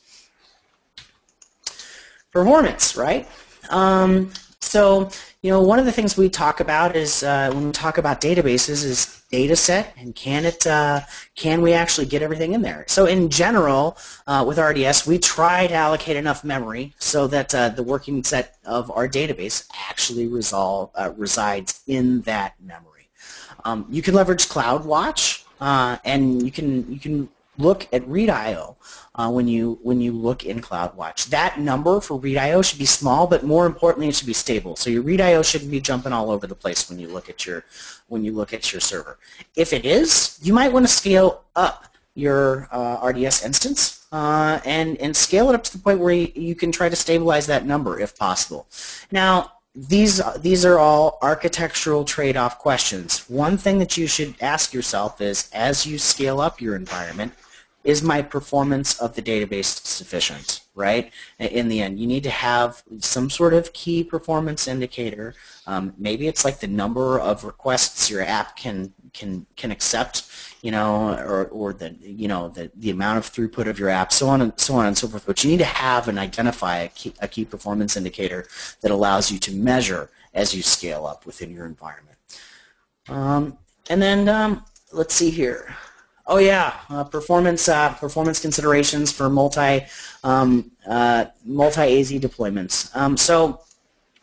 Performance, 2.34 2.98
right? 2.98 3.28
Um, 3.70 4.32
so, 4.60 5.10
you 5.42 5.50
know, 5.50 5.62
one 5.62 5.80
of 5.80 5.86
the 5.86 5.92
things 5.92 6.18
we 6.18 6.28
talk 6.30 6.60
about 6.60 6.98
is 6.98 7.24
uh, 7.24 7.50
when 7.54 7.68
we 7.68 7.72
talk 7.72 7.98
about 7.98 8.20
databases 8.20 8.84
is 8.84 9.24
data 9.32 9.56
set 9.56 9.94
and 9.98 10.14
can 10.14 10.44
it 10.44 10.68
uh, 10.68 11.00
can 11.36 11.62
we 11.62 11.72
actually 11.72 12.08
get 12.08 12.22
everything 12.22 12.54
in 12.54 12.62
there? 12.62 12.84
So 12.88 13.06
in 13.06 13.30
general, 13.30 13.98
uh, 14.28 14.44
with 14.46 14.58
RDS, 14.58 15.08
we 15.08 15.18
try 15.18 15.66
to 15.68 15.74
allocate 15.74 16.18
enough 16.18 16.44
memory 16.44 16.94
so 17.00 17.26
that 17.28 17.56
uh, 17.56 17.70
the 17.70 17.84
working 17.84 18.22
set 18.22 18.58
of 18.66 18.92
our 18.92 19.08
database 19.08 19.66
actually 19.90 20.28
resolve, 20.28 20.92
uh, 20.96 21.14
resides 21.16 21.84
in 21.88 22.22
that 22.24 22.56
memory. 22.62 23.08
Um, 23.64 23.86
you 23.90 24.02
can 24.02 24.16
leverage 24.16 24.50
CloudWatch 24.50 25.46
uh, 25.62 25.98
and 26.04 26.44
you 26.44 26.52
can 26.52 26.92
you 26.92 27.00
can 27.00 27.30
look 27.60 27.88
at 27.94 28.08
read.io 28.08 28.76
uh, 29.16 29.30
when 29.30 29.48
you 29.48 29.80
when 29.84 30.02
you 30.02 30.12
look 30.12 30.46
in 30.46 30.62
CloudWatch. 30.62 31.28
That 31.28 31.60
number 31.60 32.02
for 32.02 32.18
read.io 32.18 32.62
should 32.62 32.80
be 32.80 32.86
small, 32.86 33.28
but 33.28 33.44
more 33.44 33.66
importantly, 33.66 34.08
it 34.08 34.16
should 34.16 34.28
be 34.28 34.34
stable. 34.34 34.76
So 34.76 34.90
your 34.90 35.04
read.io 35.04 35.44
shouldn't 35.44 35.72
be 35.72 35.80
jumping 35.80 36.14
all 36.14 36.32
over 36.32 36.48
the 36.48 36.56
place 36.56 36.90
when 36.90 36.98
you 37.00 37.08
look 37.10 37.30
at 37.30 37.46
your 37.46 37.66
when 38.08 38.24
you 38.24 38.34
look 38.34 38.54
at 38.54 38.72
your 38.72 38.82
server. 38.82 39.20
If 39.56 39.74
it 39.74 39.86
is, 39.86 40.40
you 40.42 40.54
might 40.54 40.72
want 40.74 40.88
to 40.88 40.92
scale 40.92 41.44
up 41.56 41.86
your 42.16 42.68
uh, 42.72 43.00
RDS 43.04 43.44
instance 43.46 44.06
uh, 44.12 44.60
and, 44.66 44.98
and 44.98 45.16
scale 45.16 45.50
it 45.50 45.56
up 45.56 45.64
to 45.64 45.72
the 45.72 45.78
point 45.82 46.00
where 46.00 46.14
you, 46.14 46.32
you 46.36 46.56
can 46.56 46.72
try 46.72 46.90
to 46.90 46.96
stabilize 46.96 47.46
that 47.48 47.66
number 47.66 48.00
if 48.00 48.18
possible. 48.18 48.68
Now, 49.12 49.54
these 49.76 50.22
these 50.40 50.66
are 50.66 50.80
all 50.80 51.20
architectural 51.22 52.04
trade-off 52.04 52.58
questions. 52.58 53.30
One 53.30 53.56
thing 53.58 53.78
that 53.80 53.98
you 53.98 54.08
should 54.08 54.36
ask 54.42 54.74
yourself 54.74 55.22
is, 55.22 55.50
as 55.54 55.86
you 55.86 56.00
scale 56.00 56.42
up 56.42 56.60
your 56.60 56.76
environment, 56.76 57.34
is 57.84 58.04
my 58.04 58.22
performance 58.22 59.00
of 59.00 59.16
the 59.16 59.22
database 59.22 59.86
sufficient, 59.86 60.62
right? 60.76 61.12
In 61.40 61.70
the 61.70 61.82
end, 61.82 62.00
you 62.00 62.08
need 62.08 62.24
to 62.24 62.30
have 62.30 62.84
some 63.00 63.30
sort 63.30 63.54
of 63.54 63.72
key 63.72 64.04
performance 64.04 64.68
indicator. 64.68 65.34
Um, 65.66 65.94
maybe 65.98 66.28
it's 66.28 66.44
like 66.44 66.60
the 66.60 66.68
number 66.68 67.20
of 67.20 67.46
requests 67.46 68.10
your 68.10 68.22
app 68.24 68.58
can 68.58 68.94
can 69.14 69.46
can 69.56 69.72
accept, 69.72 70.30
you 70.62 70.72
know, 70.72 71.18
or, 71.20 71.46
or 71.48 71.74
the 71.74 71.96
you 72.02 72.28
know 72.28 72.50
the, 72.50 72.70
the 72.76 72.90
amount 72.90 73.18
of 73.18 73.32
throughput 73.32 73.68
of 73.68 73.80
your 73.80 73.90
app, 73.90 74.12
so 74.12 74.28
on 74.28 74.42
and 74.42 74.54
so 74.60 74.76
on 74.76 74.86
and 74.86 74.98
so 74.98 75.08
forth. 75.08 75.26
But 75.26 75.44
you 75.44 75.50
need 75.50 75.60
to 75.60 75.66
have 75.66 76.10
and 76.10 76.20
identify 76.20 76.80
a 76.80 76.90
key, 76.90 77.14
a 77.22 77.28
key 77.28 77.46
performance 77.46 77.96
indicator 77.96 78.48
that 78.82 78.92
allows 78.92 79.32
you 79.32 79.40
to 79.40 79.54
measure 79.54 80.10
as 80.34 80.54
you 80.54 80.62
scale 80.62 81.06
up 81.06 81.26
within 81.26 81.50
your 81.50 81.66
environment. 81.66 82.18
Um, 83.08 83.58
and 83.90 84.02
then 84.02 84.28
um, 84.28 84.66
let's 84.92 85.16
see 85.16 85.30
here. 85.30 85.74
Oh 86.32 86.38
yeah, 86.38 86.76
uh, 86.90 87.04
performance 87.04 87.68
uh, 87.68 87.92
performance 87.96 88.40
considerations 88.40 89.12
for 89.12 89.32
multi 89.32 89.84
um, 90.24 90.70
uh, 90.88 91.26
multi 91.44 91.82
AZ 92.00 92.12
deployments. 92.12 92.96
Um, 92.96 93.18
so 93.18 93.62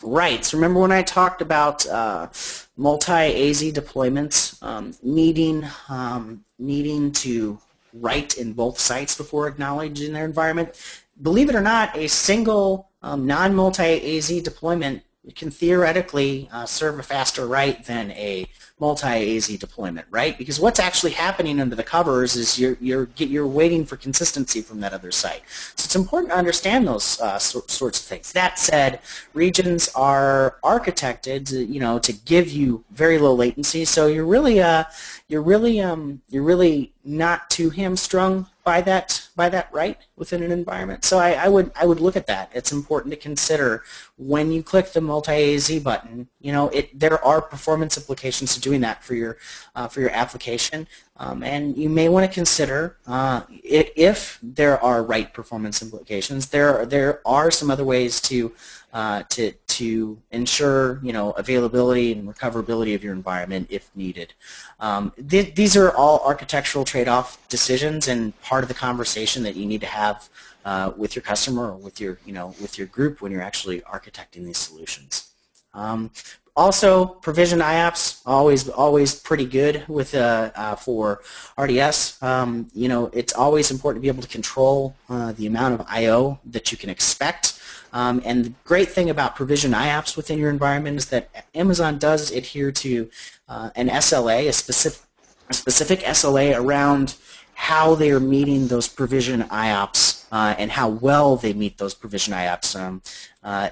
writes. 0.04 0.54
Remember 0.54 0.78
when 0.78 0.92
I 0.92 1.02
talked 1.02 1.42
about 1.42 1.84
uh, 1.88 2.28
multi 2.76 3.12
AZ 3.12 3.60
deployments 3.72 4.62
um, 4.62 4.94
needing 5.02 5.66
um, 5.88 6.44
needing 6.60 7.10
to 7.26 7.58
write 7.92 8.36
in 8.38 8.52
both 8.52 8.78
sites 8.78 9.16
before 9.16 9.48
acknowledging 9.48 10.12
their 10.12 10.26
environment? 10.26 10.80
Believe 11.22 11.48
it 11.50 11.56
or 11.56 11.60
not, 11.60 11.96
a 11.96 12.06
single 12.06 12.88
um, 13.02 13.26
non 13.26 13.52
multi 13.52 14.16
AZ 14.16 14.28
deployment 14.42 15.02
can 15.34 15.50
theoretically 15.50 16.48
uh, 16.52 16.66
serve 16.66 17.00
a 17.00 17.02
faster 17.02 17.48
write 17.48 17.84
than 17.84 18.12
a 18.12 18.46
multi-AZ 18.78 19.48
deployment, 19.56 20.06
right? 20.10 20.36
Because 20.36 20.60
what's 20.60 20.78
actually 20.78 21.12
happening 21.12 21.60
under 21.60 21.74
the 21.74 21.82
covers 21.82 22.36
is 22.36 22.58
you're 22.58 22.76
you're 22.80 23.08
you're 23.16 23.46
waiting 23.46 23.86
for 23.86 23.96
consistency 23.96 24.60
from 24.60 24.80
that 24.80 24.92
other 24.92 25.10
site. 25.10 25.42
So 25.76 25.86
it's 25.86 25.96
important 25.96 26.32
to 26.32 26.36
understand 26.36 26.86
those 26.86 27.18
uh, 27.20 27.38
so, 27.38 27.62
sorts 27.68 28.00
of 28.00 28.06
things. 28.06 28.32
That 28.32 28.58
said, 28.58 29.00
regions 29.32 29.88
are 29.94 30.58
architected, 30.62 31.46
to, 31.46 31.64
you 31.64 31.80
know, 31.80 31.98
to 31.98 32.12
give 32.12 32.48
you 32.48 32.84
very 32.90 33.18
low 33.18 33.34
latency. 33.34 33.86
So 33.86 34.08
you're 34.08 34.26
really 34.26 34.60
uh, 34.60 34.84
you're 35.28 35.42
really 35.42 35.80
um, 35.80 36.20
you're 36.28 36.42
really 36.42 36.92
not 37.04 37.48
too 37.48 37.70
hamstrung 37.70 38.46
by 38.62 38.82
that 38.82 39.25
by 39.36 39.50
that 39.50 39.68
right 39.70 39.98
within 40.16 40.42
an 40.42 40.50
environment. 40.50 41.04
So 41.04 41.18
I, 41.18 41.32
I, 41.32 41.48
would 41.48 41.70
I 41.76 41.84
would 41.84 42.00
look 42.00 42.16
at 42.16 42.26
that. 42.26 42.50
It's 42.54 42.72
important 42.72 43.12
to 43.12 43.20
consider 43.20 43.84
when 44.16 44.50
you 44.50 44.62
click 44.62 44.92
the 44.92 45.00
multi-AZ 45.00 45.78
button. 45.80 46.26
You 46.40 46.52
know, 46.52 46.68
it 46.70 46.98
there 46.98 47.22
are 47.22 47.42
performance 47.42 47.98
implications 47.98 48.54
to 48.54 48.60
doing 48.60 48.80
that 48.80 49.04
for 49.04 49.14
your 49.14 49.36
uh, 49.74 49.88
for 49.88 50.00
your 50.00 50.10
application, 50.10 50.88
um, 51.18 51.42
and 51.42 51.76
you 51.76 51.90
may 51.90 52.08
want 52.08 52.26
to 52.28 52.32
consider 52.32 52.96
uh, 53.06 53.42
if 53.62 54.38
there 54.42 54.82
are 54.82 55.02
right 55.02 55.32
performance 55.34 55.82
implications. 55.82 56.46
There 56.46 56.78
are, 56.78 56.86
there 56.86 57.20
are 57.26 57.50
some 57.50 57.70
other 57.70 57.84
ways 57.84 58.20
to 58.22 58.52
uh, 58.96 59.22
to 59.28 59.52
to 59.66 60.18
ensure 60.30 60.98
you 61.02 61.12
know 61.12 61.32
availability 61.32 62.12
and 62.12 62.26
recoverability 62.26 62.94
of 62.94 63.04
your 63.04 63.12
environment 63.12 63.66
if 63.68 63.90
needed. 63.94 64.32
Um, 64.80 65.12
th 65.28 65.54
these 65.54 65.76
are 65.76 65.90
all 66.00 66.16
architectural 66.24 66.84
trade-off 66.92 67.28
decisions 67.56 68.08
and 68.08 68.20
part 68.40 68.62
of 68.64 68.68
the 68.68 68.78
conversation 68.88 69.25
that 69.42 69.56
you 69.56 69.66
need 69.66 69.80
to 69.80 69.86
have 69.86 70.28
uh, 70.64 70.92
with 70.96 71.14
your 71.16 71.22
customer 71.22 71.72
or 71.72 71.76
with 71.76 72.00
your 72.00 72.18
you 72.26 72.32
know 72.32 72.54
with 72.60 72.78
your 72.78 72.86
group 72.88 73.20
when 73.20 73.32
you're 73.32 73.42
actually 73.42 73.80
architecting 73.82 74.44
these 74.44 74.58
solutions. 74.58 75.28
Um, 75.74 76.10
also, 76.56 77.06
provision 77.06 77.58
IOPS 77.58 78.22
always 78.24 78.68
always 78.70 79.14
pretty 79.14 79.44
good 79.44 79.84
with 79.88 80.14
uh, 80.14 80.50
uh, 80.54 80.76
for 80.76 81.20
RDS. 81.58 82.22
Um, 82.22 82.68
you 82.74 82.88
know, 82.88 83.10
it's 83.12 83.34
always 83.34 83.70
important 83.70 84.00
to 84.00 84.02
be 84.02 84.08
able 84.08 84.22
to 84.22 84.28
control 84.28 84.94
uh, 85.10 85.32
the 85.32 85.46
amount 85.46 85.74
of 85.74 85.86
I/O 85.88 86.38
that 86.46 86.72
you 86.72 86.78
can 86.78 86.88
expect 86.88 87.60
um, 87.96 88.20
and 88.26 88.44
the 88.44 88.52
great 88.64 88.90
thing 88.90 89.08
about 89.08 89.36
provision 89.36 89.72
IOPS 89.72 90.18
within 90.18 90.38
your 90.38 90.50
environment 90.50 90.98
is 90.98 91.06
that 91.06 91.30
Amazon 91.54 91.98
does 91.98 92.30
adhere 92.30 92.70
to 92.72 93.10
uh, 93.48 93.70
an 93.74 93.88
SLA, 93.88 94.48
a 94.48 94.52
specific, 94.52 95.00
a 95.48 95.54
specific 95.54 96.00
SLA 96.00 96.58
around 96.58 97.14
how 97.56 97.94
they 97.94 98.10
are 98.10 98.20
meeting 98.20 98.68
those 98.68 98.86
provision 98.86 99.42
IOPS 99.44 100.26
uh, 100.30 100.54
and 100.58 100.70
how 100.70 100.90
well 100.90 101.36
they 101.36 101.54
meet 101.54 101.78
those 101.78 101.94
provision 101.94 102.34
IOPS. 102.34 102.78
Um, 102.78 103.02
uh, 103.42 103.70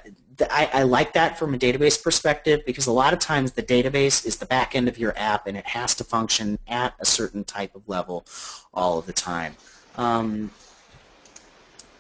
I, 0.51 0.71
I, 0.73 0.83
like 0.85 1.13
that 1.13 1.39
from 1.39 1.53
a 1.53 1.59
database 1.59 2.03
perspective 2.03 2.65
because 2.65 2.87
a 2.87 2.93
lot 2.93 3.13
of 3.13 3.19
times 3.19 3.53
the 3.53 3.63
database 3.63 4.25
is 4.25 4.37
the 4.37 4.47
back 4.47 4.75
end 4.75 4.89
of 4.89 4.97
your 4.97 5.13
app 5.19 5.47
and 5.47 5.57
it 5.57 5.67
has 5.67 5.95
to 5.97 6.05
function 6.05 6.59
at 6.67 6.95
a 6.99 7.05
certain 7.05 7.45
type 7.45 7.75
of 7.75 7.87
level 7.87 8.25
all 8.73 8.99
of 8.99 9.05
the 9.05 9.13
time. 9.13 9.55
Um, 9.97 10.51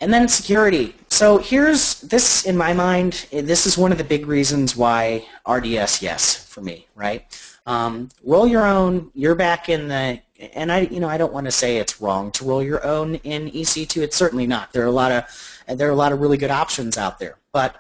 and 0.01 0.13
then 0.13 0.27
security. 0.27 0.97
So 1.11 1.37
here's 1.37 2.01
this 2.01 2.47
in 2.47 2.57
my 2.57 2.73
mind. 2.73 3.27
This 3.31 3.67
is 3.67 3.77
one 3.77 3.93
of 3.93 3.99
the 3.99 4.05
big 4.05 4.27
reasons 4.27 4.75
why 4.75 5.27
RDS 5.47 6.01
yes 6.01 6.47
for 6.47 6.63
me, 6.63 6.89
right? 6.95 7.27
Um, 7.67 8.09
roll 8.25 8.47
your 8.47 8.67
own. 8.67 9.11
You're 9.15 9.35
back 9.35 9.69
in 9.69 9.87
the, 9.87 10.21
and 10.39 10.73
I, 10.73 10.81
you 10.81 11.01
know, 11.01 11.09
I 11.09 11.17
don't 11.17 11.33
want 11.33 11.47
to 11.47 11.53
say 11.53 11.77
it's 11.77 12.01
wrong 12.01 12.31
to 12.33 12.45
roll 12.45 12.63
your 12.63 12.85
own 12.85 13.17
in 13.17 13.51
EC2. 13.51 14.03
It's 14.03 14.17
certainly 14.17 14.47
not. 14.47 14.73
There 14.73 14.83
are 14.83 14.89
a 14.89 14.91
lot 14.91 15.13
of, 15.13 15.25
there 15.79 15.89
are 15.89 15.93
a 15.93 15.97
lot 15.97 16.13
of 16.13 16.21
really 16.21 16.37
good 16.37 16.51
options 16.51 16.99
out 16.99 17.19
there. 17.19 17.39
But 17.53 17.77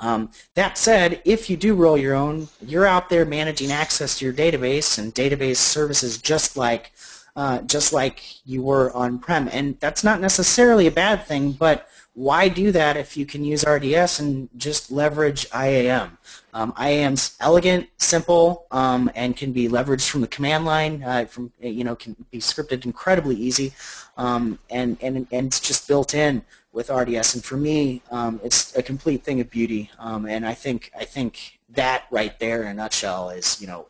um, 0.00 0.30
that 0.54 0.78
said, 0.78 1.22
if 1.24 1.48
you 1.48 1.56
do 1.56 1.74
roll 1.74 1.96
your 1.96 2.14
own, 2.14 2.48
you're 2.60 2.86
out 2.86 3.08
there 3.08 3.24
managing 3.24 3.72
access 3.72 4.18
to 4.18 4.24
your 4.24 4.34
database 4.34 4.98
and 4.98 5.14
database 5.14 5.56
services 5.56 6.18
just 6.18 6.56
like 6.56 6.92
uh, 7.36 7.60
just 7.62 7.92
like 7.92 8.44
you 8.44 8.62
were 8.62 8.92
on-prem. 8.96 9.48
And 9.52 9.78
that's 9.78 10.02
not 10.02 10.20
necessarily 10.20 10.88
a 10.88 10.90
bad 10.90 11.24
thing, 11.24 11.52
but 11.52 11.88
why 12.18 12.48
do 12.48 12.72
that 12.72 12.96
if 12.96 13.16
you 13.16 13.24
can 13.24 13.44
use 13.44 13.64
RDS 13.64 14.18
and 14.18 14.48
just 14.56 14.90
leverage 14.90 15.46
IAM? 15.54 16.18
Um, 16.52 16.72
IAM's 16.76 17.36
elegant, 17.38 17.86
simple, 17.98 18.66
um, 18.72 19.08
and 19.14 19.36
can 19.36 19.52
be 19.52 19.68
leveraged 19.68 20.08
from 20.08 20.22
the 20.22 20.26
command 20.26 20.64
line. 20.64 21.04
Uh, 21.04 21.26
from 21.26 21.52
you 21.60 21.84
know, 21.84 21.94
can 21.94 22.16
be 22.32 22.38
scripted 22.38 22.84
incredibly 22.84 23.36
easy, 23.36 23.72
um, 24.16 24.58
and 24.68 24.96
and 25.00 25.28
and 25.30 25.46
it's 25.46 25.60
just 25.60 25.86
built 25.86 26.12
in 26.14 26.42
with 26.72 26.90
RDS. 26.90 27.36
And 27.36 27.44
for 27.44 27.56
me, 27.56 28.02
um, 28.10 28.40
it's 28.42 28.76
a 28.76 28.82
complete 28.82 29.22
thing 29.22 29.40
of 29.40 29.48
beauty. 29.48 29.88
Um, 30.00 30.26
and 30.26 30.44
I 30.44 30.54
think 30.54 30.90
I 30.98 31.04
think 31.04 31.60
that 31.68 32.06
right 32.10 32.36
there 32.40 32.62
in 32.62 32.68
a 32.68 32.74
nutshell 32.74 33.30
is 33.30 33.60
you 33.60 33.68
know, 33.68 33.86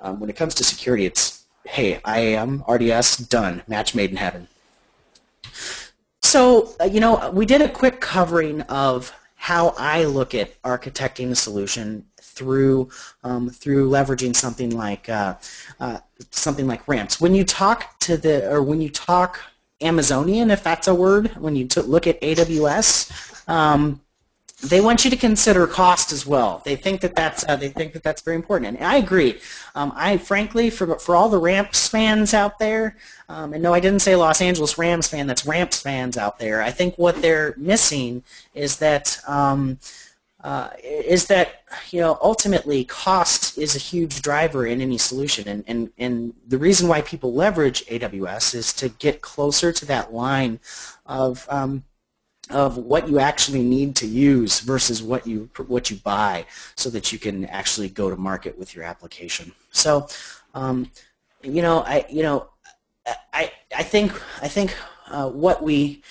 um, 0.00 0.18
when 0.18 0.28
it 0.28 0.34
comes 0.34 0.56
to 0.56 0.64
security, 0.64 1.06
it's 1.06 1.44
hey, 1.66 2.00
IAM 2.04 2.64
RDS, 2.68 3.18
done, 3.18 3.62
match 3.68 3.94
made 3.94 4.10
in 4.10 4.16
heaven. 4.16 4.48
So, 6.34 6.74
uh, 6.80 6.86
you 6.86 6.98
know, 6.98 7.30
we 7.30 7.46
did 7.46 7.62
a 7.62 7.68
quick 7.68 8.00
covering 8.00 8.62
of 8.62 9.12
how 9.36 9.68
I 9.78 10.02
look 10.02 10.34
at 10.34 10.60
architecting 10.62 11.30
a 11.30 11.34
solution 11.36 12.04
through 12.20 12.88
um, 13.22 13.50
through 13.50 13.88
leveraging 13.88 14.34
something 14.34 14.70
like 14.70 15.08
uh, 15.08 15.36
uh, 15.78 16.00
something 16.32 16.66
like 16.66 16.88
ramps. 16.88 17.20
When 17.20 17.36
you 17.36 17.44
talk 17.44 18.00
to 18.00 18.16
the 18.16 18.50
or 18.50 18.64
when 18.64 18.80
you 18.80 18.90
talk 18.90 19.38
Amazonian, 19.80 20.50
if 20.50 20.64
that's 20.64 20.88
a 20.88 20.94
word, 20.96 21.28
when 21.36 21.54
you 21.54 21.68
look 21.86 22.08
at 22.08 22.20
AWS, 22.20 23.48
um, 23.48 24.00
they 24.64 24.80
want 24.80 25.04
you 25.04 25.10
to 25.10 25.16
consider 25.16 25.66
cost 25.66 26.12
as 26.12 26.26
well. 26.26 26.62
They 26.64 26.76
think 26.76 27.00
that 27.02 27.14
that's 27.14 27.44
uh, 27.48 27.56
they 27.56 27.68
think 27.68 27.92
that 27.92 28.02
that's 28.02 28.22
very 28.22 28.36
important, 28.36 28.76
and 28.76 28.86
I 28.86 28.96
agree. 28.96 29.40
Um, 29.74 29.92
I 29.94 30.16
frankly, 30.16 30.70
for 30.70 30.98
for 30.98 31.14
all 31.16 31.28
the 31.28 31.38
Ramps 31.38 31.88
fans 31.88 32.34
out 32.34 32.58
there, 32.58 32.96
um, 33.28 33.52
and 33.52 33.62
no, 33.62 33.74
I 33.74 33.80
didn't 33.80 34.00
say 34.00 34.16
Los 34.16 34.40
Angeles 34.40 34.78
Rams 34.78 35.08
fan. 35.08 35.26
That's 35.26 35.46
Ramps 35.46 35.80
fans 35.80 36.16
out 36.16 36.38
there. 36.38 36.62
I 36.62 36.70
think 36.70 36.96
what 36.96 37.20
they're 37.20 37.54
missing 37.56 38.22
is 38.54 38.76
that 38.78 39.18
um, 39.26 39.78
uh, 40.44 40.70
is 40.82 41.26
that 41.26 41.62
you 41.90 42.00
know 42.00 42.18
ultimately 42.22 42.84
cost 42.84 43.58
is 43.58 43.74
a 43.74 43.78
huge 43.78 44.22
driver 44.22 44.66
in 44.66 44.80
any 44.80 44.98
solution, 44.98 45.48
and 45.48 45.64
and 45.66 45.90
and 45.98 46.34
the 46.48 46.58
reason 46.58 46.86
why 46.86 47.00
people 47.02 47.32
leverage 47.32 47.84
AWS 47.86 48.54
is 48.54 48.72
to 48.74 48.88
get 48.90 49.20
closer 49.20 49.72
to 49.72 49.86
that 49.86 50.12
line 50.12 50.60
of 51.06 51.46
um, 51.50 51.82
of 52.50 52.76
what 52.76 53.08
you 53.08 53.18
actually 53.18 53.62
need 53.62 53.96
to 53.96 54.06
use 54.06 54.60
versus 54.60 55.02
what 55.02 55.26
you 55.26 55.48
what 55.66 55.90
you 55.90 55.96
buy 55.98 56.44
so 56.76 56.90
that 56.90 57.12
you 57.12 57.18
can 57.18 57.46
actually 57.46 57.88
go 57.88 58.10
to 58.10 58.16
market 58.16 58.56
with 58.58 58.74
your 58.74 58.84
application. 58.84 59.52
So, 59.70 60.08
um, 60.54 60.90
you 61.42 61.62
know, 61.62 61.80
I 61.80 62.04
you 62.08 62.22
know, 62.22 62.48
I 63.32 63.52
I 63.76 63.82
think 63.82 64.12
I 64.42 64.48
think 64.48 64.76
uh, 65.08 65.28
what 65.30 65.62
we 65.62 66.02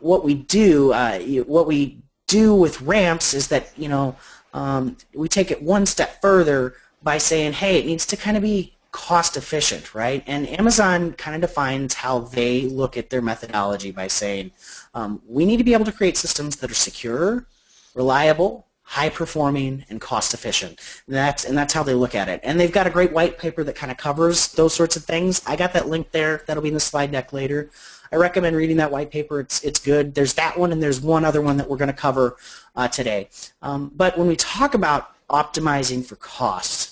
what 0.00 0.24
we 0.24 0.34
do 0.34 0.92
uh, 0.92 1.18
what 1.46 1.66
we 1.66 2.02
do 2.26 2.54
with 2.54 2.80
ramps 2.80 3.34
is 3.34 3.48
that 3.48 3.70
you 3.76 3.88
know 3.88 4.16
um, 4.54 4.96
we 5.14 5.28
take 5.28 5.50
it 5.50 5.62
one 5.62 5.86
step 5.86 6.20
further 6.20 6.74
by 7.02 7.18
saying, 7.18 7.52
hey, 7.52 7.78
it 7.78 7.86
needs 7.86 8.06
to 8.06 8.16
kind 8.16 8.36
of 8.36 8.42
be 8.42 8.76
cost 8.92 9.36
efficient, 9.36 9.94
right? 9.94 10.22
And 10.26 10.46
Amazon 10.58 11.14
kind 11.14 11.34
of 11.34 11.40
defines 11.40 11.94
how 11.94 12.20
they 12.20 12.62
look 12.62 12.96
at 12.96 13.10
their 13.10 13.22
methodology 13.22 13.90
by 13.90 14.06
saying, 14.06 14.52
um, 14.94 15.20
we 15.26 15.44
need 15.44 15.56
to 15.56 15.64
be 15.64 15.72
able 15.72 15.86
to 15.86 15.92
create 15.92 16.16
systems 16.16 16.56
that 16.56 16.70
are 16.70 16.74
secure, 16.74 17.46
reliable, 17.94 18.66
high 18.82 19.08
performing, 19.08 19.84
and 19.88 20.00
cost 20.00 20.34
efficient. 20.34 20.78
And 21.06 21.16
that's, 21.16 21.46
and 21.46 21.56
that's 21.56 21.72
how 21.72 21.82
they 21.82 21.94
look 21.94 22.14
at 22.14 22.28
it. 22.28 22.40
And 22.42 22.60
they've 22.60 22.70
got 22.70 22.86
a 22.86 22.90
great 22.90 23.12
white 23.12 23.38
paper 23.38 23.64
that 23.64 23.74
kind 23.74 23.90
of 23.90 23.96
covers 23.96 24.52
those 24.52 24.74
sorts 24.74 24.96
of 24.96 25.04
things. 25.04 25.40
I 25.46 25.56
got 25.56 25.72
that 25.72 25.88
link 25.88 26.10
there. 26.10 26.42
That'll 26.46 26.62
be 26.62 26.68
in 26.68 26.74
the 26.74 26.80
slide 26.80 27.10
deck 27.10 27.32
later. 27.32 27.70
I 28.12 28.16
recommend 28.16 28.54
reading 28.54 28.76
that 28.76 28.90
white 28.90 29.10
paper. 29.10 29.40
It's, 29.40 29.64
it's 29.64 29.80
good. 29.80 30.14
There's 30.14 30.34
that 30.34 30.58
one, 30.58 30.70
and 30.70 30.82
there's 30.82 31.00
one 31.00 31.24
other 31.24 31.40
one 31.40 31.56
that 31.56 31.66
we're 31.66 31.78
going 31.78 31.88
to 31.88 31.94
cover 31.94 32.36
uh, 32.76 32.88
today. 32.88 33.30
Um, 33.62 33.90
but 33.96 34.18
when 34.18 34.28
we 34.28 34.36
talk 34.36 34.74
about 34.74 35.14
optimizing 35.30 36.04
for 36.04 36.16
cost, 36.16 36.91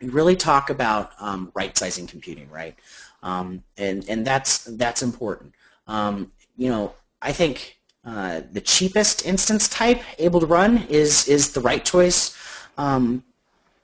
we 0.00 0.08
really 0.08 0.36
talk 0.36 0.70
about 0.70 1.12
um, 1.20 1.50
right-sizing 1.54 2.06
computing, 2.06 2.50
right? 2.50 2.74
Um, 3.22 3.62
and 3.76 4.08
and 4.08 4.26
that's 4.26 4.64
that's 4.64 5.02
important. 5.02 5.52
Um, 5.86 6.32
you 6.56 6.68
know, 6.68 6.94
I 7.22 7.32
think 7.32 7.78
uh, 8.04 8.42
the 8.52 8.60
cheapest 8.60 9.26
instance 9.26 9.68
type 9.68 10.00
able 10.18 10.40
to 10.40 10.46
run 10.46 10.78
is 10.88 11.26
is 11.28 11.52
the 11.52 11.60
right 11.60 11.84
choice. 11.84 12.36
Um, 12.78 13.24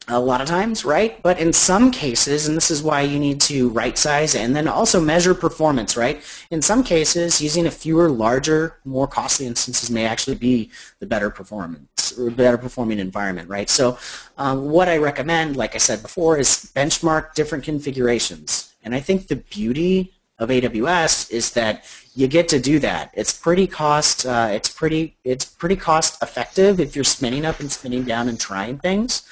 a 0.09 0.19
lot 0.19 0.41
of 0.41 0.49
times, 0.49 0.85
right? 0.85 1.23
But 1.23 1.39
in 1.39 1.53
some 1.53 1.91
cases, 1.91 2.49
and 2.49 2.57
this 2.57 2.71
is 2.71 2.83
why 2.83 3.03
you 3.03 3.19
need 3.19 3.41
to 3.43 3.69
right 3.71 3.97
size 3.97 4.35
and 4.35 4.55
then 4.55 4.67
also 4.67 5.01
measure 5.01 5.35
performance, 5.35 5.97
right? 5.97 6.23
In 6.51 6.61
some 6.61 6.83
cases, 6.83 7.41
using 7.41 7.67
a 7.67 7.71
fewer, 7.71 8.09
larger, 8.09 8.79
more 8.85 9.07
costly 9.07 9.47
instances 9.47 9.91
may 9.91 10.05
actually 10.05 10.37
be 10.37 10.71
the 10.99 11.07
better 11.07 11.31
performance 11.31 12.19
or 12.19 12.31
better 12.31 12.59
performing 12.59 12.99
environment, 12.99 13.49
right? 13.49 13.71
So 13.71 13.97
um, 14.39 14.71
what 14.71 14.89
I 14.89 14.97
recommend, 14.97 15.57
like 15.57 15.75
I 15.75 15.79
said 15.79 16.03
before, 16.03 16.37
is 16.37 16.73
benchmark 16.75 17.35
different 17.35 17.65
configurations. 17.65 18.73
And 18.85 18.95
I 18.95 19.01
think 19.01 19.29
the 19.29 19.37
beauty 19.37 20.13
of 20.39 20.49
AWS 20.49 21.31
is 21.31 21.53
that 21.53 21.85
you 22.15 22.27
get 22.27 22.49
to 22.49 22.59
do 22.59 22.79
that. 22.81 23.11
It's 23.15 23.33
pretty 23.33 23.67
cost. 23.67 24.27
Uh, 24.27 24.49
it's 24.51 24.69
pretty. 24.69 25.17
It's 25.25 25.45
pretty 25.45 25.77
cost 25.77 26.23
effective 26.23 26.81
if 26.81 26.95
you're 26.95 27.05
spinning 27.05 27.47
up 27.47 27.61
and 27.61 27.71
spinning 27.71 28.03
down 28.03 28.29
and 28.29 28.39
trying 28.39 28.79
things. 28.79 29.23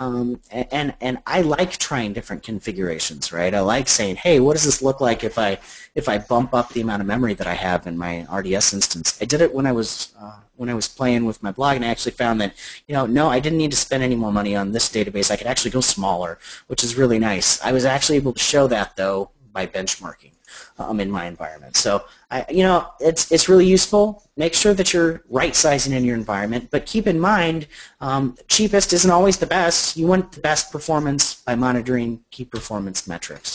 Um, 0.00 0.40
and 0.50 0.94
and 1.02 1.18
I 1.26 1.42
like 1.42 1.76
trying 1.76 2.14
different 2.14 2.42
configurations, 2.42 3.32
right? 3.34 3.52
I 3.54 3.60
like 3.60 3.86
saying, 3.86 4.16
hey, 4.16 4.40
what 4.40 4.54
does 4.54 4.64
this 4.64 4.80
look 4.80 5.02
like 5.02 5.24
if 5.24 5.38
I 5.38 5.58
if 5.94 6.08
I 6.08 6.16
bump 6.16 6.54
up 6.54 6.72
the 6.72 6.80
amount 6.80 7.02
of 7.02 7.06
memory 7.06 7.34
that 7.34 7.46
I 7.46 7.52
have 7.52 7.86
in 7.86 7.98
my 7.98 8.26
RDS 8.34 8.72
instance? 8.72 9.18
I 9.20 9.26
did 9.26 9.42
it 9.42 9.54
when 9.54 9.66
I 9.66 9.72
was 9.72 10.14
uh, 10.18 10.38
when 10.56 10.70
I 10.70 10.74
was 10.74 10.88
playing 10.88 11.26
with 11.26 11.42
my 11.42 11.52
blog, 11.52 11.76
and 11.76 11.84
I 11.84 11.88
actually 11.88 12.12
found 12.12 12.40
that 12.40 12.54
you 12.88 12.94
know 12.94 13.04
no, 13.04 13.28
I 13.28 13.40
didn't 13.40 13.58
need 13.58 13.72
to 13.72 13.76
spend 13.76 14.02
any 14.02 14.16
more 14.16 14.32
money 14.32 14.56
on 14.56 14.72
this 14.72 14.88
database. 14.88 15.30
I 15.30 15.36
could 15.36 15.46
actually 15.46 15.70
go 15.70 15.82
smaller, 15.82 16.38
which 16.68 16.82
is 16.82 16.96
really 16.96 17.18
nice. 17.18 17.60
I 17.62 17.72
was 17.72 17.84
actually 17.84 18.16
able 18.16 18.32
to 18.32 18.42
show 18.42 18.66
that 18.68 18.96
though 18.96 19.30
by 19.60 19.66
benchmarking 19.78 20.32
um, 20.78 21.00
in 21.00 21.10
my 21.10 21.26
environment. 21.26 21.76
So 21.76 22.04
I, 22.30 22.46
you 22.58 22.62
know, 22.62 22.78
it's 22.98 23.30
it's 23.34 23.46
really 23.50 23.66
useful. 23.66 24.04
Make 24.36 24.54
sure 24.54 24.74
that 24.74 24.88
you're 24.92 25.22
right 25.28 25.54
sizing 25.54 25.92
in 25.92 26.02
your 26.04 26.16
environment, 26.16 26.68
but 26.70 26.86
keep 26.86 27.06
in 27.06 27.18
mind, 27.20 27.66
um, 28.00 28.22
cheapest 28.48 28.92
isn't 28.92 29.10
always 29.18 29.36
the 29.36 29.50
best. 29.58 29.96
You 29.98 30.06
want 30.06 30.32
the 30.32 30.40
best 30.40 30.72
performance 30.72 31.24
by 31.46 31.54
monitoring 31.54 32.10
key 32.30 32.46
performance 32.56 33.06
metrics. 33.06 33.50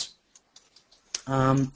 Um, 1.26 1.72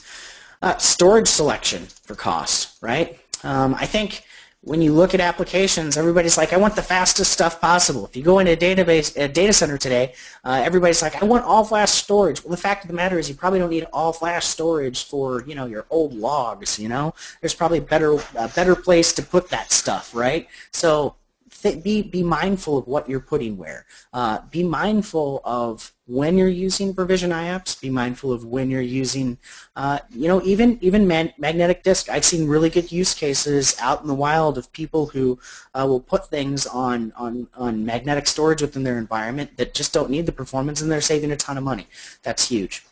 uh, 0.62 0.76
storage 0.76 1.28
selection 1.28 1.86
for 2.06 2.14
cost, 2.14 2.58
right? 2.82 3.18
Um, 3.42 3.74
I 3.74 3.86
think 3.86 4.24
when 4.62 4.82
you 4.82 4.92
look 4.92 5.14
at 5.14 5.20
applications, 5.20 5.96
everybody's 5.96 6.36
like, 6.36 6.52
I 6.52 6.58
want 6.58 6.76
the 6.76 6.82
fastest 6.82 7.32
stuff 7.32 7.60
possible. 7.60 8.04
If 8.04 8.14
you 8.14 8.22
go 8.22 8.40
into 8.40 8.52
a 8.52 8.56
database, 8.56 9.16
a 9.16 9.26
data 9.26 9.54
center 9.54 9.78
today, 9.78 10.12
uh, 10.44 10.60
everybody's 10.62 11.00
like, 11.00 11.22
I 11.22 11.24
want 11.24 11.44
all 11.44 11.64
flash 11.64 11.90
storage. 11.90 12.44
Well, 12.44 12.50
the 12.50 12.58
fact 12.58 12.84
of 12.84 12.88
the 12.88 12.94
matter 12.94 13.18
is, 13.18 13.26
you 13.28 13.34
probably 13.34 13.58
don't 13.58 13.70
need 13.70 13.86
all 13.92 14.12
flash 14.12 14.46
storage 14.46 15.04
for 15.04 15.42
you 15.46 15.54
know 15.54 15.64
your 15.64 15.86
old 15.88 16.12
logs. 16.12 16.78
You 16.78 16.88
know, 16.88 17.14
there's 17.40 17.54
probably 17.54 17.78
a 17.78 17.82
better 17.82 18.14
a 18.36 18.48
better 18.54 18.76
place 18.76 19.14
to 19.14 19.22
put 19.22 19.48
that 19.48 19.72
stuff, 19.72 20.14
right? 20.14 20.46
So 20.72 21.16
th- 21.62 21.82
be 21.82 22.02
be 22.02 22.22
mindful 22.22 22.76
of 22.76 22.86
what 22.86 23.08
you're 23.08 23.20
putting 23.20 23.56
where. 23.56 23.86
Uh, 24.12 24.40
be 24.50 24.62
mindful 24.62 25.40
of 25.44 25.90
when 26.10 26.36
you're 26.36 26.48
using 26.48 26.92
provision 26.92 27.30
IOPS. 27.30 27.80
Be 27.80 27.88
mindful 27.88 28.32
of 28.32 28.44
when 28.44 28.68
you're 28.68 28.80
using, 28.80 29.38
uh, 29.76 30.00
you 30.10 30.26
know, 30.26 30.42
even 30.42 30.76
even 30.80 31.06
man- 31.06 31.32
magnetic 31.38 31.82
disk. 31.84 32.08
I've 32.08 32.24
seen 32.24 32.48
really 32.48 32.68
good 32.68 32.90
use 32.90 33.14
cases 33.14 33.76
out 33.80 34.02
in 34.02 34.08
the 34.08 34.14
wild 34.14 34.58
of 34.58 34.70
people 34.72 35.06
who 35.06 35.38
uh, 35.74 35.86
will 35.86 36.00
put 36.00 36.28
things 36.28 36.66
on 36.66 37.12
on 37.16 37.46
on 37.54 37.84
magnetic 37.84 38.26
storage 38.26 38.60
within 38.60 38.82
their 38.82 38.98
environment 38.98 39.56
that 39.56 39.72
just 39.72 39.92
don't 39.92 40.10
need 40.10 40.26
the 40.26 40.32
performance, 40.32 40.82
and 40.82 40.90
they're 40.90 41.00
saving 41.00 41.30
a 41.30 41.36
ton 41.36 41.56
of 41.56 41.64
money. 41.64 41.86
That's 42.22 42.48
huge. 42.48 42.84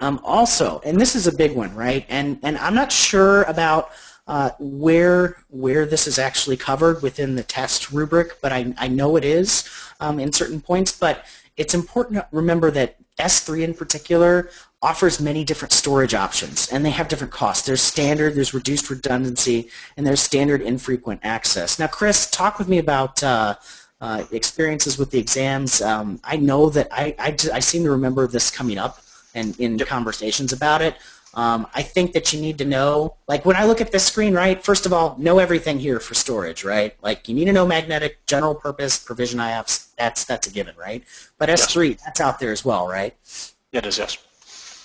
Um, 0.00 0.20
also, 0.24 0.80
and 0.84 1.00
this 1.00 1.14
is 1.14 1.26
a 1.26 1.32
big 1.32 1.54
one, 1.54 1.74
right? 1.74 2.04
And 2.08 2.38
and 2.42 2.58
I'm 2.58 2.74
not 2.74 2.90
sure 2.90 3.44
about 3.44 3.92
uh, 4.26 4.50
where 4.58 5.36
where 5.50 5.86
this 5.86 6.06
is 6.06 6.18
actually 6.18 6.56
covered 6.56 7.02
within 7.02 7.34
the 7.34 7.42
test 7.42 7.90
rubric, 7.92 8.40
but 8.40 8.52
I, 8.52 8.72
I 8.78 8.88
know 8.88 9.16
it 9.16 9.24
is 9.24 9.68
um, 9.98 10.18
in 10.20 10.32
certain 10.32 10.60
points. 10.60 10.92
But 10.96 11.26
it's 11.60 11.74
important 11.74 12.16
to 12.16 12.26
remember 12.32 12.70
that 12.70 12.96
S3 13.18 13.64
in 13.64 13.74
particular 13.74 14.48
offers 14.80 15.20
many 15.20 15.44
different 15.44 15.72
storage 15.72 16.14
options, 16.14 16.72
and 16.72 16.82
they 16.82 16.90
have 16.90 17.06
different 17.06 17.34
costs. 17.34 17.66
There's 17.66 17.82
standard, 17.82 18.34
there's 18.34 18.54
reduced 18.54 18.88
redundancy, 18.88 19.68
and 19.98 20.06
there's 20.06 20.20
standard 20.20 20.62
infrequent 20.62 21.20
access. 21.22 21.78
Now, 21.78 21.86
Chris, 21.86 22.30
talk 22.30 22.58
with 22.58 22.66
me 22.66 22.78
about 22.78 23.22
uh, 23.22 23.56
uh, 24.00 24.24
experiences 24.32 24.96
with 24.96 25.10
the 25.10 25.18
exams. 25.18 25.82
Um, 25.82 26.18
I 26.24 26.36
know 26.36 26.70
that 26.70 26.88
I, 26.90 27.14
I, 27.18 27.36
I, 27.52 27.60
seem 27.60 27.84
to 27.84 27.90
remember 27.90 28.26
this 28.26 28.50
coming 28.50 28.78
up 28.78 29.02
and 29.34 29.54
in 29.60 29.76
yep. 29.76 29.86
conversations 29.86 30.54
about 30.54 30.80
it. 30.80 30.96
Um, 31.34 31.66
I 31.74 31.82
think 31.82 32.12
that 32.12 32.32
you 32.32 32.40
need 32.40 32.58
to 32.58 32.64
know, 32.64 33.14
like 33.28 33.44
when 33.44 33.54
I 33.54 33.64
look 33.64 33.80
at 33.80 33.92
this 33.92 34.04
screen, 34.04 34.34
right, 34.34 34.62
first 34.62 34.84
of 34.84 34.92
all, 34.92 35.16
know 35.18 35.38
everything 35.38 35.78
here 35.78 36.00
for 36.00 36.14
storage, 36.14 36.64
right? 36.64 36.96
Like 37.02 37.28
you 37.28 37.34
need 37.34 37.44
to 37.44 37.52
know 37.52 37.66
magnetic, 37.66 38.24
general 38.26 38.54
purpose, 38.54 38.98
provision 38.98 39.38
IOPS, 39.38 39.94
that's, 39.96 40.24
that's 40.24 40.48
a 40.48 40.50
given, 40.50 40.74
right? 40.76 41.04
But 41.38 41.48
S3, 41.48 41.90
yes. 41.90 42.02
that's 42.04 42.20
out 42.20 42.40
there 42.40 42.50
as 42.50 42.64
well, 42.64 42.88
right? 42.88 43.14
It 43.72 43.86
is, 43.86 43.98
yes. 43.98 44.18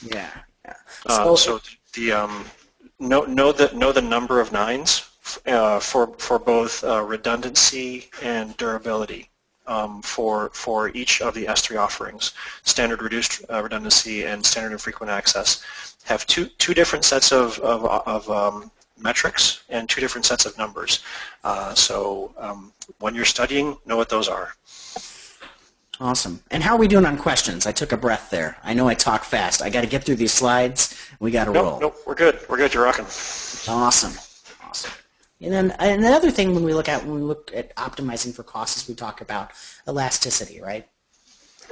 Yeah. 0.03 0.29
yeah. 0.65 0.73
Uh, 1.07 1.35
so, 1.35 1.35
so 1.35 1.61
the, 1.93 2.11
um, 2.11 2.45
know, 2.99 3.23
know, 3.25 3.51
the, 3.51 3.75
know 3.75 3.91
the 3.91 4.01
number 4.01 4.39
of 4.39 4.51
nines 4.51 5.09
uh, 5.47 5.79
for, 5.79 6.07
for 6.19 6.37
both 6.37 6.83
uh, 6.83 7.01
redundancy 7.01 8.09
and 8.21 8.55
durability. 8.57 9.29
Um, 9.67 10.03
for 10.03 10.51
for 10.53 10.89
each 10.89 11.21
of 11.21 11.33
the 11.33 11.45
S3 11.45 11.79
offerings, 11.79 12.33
standard 12.63 13.01
reduced 13.01 13.43
uh, 13.51 13.63
redundancy 13.63 14.23
and 14.23 14.45
standard 14.45 14.73
and 14.73 14.79
frequent 14.79 15.11
access 15.11 15.63
have 16.05 16.25
two, 16.27 16.45
two 16.45 16.73
different 16.73 17.03
sets 17.03 17.31
of, 17.31 17.59
of, 17.59 17.85
of 18.07 18.29
um, 18.29 18.71
metrics 18.97 19.63
and 19.69 19.89
two 19.89 19.99
different 19.99 20.25
sets 20.25 20.45
of 20.45 20.57
numbers. 20.57 21.03
Uh, 21.43 21.73
so 21.73 22.33
um, 22.37 22.71
when 22.99 23.13
you're 23.13 23.25
studying, 23.25 23.77
know 23.85 23.97
what 23.97 24.09
those 24.09 24.29
are. 24.29 24.53
Awesome. 25.99 26.41
And 26.51 26.61
how 26.61 26.75
are 26.75 26.79
we 26.79 26.87
doing 26.87 27.05
on 27.05 27.17
questions? 27.17 27.65
I 27.65 27.71
took 27.71 27.91
a 27.91 27.97
breath 27.97 28.29
there. 28.29 28.57
I 28.63 28.73
know 28.73 28.87
I 28.87 28.93
talk 28.93 29.23
fast. 29.23 29.61
I 29.61 29.69
got 29.69 29.81
to 29.81 29.87
get 29.87 30.03
through 30.03 30.17
these 30.17 30.33
slides. 30.33 30.95
We 31.19 31.31
got 31.31 31.45
to 31.45 31.53
nope, 31.53 31.63
roll. 31.63 31.79
Nope, 31.79 31.97
we're 32.05 32.15
good. 32.15 32.39
We're 32.49 32.57
good. 32.57 32.73
You're 32.73 32.83
rocking. 32.83 33.05
Awesome. 33.05 34.13
Awesome. 34.63 34.91
And 35.41 35.51
then 35.51 35.71
and 35.79 36.03
the 36.03 36.09
other 36.09 36.31
thing 36.31 36.53
when 36.53 36.63
we 36.63 36.73
look 36.73 36.87
at 36.87 37.05
when 37.05 37.15
we 37.15 37.21
look 37.21 37.51
at 37.53 37.75
optimizing 37.75 38.33
for 38.33 38.43
costs 38.43 38.81
is 38.81 38.87
we 38.87 38.95
talk 38.95 39.21
about 39.21 39.51
elasticity, 39.87 40.61
right? 40.61 40.87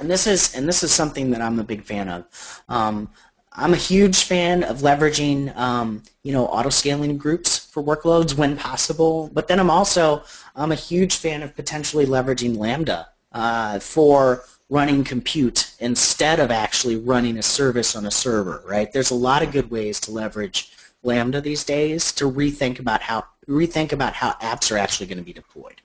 And 0.00 0.10
this 0.10 0.26
is 0.26 0.54
and 0.54 0.68
this 0.68 0.82
is 0.82 0.92
something 0.92 1.30
that 1.30 1.40
I'm 1.40 1.58
a 1.58 1.64
big 1.64 1.82
fan 1.82 2.08
of. 2.08 2.62
Um, 2.68 3.08
I'm 3.56 3.72
a 3.72 3.76
huge 3.76 4.24
fan 4.24 4.64
of 4.64 4.78
leveraging, 4.78 5.56
um, 5.56 6.02
you 6.24 6.32
know, 6.32 6.46
auto-scaling 6.46 7.16
groups 7.16 7.56
for 7.56 7.82
workloads 7.82 8.34
when 8.34 8.56
possible. 8.56 9.30
But 9.32 9.46
then 9.46 9.60
I'm 9.60 9.70
also 9.70 10.24
I'm 10.56 10.72
a 10.72 10.76
huge 10.76 11.16
fan 11.16 11.42
of 11.42 11.54
potentially 11.54 12.04
leveraging 12.04 12.58
Lambda 12.58 13.08
uh, 13.32 13.78
for 13.78 14.44
running 14.70 15.04
compute 15.04 15.74
instead 15.78 16.40
of 16.40 16.50
actually 16.50 16.96
running 16.96 17.38
a 17.38 17.42
service 17.42 17.96
on 17.96 18.06
a 18.06 18.10
server. 18.10 18.62
Right? 18.66 18.92
There's 18.92 19.10
a 19.10 19.14
lot 19.14 19.42
of 19.42 19.52
good 19.52 19.70
ways 19.70 20.00
to 20.00 20.10
leverage 20.10 20.72
Lambda 21.04 21.40
these 21.40 21.64
days 21.64 22.12
to 22.12 22.30
rethink 22.30 22.78
about 22.80 23.02
how 23.02 23.24
rethink 23.48 23.92
about 23.92 24.14
how 24.14 24.32
apps 24.34 24.72
are 24.72 24.78
actually 24.78 25.06
going 25.06 25.18
to 25.18 25.24
be 25.24 25.32
deployed. 25.32 25.80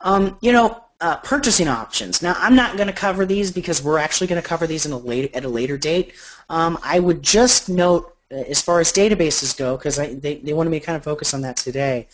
Um, 0.00 0.38
you 0.40 0.52
know, 0.52 0.82
uh, 1.00 1.16
purchasing 1.16 1.68
options. 1.68 2.22
Now, 2.22 2.34
I'm 2.38 2.54
not 2.54 2.76
going 2.76 2.86
to 2.86 2.92
cover 2.92 3.24
these 3.24 3.50
because 3.50 3.82
we're 3.82 3.98
actually 3.98 4.26
going 4.26 4.40
to 4.40 4.46
cover 4.46 4.66
these 4.66 4.86
in 4.86 4.92
a 4.92 5.36
at 5.36 5.44
a 5.44 5.48
later 5.48 5.78
date. 5.78 6.12
Um, 6.48 6.78
I 6.82 7.00
would 7.00 7.22
just 7.22 7.68
note, 7.68 8.16
uh, 8.30 8.36
as 8.36 8.60
far 8.60 8.80
as 8.80 8.92
databases 8.92 9.56
go, 9.56 9.76
because 9.76 9.96
they, 9.96 10.40
they 10.42 10.52
wanted 10.52 10.70
me 10.70 10.80
to 10.80 10.86
kind 10.86 10.96
of 10.96 11.04
focus 11.04 11.32
on 11.32 11.40
that 11.42 11.56
today, 11.56 12.06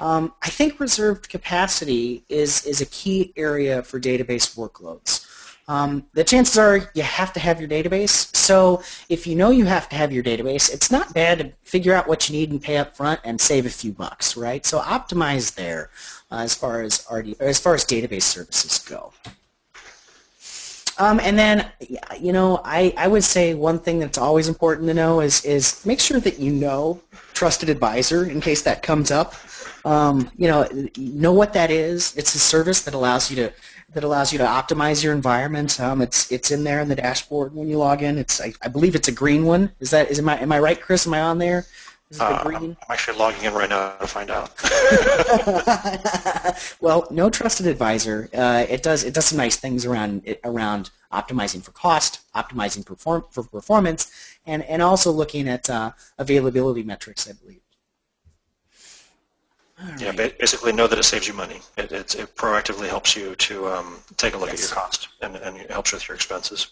um, 0.00 0.34
I 0.42 0.50
think 0.50 0.80
reserved 0.80 1.28
capacity 1.28 2.24
is, 2.28 2.66
is 2.66 2.80
a 2.80 2.86
key 2.86 3.32
area 3.36 3.82
for 3.82 4.00
database 4.00 4.56
workloads. 4.56 5.23
Um, 5.66 6.06
the 6.12 6.22
chances 6.22 6.58
are 6.58 6.90
you 6.94 7.02
have 7.02 7.32
to 7.32 7.40
have 7.40 7.58
your 7.58 7.68
database. 7.68 8.34
So 8.36 8.82
if 9.08 9.26
you 9.26 9.34
know 9.34 9.50
you 9.50 9.64
have 9.64 9.88
to 9.88 9.96
have 9.96 10.12
your 10.12 10.22
database, 10.22 10.72
it's 10.72 10.90
not 10.90 11.14
bad 11.14 11.38
to 11.38 11.52
figure 11.62 11.94
out 11.94 12.06
what 12.06 12.28
you 12.28 12.36
need 12.36 12.50
and 12.50 12.62
pay 12.62 12.76
up 12.76 12.94
front 12.96 13.20
and 13.24 13.40
save 13.40 13.64
a 13.64 13.70
few 13.70 13.92
bucks, 13.92 14.36
right? 14.36 14.64
So 14.66 14.80
optimize 14.80 15.54
there 15.54 15.90
uh, 16.30 16.40
as 16.40 16.54
far 16.54 16.82
as 16.82 17.06
RD, 17.10 17.36
as 17.40 17.58
far 17.58 17.74
as 17.74 17.84
database 17.84 18.22
services 18.22 18.78
go. 18.78 19.12
Um, 20.98 21.18
and 21.20 21.36
then, 21.36 21.70
you 22.20 22.32
know, 22.32 22.60
I, 22.64 22.94
I 22.96 23.08
would 23.08 23.24
say 23.24 23.54
one 23.54 23.80
thing 23.80 23.98
that's 23.98 24.18
always 24.18 24.48
important 24.48 24.86
to 24.88 24.94
know 24.94 25.20
is, 25.20 25.44
is 25.44 25.84
make 25.84 25.98
sure 25.98 26.20
that 26.20 26.38
you 26.38 26.52
know 26.52 27.00
trusted 27.32 27.68
advisor 27.68 28.26
in 28.26 28.40
case 28.40 28.62
that 28.62 28.82
comes 28.82 29.10
up. 29.10 29.34
Um, 29.84 30.30
you 30.36 30.46
know, 30.46 30.66
know 30.96 31.32
what 31.32 31.52
that 31.52 31.70
is. 31.70 32.16
It's 32.16 32.34
a 32.34 32.38
service 32.38 32.82
that 32.82 32.94
allows 32.94 33.28
you 33.28 33.36
to 33.36 33.52
that 33.94 34.04
allows 34.04 34.32
you 34.32 34.38
to 34.38 34.44
optimize 34.44 35.02
your 35.02 35.12
environment. 35.14 35.80
Um, 35.80 36.02
it's 36.02 36.30
it's 36.30 36.50
in 36.50 36.64
there 36.64 36.80
in 36.80 36.88
the 36.88 36.96
dashboard 36.96 37.54
when 37.54 37.68
you 37.68 37.78
log 37.78 38.02
in. 38.02 38.18
It's 38.18 38.40
I, 38.40 38.52
I 38.62 38.68
believe 38.68 38.94
it's 38.94 39.08
a 39.08 39.12
green 39.12 39.44
one. 39.44 39.70
Is 39.80 39.90
that 39.90 40.10
is 40.10 40.18
am 40.18 40.28
I 40.28 40.40
am 40.40 40.52
I 40.52 40.58
right, 40.58 40.80
Chris? 40.80 41.06
Am 41.06 41.14
I 41.14 41.20
on 41.20 41.38
there? 41.38 41.64
Is 42.10 42.18
it 42.18 42.20
the 42.20 42.24
Uh, 42.26 42.42
green? 42.44 42.76
I'm 42.82 42.92
actually 42.92 43.18
logging 43.18 43.44
in 43.44 43.54
right 43.54 43.68
now 43.68 43.96
to 43.96 44.06
find 44.06 44.30
out. 44.30 44.50
well, 46.80 47.06
no 47.10 47.30
trusted 47.30 47.66
advisor. 47.66 48.28
Uh, 48.34 48.66
it 48.68 48.82
does 48.82 49.04
it 49.04 49.14
does 49.14 49.26
some 49.26 49.38
nice 49.38 49.56
things 49.56 49.86
around 49.86 50.22
it, 50.24 50.40
around 50.44 50.90
optimizing 51.12 51.62
for 51.62 51.70
cost, 51.72 52.20
optimizing 52.34 52.84
perform, 52.84 53.24
for 53.30 53.44
performance, 53.44 54.10
and 54.46 54.62
and 54.64 54.82
also 54.82 55.10
looking 55.10 55.48
at 55.48 55.70
uh, 55.70 55.92
availability 56.18 56.82
metrics. 56.82 57.28
I 57.28 57.32
believe. 57.32 57.60
All 59.80 59.88
Yeah, 59.98 60.12
right. 60.12 60.38
basically 60.38 60.72
know 60.72 60.86
that 60.86 60.98
it 60.98 61.04
saves 61.04 61.26
you 61.28 61.34
money. 61.34 61.60
It, 61.76 61.92
it, 61.92 62.14
it 62.14 62.36
proactively 62.36 62.88
helps 62.88 63.16
you 63.16 63.34
to 63.36 63.68
um, 63.68 63.98
take 64.16 64.34
a 64.34 64.38
look 64.38 64.50
Yes. 64.50 64.64
at 64.64 64.70
your 64.70 64.82
cost 64.82 65.08
and, 65.20 65.36
and 65.36 65.56
it 65.56 65.70
helps 65.70 65.92
with 65.92 66.08
your 66.08 66.14
expenses. 66.14 66.68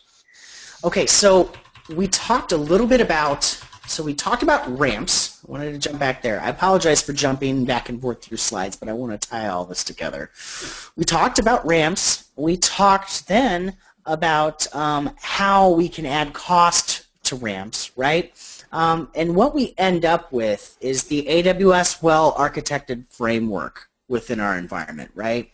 Okay, 0.85 1.07
so 1.07 1.51
we 1.95 2.07
talked 2.09 2.53
a 2.53 2.57
little 2.57 2.87
bit 2.87 3.01
about 3.01 3.59
so 3.87 4.03
we 4.03 4.15
talked 4.15 4.43
about 4.43 4.79
ramps. 4.79 5.41
I 5.47 5.51
wanted 5.51 5.73
to 5.73 5.79
jump 5.79 5.99
back 5.99 6.23
there. 6.23 6.41
I 6.41 6.49
apologize 6.49 7.03
for 7.03 7.13
jumping 7.13 7.65
back 7.65 7.89
and 7.89 8.01
forth 8.01 8.23
through 8.23 8.37
slides, 8.37 8.77
but 8.77 8.89
I 8.89 8.93
want 8.93 9.21
to 9.21 9.29
tie 9.29 9.49
all 9.49 9.65
this 9.65 9.83
together. 9.85 10.31
We 10.97 11.05
talked 11.05 11.39
about 11.39 11.67
ramps. 11.67 12.29
We 12.37 12.57
talked 12.57 13.27
then 13.27 13.77
about 14.07 14.73
um, 14.75 15.11
how 15.21 15.71
we 15.71 15.89
can 15.89 16.07
add 16.07 16.33
cost 16.33 17.07
to 17.25 17.37
ramps, 17.37 17.91
right? 17.97 18.33
Um, 18.73 19.11
and 19.15 19.35
what 19.37 19.55
we 19.55 19.75
end 19.79 20.05
up 20.05 20.33
with 20.33 20.77
is 20.81 21.05
the 21.05 21.23
AWS 21.25 22.03
well-architected 22.03 23.05
framework 23.11 23.89
within 24.09 24.41
our 24.41 24.57
environment, 24.57 25.11
right? 25.15 25.51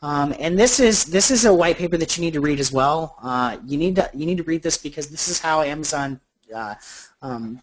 Um, 0.00 0.34
and 0.38 0.58
this 0.58 0.78
is 0.78 1.04
this 1.04 1.30
is 1.30 1.44
a 1.44 1.52
white 1.52 1.76
paper 1.76 1.96
that 1.96 2.16
you 2.16 2.22
need 2.22 2.34
to 2.34 2.40
read 2.40 2.60
as 2.60 2.70
well. 2.70 3.16
Uh, 3.20 3.58
you 3.66 3.76
need 3.76 3.96
to 3.96 4.08
you 4.14 4.26
need 4.26 4.36
to 4.36 4.44
read 4.44 4.62
this 4.62 4.78
because 4.78 5.08
this 5.08 5.28
is 5.28 5.40
how 5.40 5.62
Amazon 5.62 6.20
uh, 6.54 6.74
um, 7.20 7.60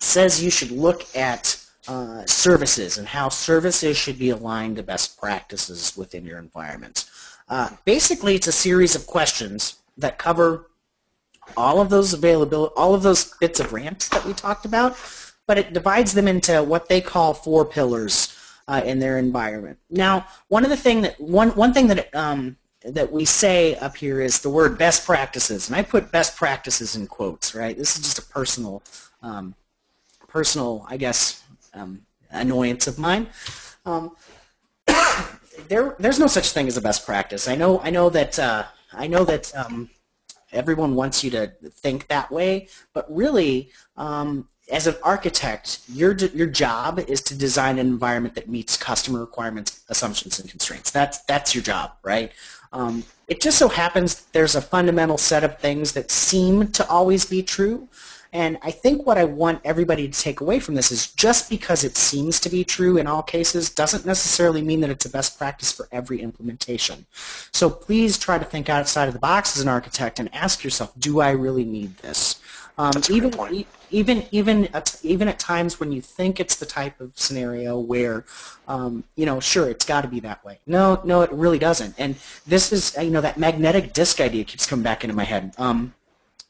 says 0.00 0.42
you 0.42 0.50
should 0.50 0.70
look 0.70 1.04
at 1.14 1.62
uh, 1.88 2.24
services 2.24 2.98
and 2.98 3.06
how 3.06 3.28
services 3.28 3.96
should 3.96 4.18
be 4.18 4.30
aligned 4.30 4.76
to 4.76 4.82
best 4.82 5.20
practices 5.20 5.96
within 5.96 6.24
your 6.24 6.38
environment. 6.38 7.10
Uh, 7.48 7.68
basically, 7.84 8.34
it's 8.34 8.48
a 8.48 8.52
series 8.52 8.94
of 8.94 9.06
questions 9.06 9.76
that 9.98 10.18
cover 10.18 10.70
all 11.56 11.80
of 11.80 11.88
those 11.88 12.12
available, 12.12 12.72
all 12.76 12.94
of 12.94 13.02
those 13.02 13.32
bits 13.38 13.60
of 13.60 13.72
ramps 13.72 14.08
that 14.08 14.24
we 14.24 14.32
talked 14.32 14.64
about, 14.64 14.96
but 15.46 15.58
it 15.58 15.72
divides 15.72 16.12
them 16.12 16.28
into 16.28 16.62
what 16.62 16.88
they 16.88 17.00
call 17.00 17.34
four 17.34 17.64
pillars 17.64 18.36
uh, 18.68 18.82
in 18.84 18.98
their 18.98 19.18
environment. 19.18 19.78
Now, 19.90 20.26
one 20.48 20.64
of 20.64 20.70
the 20.70 20.76
thing 20.76 21.00
that 21.02 21.20
one 21.20 21.50
one 21.50 21.72
thing 21.72 21.86
that 21.88 22.14
um, 22.14 22.56
that 22.84 23.10
we 23.10 23.24
say 23.24 23.74
up 23.76 23.96
here 23.96 24.20
is 24.20 24.40
the 24.40 24.50
word 24.50 24.78
best 24.78 25.04
practices, 25.04 25.68
and 25.68 25.76
I 25.76 25.82
put 25.82 26.10
best 26.12 26.36
practices 26.36 26.96
in 26.96 27.06
quotes. 27.06 27.54
Right, 27.54 27.76
this 27.76 27.96
is 27.96 28.02
just 28.02 28.18
a 28.18 28.22
personal, 28.22 28.82
um, 29.22 29.54
personal, 30.28 30.86
I 30.88 30.96
guess, 30.96 31.42
um, 31.74 32.00
annoyance 32.30 32.86
of 32.86 32.98
mine. 32.98 33.28
Um, 33.84 34.16
there, 35.68 35.96
there's 35.98 36.18
no 36.18 36.26
such 36.26 36.52
thing 36.52 36.68
as 36.68 36.76
a 36.76 36.80
best 36.80 37.06
practice. 37.06 37.48
I 37.48 37.54
know, 37.54 37.80
I 37.80 37.90
know 37.90 38.10
that, 38.10 38.38
uh, 38.38 38.64
I 38.92 39.06
know 39.06 39.24
that 39.24 39.54
um, 39.56 39.88
everyone 40.52 40.94
wants 40.94 41.22
you 41.24 41.30
to 41.30 41.48
think 41.70 42.06
that 42.08 42.30
way, 42.30 42.68
but 42.92 43.06
really, 43.14 43.70
um, 43.96 44.48
as 44.70 44.86
an 44.86 44.96
architect, 45.02 45.80
your 45.88 46.12
your 46.16 46.48
job 46.48 46.98
is 46.98 47.22
to 47.22 47.36
design 47.36 47.78
an 47.78 47.86
environment 47.86 48.34
that 48.34 48.48
meets 48.48 48.76
customer 48.76 49.20
requirements, 49.20 49.84
assumptions, 49.88 50.40
and 50.40 50.50
constraints. 50.50 50.90
That's 50.90 51.18
that's 51.22 51.54
your 51.54 51.62
job, 51.62 51.92
right? 52.02 52.32
Um, 52.72 53.04
it 53.28 53.40
just 53.40 53.58
so 53.58 53.68
happens 53.68 54.22
there's 54.32 54.56
a 54.56 54.60
fundamental 54.60 55.18
set 55.18 55.44
of 55.44 55.58
things 55.58 55.92
that 55.92 56.10
seem 56.10 56.68
to 56.72 56.88
always 56.88 57.24
be 57.24 57.42
true, 57.42 57.88
and 58.36 58.58
I 58.60 58.70
think 58.70 59.06
what 59.06 59.16
I 59.16 59.24
want 59.24 59.62
everybody 59.64 60.06
to 60.06 60.20
take 60.20 60.42
away 60.42 60.60
from 60.60 60.74
this 60.74 60.92
is 60.92 61.10
just 61.12 61.48
because 61.48 61.84
it 61.84 61.96
seems 61.96 62.38
to 62.40 62.50
be 62.50 62.64
true 62.64 62.98
in 62.98 63.06
all 63.06 63.22
cases 63.22 63.70
doesn't 63.70 64.04
necessarily 64.04 64.60
mean 64.60 64.82
that 64.82 64.90
it's 64.90 65.06
a 65.06 65.08
best 65.08 65.38
practice 65.38 65.72
for 65.72 65.88
every 65.90 66.20
implementation. 66.20 67.06
So 67.54 67.70
please 67.70 68.18
try 68.18 68.36
to 68.36 68.44
think 68.44 68.68
outside 68.68 69.08
of 69.08 69.14
the 69.14 69.20
box 69.20 69.56
as 69.56 69.62
an 69.62 69.68
architect 69.68 70.18
and 70.18 70.28
ask 70.34 70.62
yourself, 70.62 70.92
do 70.98 71.20
I 71.20 71.30
really 71.30 71.64
need 71.64 71.96
this? 71.96 72.40
Um, 72.76 72.92
That's 72.92 73.08
a 73.08 73.20
great 73.20 73.66
even, 73.90 74.22
even, 74.22 74.26
even, 74.32 74.74
at, 74.74 75.00
even 75.02 75.28
at 75.28 75.38
times 75.38 75.80
when 75.80 75.90
you 75.90 76.02
think 76.02 76.38
it's 76.38 76.56
the 76.56 76.66
type 76.66 77.00
of 77.00 77.12
scenario 77.14 77.78
where, 77.78 78.26
um, 78.68 79.02
you 79.14 79.24
know, 79.24 79.40
sure, 79.40 79.70
it's 79.70 79.86
got 79.86 80.02
to 80.02 80.08
be 80.08 80.20
that 80.20 80.44
way. 80.44 80.58
No, 80.66 81.00
no, 81.04 81.22
it 81.22 81.32
really 81.32 81.58
doesn't. 81.58 81.94
And 81.96 82.16
this 82.46 82.70
is, 82.70 82.98
uh, 82.98 83.00
you 83.00 83.10
know, 83.10 83.22
that 83.22 83.38
magnetic 83.38 83.94
disk 83.94 84.20
idea 84.20 84.44
keeps 84.44 84.66
coming 84.66 84.82
back 84.82 85.04
into 85.04 85.16
my 85.16 85.24
head. 85.24 85.54
Um, 85.56 85.94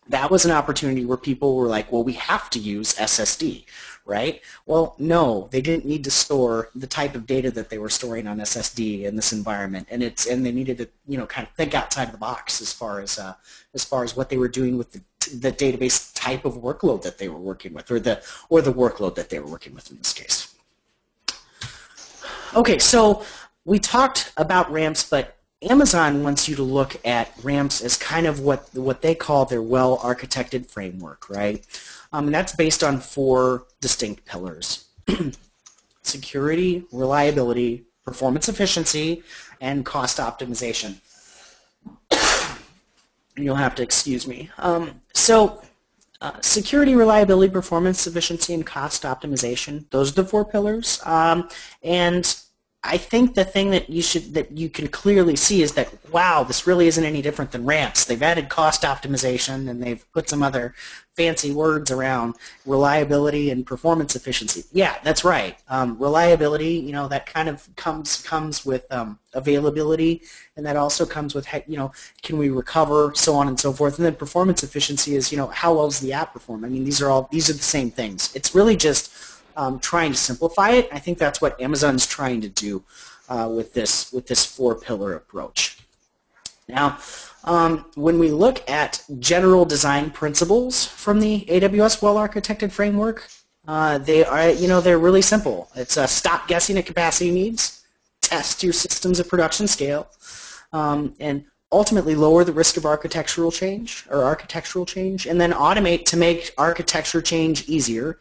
that 0.09 0.31
was 0.31 0.45
an 0.45 0.51
opportunity 0.51 1.05
where 1.05 1.17
people 1.17 1.57
were 1.57 1.67
like, 1.67 1.91
well, 1.91 2.05
we 2.05 2.13
have 2.15 2.49
to 2.51 2.59
use 2.59 2.95
SSD, 2.95 3.65
right? 4.05 4.41
Well, 4.67 4.95
no, 4.99 5.49
they 5.51 5.61
didn't 5.61 5.85
need 5.85 6.05
to 6.05 6.11
store 6.11 6.71
the 6.75 6.87
type 6.87 7.15
of 7.15 7.27
data 7.27 7.51
that 7.51 7.69
they 7.69 7.79
were 7.79 7.89
storing 7.89 8.27
on 8.27 8.39
SSD 8.39 9.03
in 9.05 9.17
this 9.17 9.33
environment, 9.33 9.89
and 9.91 10.03
it's 10.03 10.27
and 10.27 10.47
they 10.47 10.53
needed 10.53 10.79
to, 10.79 10.89
you 11.09 11.19
know, 11.19 11.27
kind 11.27 11.47
of 11.47 11.53
think 11.55 11.75
outside 11.75 12.05
of 12.05 12.13
the 12.13 12.19
box 12.19 12.61
as 12.61 12.73
far 12.73 13.01
as 13.01 13.19
uh, 13.19 13.35
as 13.75 13.85
far 13.85 14.05
as 14.05 14.17
what 14.17 14.29
they 14.31 14.37
were 14.37 14.49
doing 14.49 14.79
with 14.79 14.93
the, 14.93 15.01
the 15.39 15.53
database 15.53 16.13
type 16.15 16.45
of 16.45 16.55
workload 16.55 17.03
that 17.03 17.19
they 17.19 17.29
were 17.29 17.39
working 17.39 17.75
with, 17.75 17.91
or 17.91 17.99
the 17.99 18.23
or 18.49 18.63
the 18.63 18.73
workload 18.73 19.15
that 19.17 19.29
they 19.29 19.39
were 19.39 19.49
working 19.49 19.75
with 19.75 19.91
in 19.91 19.99
this 19.99 20.13
case. 20.13 20.55
Okay, 22.55 22.79
so 22.79 23.25
we 23.65 23.79
talked 23.79 24.33
about 24.37 24.71
ramps, 24.71 25.09
but 25.09 25.36
Amazon 25.69 26.23
wants 26.23 26.49
you 26.49 26.55
to 26.57 26.63
look 26.63 26.97
at 27.05 27.33
ramps 27.43 27.81
as 27.81 27.97
kind 27.97 28.27
of 28.27 28.41
what 28.41 28.69
what 28.75 29.03
they 29.03 29.15
call 29.15 29.45
their 29.45 29.63
well-architected 29.63 30.67
framework, 30.67 31.29
right? 31.29 31.65
Um, 32.13 32.27
and 32.27 32.35
that's 32.35 32.55
based 32.55 32.85
on 32.85 33.01
four 33.01 33.67
distinct 33.81 34.25
pillars: 34.25 34.85
security, 36.03 36.85
reliability, 36.93 37.85
performance 38.05 38.49
efficiency, 38.49 39.23
and 39.61 39.85
cost 39.85 40.19
optimization. 40.19 40.97
You'll 43.37 43.57
have 43.57 43.75
to 43.75 43.83
excuse 43.83 44.27
me. 44.27 44.51
Um, 44.59 45.01
so 45.15 45.63
uh, 46.21 46.41
security, 46.41 46.95
reliability, 46.95 47.53
performance, 47.53 48.07
efficiency, 48.07 48.55
and 48.55 48.65
cost 48.65 49.03
optimization. 49.03 49.85
Those 49.91 50.13
are 50.13 50.23
the 50.23 50.25
four 50.25 50.45
pillars. 50.45 51.01
Um, 51.05 51.49
and 51.83 52.37
I 52.87 52.97
think 52.97 53.35
the 53.35 53.45
thing 53.45 53.71
that 53.71 53.91
you 53.91 54.03
should 54.03 54.33
that 54.35 54.51
you 54.53 54.69
can 54.69 54.89
clearly 54.89 55.37
see 55.37 55.63
is 55.63 55.73
that 55.73 55.93
wow, 56.13 56.45
this 56.45 56.67
really 56.67 56.87
isn't 56.87 57.05
any 57.05 57.21
different 57.21 57.51
than 57.51 57.67
ramps. 57.67 58.05
They've 58.05 58.23
added 58.23 58.49
cost 58.49 58.83
optimization 58.83 59.69
and 59.69 59.83
they've 59.83 60.05
put 60.13 60.29
some 60.29 60.43
other 60.43 60.75
fancy 61.17 61.51
words 61.53 61.91
around 61.91 62.35
reliability 62.67 63.51
and 63.51 63.67
performance 63.67 64.15
efficiency. 64.17 64.65
Yeah, 64.73 64.97
that's 65.03 65.25
right. 65.25 65.57
Um, 65.69 65.99
reliability, 65.99 66.75
you 66.75 66.93
know, 66.93 67.09
that 67.09 67.27
kind 67.27 67.49
of 67.49 67.67
comes 67.77 68.23
comes 68.23 68.65
with 68.67 68.91
um, 68.93 69.19
availability, 69.35 70.23
and 70.57 70.65
that 70.65 70.77
also 70.77 71.07
comes 71.07 71.35
with 71.35 71.47
you 71.67 71.77
know, 71.77 71.93
can 72.23 72.39
we 72.39 72.51
recover, 72.51 73.13
so 73.15 73.35
on 73.35 73.49
and 73.49 73.59
so 73.59 73.73
forth. 73.73 73.99
And 73.99 74.07
then 74.07 74.15
performance 74.15 74.63
efficiency 74.63 75.17
is 75.17 75.33
you 75.33 75.39
know, 75.39 75.49
how 75.49 75.75
well 75.75 75.89
does 75.89 76.01
the 76.01 76.13
app 76.13 76.33
perform? 76.33 76.65
I 76.65 76.69
mean, 76.69 76.85
these 76.85 77.03
are 77.03 77.11
all 77.11 77.29
these 77.33 77.51
are 77.51 77.55
the 77.55 77.59
same 77.59 77.91
things. 77.91 78.35
It's 78.35 78.55
really 78.55 78.77
just 78.77 79.11
um, 79.57 79.81
trying 79.81 80.13
to 80.13 80.19
simplify 80.19 80.71
it. 80.71 80.89
I 80.93 80.99
think 80.99 81.19
that's 81.19 81.41
what 81.41 81.61
Amazon's 81.61 82.07
trying 82.07 82.41
to 82.43 82.49
do 82.49 82.83
uh, 83.29 83.51
with 83.53 83.73
this 83.73 84.13
with 84.13 84.27
this 84.27 84.45
four 84.45 84.75
pillar 84.75 85.15
approach. 85.15 85.79
Now, 86.69 86.99
um, 87.45 87.87
when 87.95 88.19
we 88.19 88.31
look 88.31 88.69
at 88.69 89.03
general 89.19 89.65
design 89.65 90.11
principles 90.11 90.85
from 90.85 91.21
the 91.21 91.45
AWS 91.49 92.03
well-architected 92.03 92.73
framework, 92.73 93.29
uh, 93.69 93.99
they 93.99 94.25
are 94.25 94.51
you 94.51 94.69
know 94.69 94.81
they're 94.81 94.99
really 94.99 95.23
simple. 95.23 95.69
It's 95.75 95.99
stop 96.11 96.49
guessing 96.49 96.77
at 96.79 96.87
capacity 96.87 97.31
needs, 97.31 97.85
test 98.21 98.63
your 98.63 98.73
systems 98.73 99.21
at 99.21 99.29
production 99.29 99.67
scale, 99.67 100.09
um, 100.73 101.15
and 101.19 101.45
ultimately 101.73 102.15
lower 102.15 102.45
the 102.45 102.53
risk 102.53 102.77
of 102.77 102.87
architectural 102.87 103.51
change 103.51 104.07
or 104.11 104.23
architectural 104.23 104.87
change, 104.87 105.27
and 105.27 105.41
then 105.41 105.53
automate 105.53 106.05
to 106.07 106.17
make 106.17 106.53
architecture 106.59 107.21
change 107.21 107.69
easier 107.69 108.19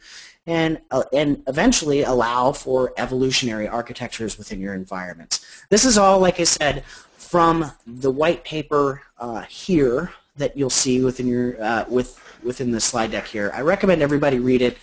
and 0.47 0.79
uh, 0.91 1.03
and 1.13 1.41
eventually 1.47 2.03
allow 2.03 2.51
for 2.51 2.93
evolutionary 2.97 3.67
architectures 3.67 4.37
within 4.37 4.59
your 4.59 4.73
environments. 4.73 5.45
This 5.69 5.85
is 5.85 5.97
all, 5.97 6.19
like 6.19 6.39
I 6.39 6.43
said, 6.43 6.83
from 7.17 7.71
the 7.87 8.11
white 8.11 8.43
paper 8.43 9.01
uh, 9.17 9.41
here 9.41 10.11
that 10.37 10.55
you'll 10.57 10.69
see 10.69 11.01
within 11.03 11.27
your 11.27 11.61
uh, 11.63 11.85
with 11.89 12.19
within 12.43 12.71
the 12.71 12.79
slide 12.79 13.11
deck 13.11 13.25
here. 13.25 13.51
I 13.53 13.61
recommend 13.61 14.01
everybody 14.01 14.39
read 14.39 14.61
it. 14.61 14.77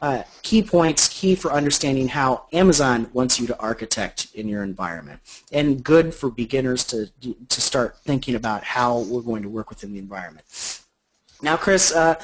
uh, 0.00 0.22
key 0.42 0.62
points, 0.62 1.08
key 1.08 1.34
for 1.34 1.52
understanding 1.52 2.06
how 2.06 2.44
Amazon 2.52 3.08
wants 3.12 3.40
you 3.40 3.46
to 3.46 3.58
architect 3.58 4.28
in 4.34 4.48
your 4.48 4.62
environment, 4.62 5.20
and 5.52 5.82
good 5.82 6.14
for 6.14 6.30
beginners 6.30 6.84
to 6.84 7.10
to 7.48 7.60
start 7.60 7.98
thinking 8.04 8.34
about 8.36 8.62
how 8.62 9.00
we're 9.00 9.22
going 9.22 9.42
to 9.42 9.48
work 9.48 9.70
within 9.70 9.92
the 9.92 9.98
environment. 9.98 10.44
Now, 11.40 11.56
Chris, 11.56 11.92
uh, 11.92 12.16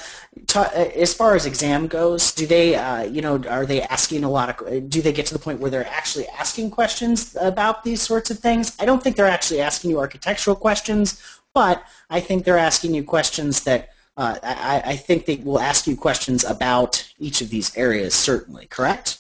ta- 0.47 0.73
as 0.75 1.15
far 1.15 1.37
as 1.37 1.47
exam 1.47 1.87
goes, 1.87 2.33
do 2.33 2.47
they, 2.47 2.75
uh, 2.75 3.05
you 3.05 3.23
know, 3.23 3.41
are 3.49 3.65
they 3.65 3.83
asking 3.83 4.25
a 4.25 4.31
lot 4.31 4.49
of? 4.51 4.91
Do 4.91 5.01
they 5.01 5.13
get 5.13 5.27
to 5.27 5.35
the 5.35 5.39
point 5.39 5.61
where 5.61 5.71
they're 5.71 5.87
actually 5.87 6.27
asking 6.29 6.71
questions 6.71 7.37
about 7.41 7.85
these 7.85 8.03
sorts 8.03 8.31
of 8.31 8.39
things? 8.41 8.77
I 8.81 8.85
don't 8.85 9.03
think 9.03 9.15
they're 9.17 9.27
actually 9.27 9.61
asking 9.61 9.91
you 9.91 10.01
architectural 10.01 10.57
questions, 10.57 11.23
but 11.55 11.85
I 12.11 12.21
think 12.21 12.45
they're 12.45 12.59
asking 12.59 12.95
you 12.95 13.05
questions 13.05 13.63
that 13.65 13.91
uh, 14.17 14.39
I, 14.43 14.83
I 14.85 14.97
think 14.97 15.27
they 15.27 15.37
will 15.37 15.61
ask 15.61 15.87
you 15.87 15.97
questions 15.97 16.45
about 16.45 17.05
each 17.19 17.41
of 17.41 17.51
these 17.51 17.77
areas. 17.77 18.15
Certainly, 18.15 18.67
correct? 18.67 19.19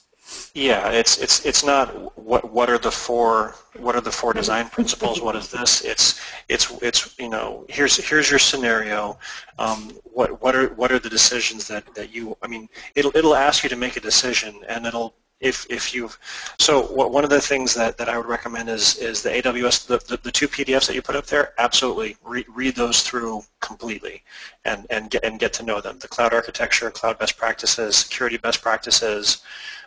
Yeah, 0.55 0.91
it's 0.91 1.18
it's 1.18 1.45
it's 1.45 1.64
not 1.64 2.16
what 2.16 2.51
what 2.53 2.70
are 2.70 2.78
the 2.78 2.91
four 2.91 3.55
what 3.76 3.97
are 3.97 4.01
the 4.01 4.12
four 4.12 4.32
design 4.32 4.68
principles? 4.68 5.20
What 5.20 5.35
is 5.35 5.49
this? 5.49 5.82
It's 5.82 6.20
it's 6.49 6.70
it's 6.80 7.18
you 7.18 7.28
know 7.28 7.66
here's 7.68 7.97
here's 7.97 8.30
your 8.30 8.39
scenario. 8.39 9.18
Um, 9.59 9.91
what 10.05 10.41
what 10.41 10.55
are 10.55 10.68
what 10.74 10.93
are 10.93 11.01
the 11.01 11.11
decisions 11.11 11.66
that 11.68 11.93
that 11.97 12.14
you? 12.14 12.37
I 12.43 12.47
mean, 12.47 12.68
it'll 12.95 13.16
it'll 13.16 13.35
ask 13.35 13.64
you 13.64 13.68
to 13.70 13.76
make 13.76 13.97
a 13.97 14.01
decision, 14.01 14.61
and 14.68 14.87
it'll 14.87 15.14
if 15.45 15.66
if 15.68 15.95
you've 15.95 16.18
so 16.59 16.82
what, 16.86 17.12
one 17.12 17.22
of 17.22 17.30
the 17.30 17.40
things 17.40 17.74
that, 17.74 17.99
that 17.99 18.09
I 18.09 18.16
would 18.16 18.26
recommend 18.26 18.68
is 18.68 18.97
is 18.97 19.22
the 19.22 19.28
AWS 19.28 19.86
the, 19.86 19.99
the, 19.99 20.16
the 20.22 20.32
two 20.32 20.49
PDFs 20.49 20.86
that 20.86 20.95
you 20.95 21.03
put 21.03 21.16
up 21.16 21.26
there 21.26 21.53
absolutely 21.59 22.16
read, 22.24 22.47
read 22.49 22.74
those 22.74 23.03
through 23.03 23.42
completely 23.61 24.22
and 24.64 24.86
and 24.90 25.11
get 25.11 25.22
and 25.22 25.38
get 25.38 25.53
to 25.55 25.62
know 25.62 25.80
them. 25.80 25.99
The 25.99 26.09
cloud 26.09 26.32
architecture 26.32 26.90
cloud 26.90 27.18
best 27.18 27.36
practices 27.36 27.97
security 27.97 28.38
best 28.38 28.62
practices 28.62 29.42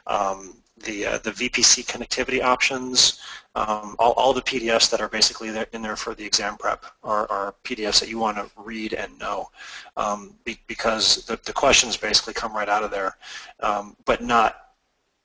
um, 0.06 0.54
the 0.86 1.08
uh, 1.08 1.18
the 1.20 1.32
VPC 1.32 1.86
connectivity 1.86 2.44
options 2.44 3.20
um, 3.56 3.96
all, 3.98 4.12
all 4.12 4.34
the 4.34 4.42
PDFs 4.44 4.92
that 4.92 5.02
are 5.02 5.08
basically 5.08 5.50
there, 5.50 5.66
in 5.74 5.82
there 5.82 5.96
for 5.96 6.14
the 6.14 6.24
exam 6.24 6.58
prep 6.58 6.86
are, 7.04 7.28
are 7.32 7.56
PDFs 7.64 8.00
that 8.00 8.08
you 8.08 8.20
want 8.20 8.38
to 8.38 8.48
read 8.56 8.94
and 8.94 9.18
know 9.18 9.50
um, 9.96 10.36
be, 10.44 10.60
because 10.68 11.26
the, 11.26 11.40
the 11.46 11.54
questions 11.54 11.98
basically 11.98 12.36
come 12.36 12.56
right 12.56 12.70
out 12.70 12.84
of 12.84 12.92
there 12.92 13.18
um, 13.62 13.96
but 14.06 14.22
not 14.22 14.67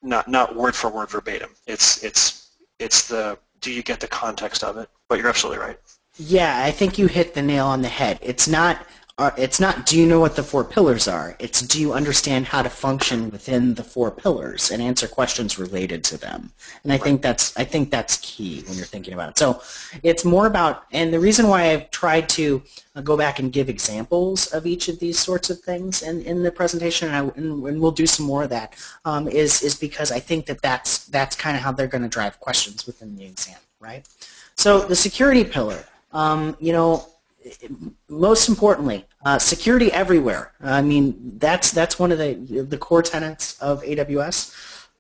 not 0.03 0.29
not 0.29 0.55
word 0.57 0.75
for 0.75 0.91
word 0.91 1.11
verbatim. 1.11 1.51
It's 1.67 2.03
it's 2.03 2.51
it's 2.79 3.09
the 3.09 3.39
do 3.61 3.71
you 3.71 3.83
get 3.83 4.01
the 4.01 4.09
context 4.09 4.65
of 4.65 4.77
it? 4.77 4.89
But 5.09 5.19
you're 5.19 5.29
absolutely 5.29 5.65
right. 5.65 5.79
Yeah, 6.19 6.63
I 6.63 6.71
think 6.71 6.99
you 6.99 7.07
hit 7.07 7.35
the 7.35 7.43
nail 7.43 7.67
on 7.67 7.81
the 7.81 7.89
head. 7.89 8.19
It's 8.21 8.47
not 8.47 8.87
uh, 9.19 9.31
it's 9.37 9.61
not 9.61 9.85
do 9.85 9.99
you 9.99 10.07
know 10.07 10.19
what 10.21 10.37
the 10.37 10.43
four 10.43 10.65
pillars 10.65 11.07
are? 11.07 11.37
It's 11.39 11.61
do 11.61 11.81
you 11.81 11.93
understand 11.93 12.47
how 12.47 12.63
to 12.63 12.71
function 12.71 13.31
within 13.31 13.75
the 13.75 13.85
four 13.85 14.11
pillars 14.11 14.71
and 14.71 14.81
answer 14.81 15.07
questions 15.07 15.59
related 15.59 16.03
to 16.05 16.17
them. 16.17 16.51
And 16.83 16.93
I 16.93 16.97
right. 16.97 17.03
think 17.03 17.23
that's 17.23 17.57
I 17.57 17.65
think 17.65 17.91
that's 17.91 18.17
key 18.19 18.63
when 18.67 18.77
you're 18.77 18.87
thinking 18.87 19.13
about 19.13 19.31
it. 19.31 19.39
So 19.39 19.63
it's 20.03 20.25
more 20.25 20.47
about 20.47 20.85
and 20.93 21.13
the 21.13 21.21
reason 21.21 21.49
why 21.49 21.71
I've 21.71 21.91
tried 21.91 22.29
to 22.31 22.63
uh, 22.97 23.03
go 23.03 23.17
back 23.17 23.39
and 23.39 23.53
give 23.53 23.69
examples 23.69 24.47
of 24.49 24.67
each 24.67 24.89
of 24.89 24.99
these 24.99 25.19
sorts 25.19 25.51
of 25.51 25.61
things 25.61 26.03
in, 26.03 26.23
in 26.23 26.43
the 26.43 26.51
presentation, 26.51 27.09
and, 27.09 27.17
I, 27.17 27.21
and, 27.37 27.65
and 27.67 27.81
we'll 27.81 27.91
do 27.91 28.07
some 28.07 28.25
more 28.27 28.45
of 28.45 28.51
that. 28.51 28.77
Um, 29.05 29.29
is 29.29 29.63
is 29.63 29.75
because 29.75 30.11
I 30.11 30.21
think 30.21 30.47
that 30.47 30.63
that's 30.63 31.07
that's 31.07 31.37
kind 31.37 31.57
of 31.57 31.63
how 31.63 31.71
they're 31.71 31.87
going 31.87 32.03
to 32.03 32.09
drive 32.09 32.41
questions 32.41 32.87
within 32.87 33.15
the 33.15 33.25
exam, 33.27 33.59
right? 33.79 34.09
So 34.57 34.81
the 34.81 34.97
security 34.97 35.45
pillar, 35.45 35.85
um, 36.13 36.57
you 36.61 36.73
know, 36.73 37.09
most 38.09 38.49
importantly, 38.49 39.05
uh, 39.25 39.39
security 39.39 39.93
everywhere. 39.93 40.53
I 40.61 40.83
mean, 40.83 41.39
that's 41.39 41.71
that's 41.71 41.99
one 41.99 42.13
of 42.13 42.19
the 42.19 42.35
the 42.69 42.79
core 42.79 43.03
tenets 43.03 43.61
of 43.61 43.83
AWS. 43.83 44.55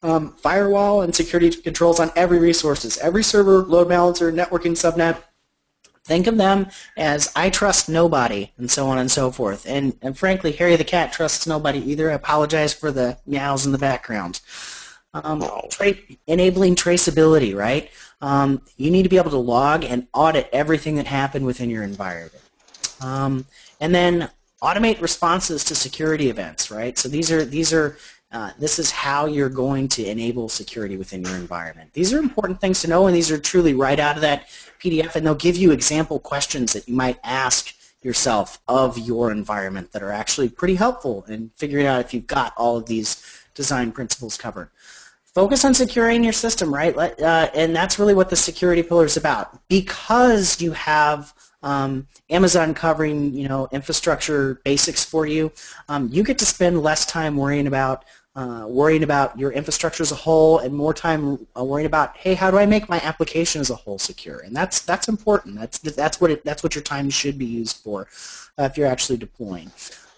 Um, 0.05 0.33
firewall 0.33 1.03
and 1.03 1.15
security 1.15 1.51
controls 1.51 2.01
on 2.01 2.11
every 2.17 2.39
resources, 2.39 2.99
every 2.99 3.23
server, 3.23 3.63
load 3.63 3.89
balancer, 3.89 4.33
networking 4.33 4.73
subnet. 4.73 5.23
Think 6.05 6.27
of 6.27 6.37
them 6.37 6.67
as 6.97 7.31
I 7.37 7.51
trust 7.51 7.89
nobody, 7.89 8.51
and 8.59 8.69
so 8.69 8.89
on 8.89 8.99
and 8.99 9.09
so 9.09 9.31
forth. 9.31 9.65
And, 9.69 9.97
and 10.03 10.19
frankly, 10.19 10.51
Harry 10.53 10.75
the 10.75 10.83
cat 10.83 11.13
trusts 11.13 11.47
nobody 11.47 11.79
either. 11.89 12.11
I 12.11 12.15
apologize 12.15 12.75
for 12.75 12.91
the 12.91 13.17
meows 13.27 13.67
in 13.67 13.71
the 13.71 13.79
background. 13.79 14.41
Um, 15.15 15.45
tra- 15.71 15.95
enabling 16.27 16.75
traceability, 16.75 17.55
right? 17.55 17.91
Um, 18.23 18.63
you 18.77 18.91
need 18.91 19.03
to 19.03 19.09
be 19.09 19.19
able 19.19 19.31
to 19.31 19.37
log 19.37 19.85
and 19.85 20.07
audit 20.15 20.49
everything 20.53 20.95
that 20.95 21.07
happened 21.07 21.45
within 21.45 21.69
your 21.69 21.83
environment. 21.83 22.43
Um, 23.01 23.45
and 23.81 23.95
then 23.95 24.31
automate 24.63 25.01
responses 25.01 25.65
to 25.65 25.75
security 25.75 26.31
events, 26.31 26.71
right? 26.71 26.97
So 26.97 27.09
these 27.09 27.33
are 27.33 27.45
these 27.45 27.73
are 27.73 27.99
uh, 28.31 28.53
this 28.59 28.79
is 28.79 28.91
how 28.91 29.27
you're 29.27 29.51
going 29.51 29.89
to 29.89 30.07
enable 30.07 30.49
security 30.49 30.97
within 30.97 31.23
your 31.23 31.37
environment. 31.37 31.93
These 31.93 32.15
are 32.15 32.19
important 32.19 32.61
things 32.61 32.81
to 32.81 32.89
know, 32.89 33.07
and 33.07 33.15
these 33.15 33.31
are 33.31 33.39
truly 33.39 33.75
right 33.75 33.99
out 33.99 34.17
of 34.17 34.23
that 34.23 34.49
PDF, 34.81 35.17
and 35.17 35.27
they'll 35.27 35.35
give 35.35 35.57
you 35.57 35.73
example 35.73 36.19
questions 36.19 36.73
that 36.73 36.89
you 36.89 36.95
might 36.95 37.19
ask 37.25 37.75
yourself 38.03 38.61
of 38.69 38.99
your 38.99 39.31
environment 39.31 39.93
that 39.93 40.03
are 40.03 40.13
actually 40.13 40.49
pretty 40.49 40.75
helpful 40.75 41.25
in 41.29 41.51
figuring 41.57 41.87
out 41.87 42.01
if 42.01 42.15
you've 42.15 42.27
got 42.27 42.55
all 42.57 42.77
of 42.77 42.87
these 42.87 43.23
design 43.55 43.93
principles 43.93 44.37
covered 44.37 44.71
focus 45.35 45.65
on 45.65 45.75
securing 45.75 46.23
your 46.23 46.33
system, 46.33 46.73
right? 46.73 46.97
Uh, 46.99 47.51
and 47.55 47.75
that's 47.75 47.99
really 47.99 48.15
what 48.15 48.29
the 48.31 48.37
security 48.37 48.83
pillar 48.83 49.05
is 49.05 49.17
about. 49.17 49.61
Because 49.69 50.61
you 50.61 50.73
have 50.73 51.35
um, 51.63 52.07
Amazon 52.31 52.75
covering, 52.75 53.33
you 53.33 53.49
know, 53.49 53.69
infrastructure 53.73 54.61
basics 54.65 55.05
for 55.05 55.27
you, 55.27 55.53
um, 55.89 56.09
you 56.13 56.23
get 56.23 56.39
to 56.39 56.47
spend 56.47 56.83
less 56.83 57.07
time 57.07 57.37
worrying 57.37 57.67
about 57.67 58.05
uh, 58.35 58.65
worrying 58.67 59.03
about 59.03 59.39
your 59.39 59.53
infrastructure 59.53 60.03
as 60.03 60.11
a 60.11 60.15
whole 60.15 60.61
and 60.61 60.75
more 60.75 60.95
time 60.95 61.47
uh, 61.55 61.63
worrying 61.63 61.87
about, 61.87 62.17
hey, 62.17 62.33
how 62.33 62.51
do 62.51 62.57
I 62.57 62.65
make 62.65 62.89
my 62.89 62.99
application 63.01 63.61
as 63.61 63.69
a 63.69 63.75
whole 63.75 63.99
secure? 63.99 64.39
And 64.39 64.57
that's 64.57 64.81
that's 64.81 65.09
important. 65.09 65.59
That's 65.59 65.79
that's 65.79 66.19
what 66.21 66.31
it, 66.31 66.45
that's 66.45 66.63
what 66.63 66.75
your 66.75 66.83
time 66.83 67.11
should 67.11 67.37
be 67.39 67.45
used 67.45 67.77
for 67.85 68.09
uh, 68.59 68.65
if 68.65 68.79
you're 68.79 68.87
actually 68.87 69.19
deploying. 69.19 69.71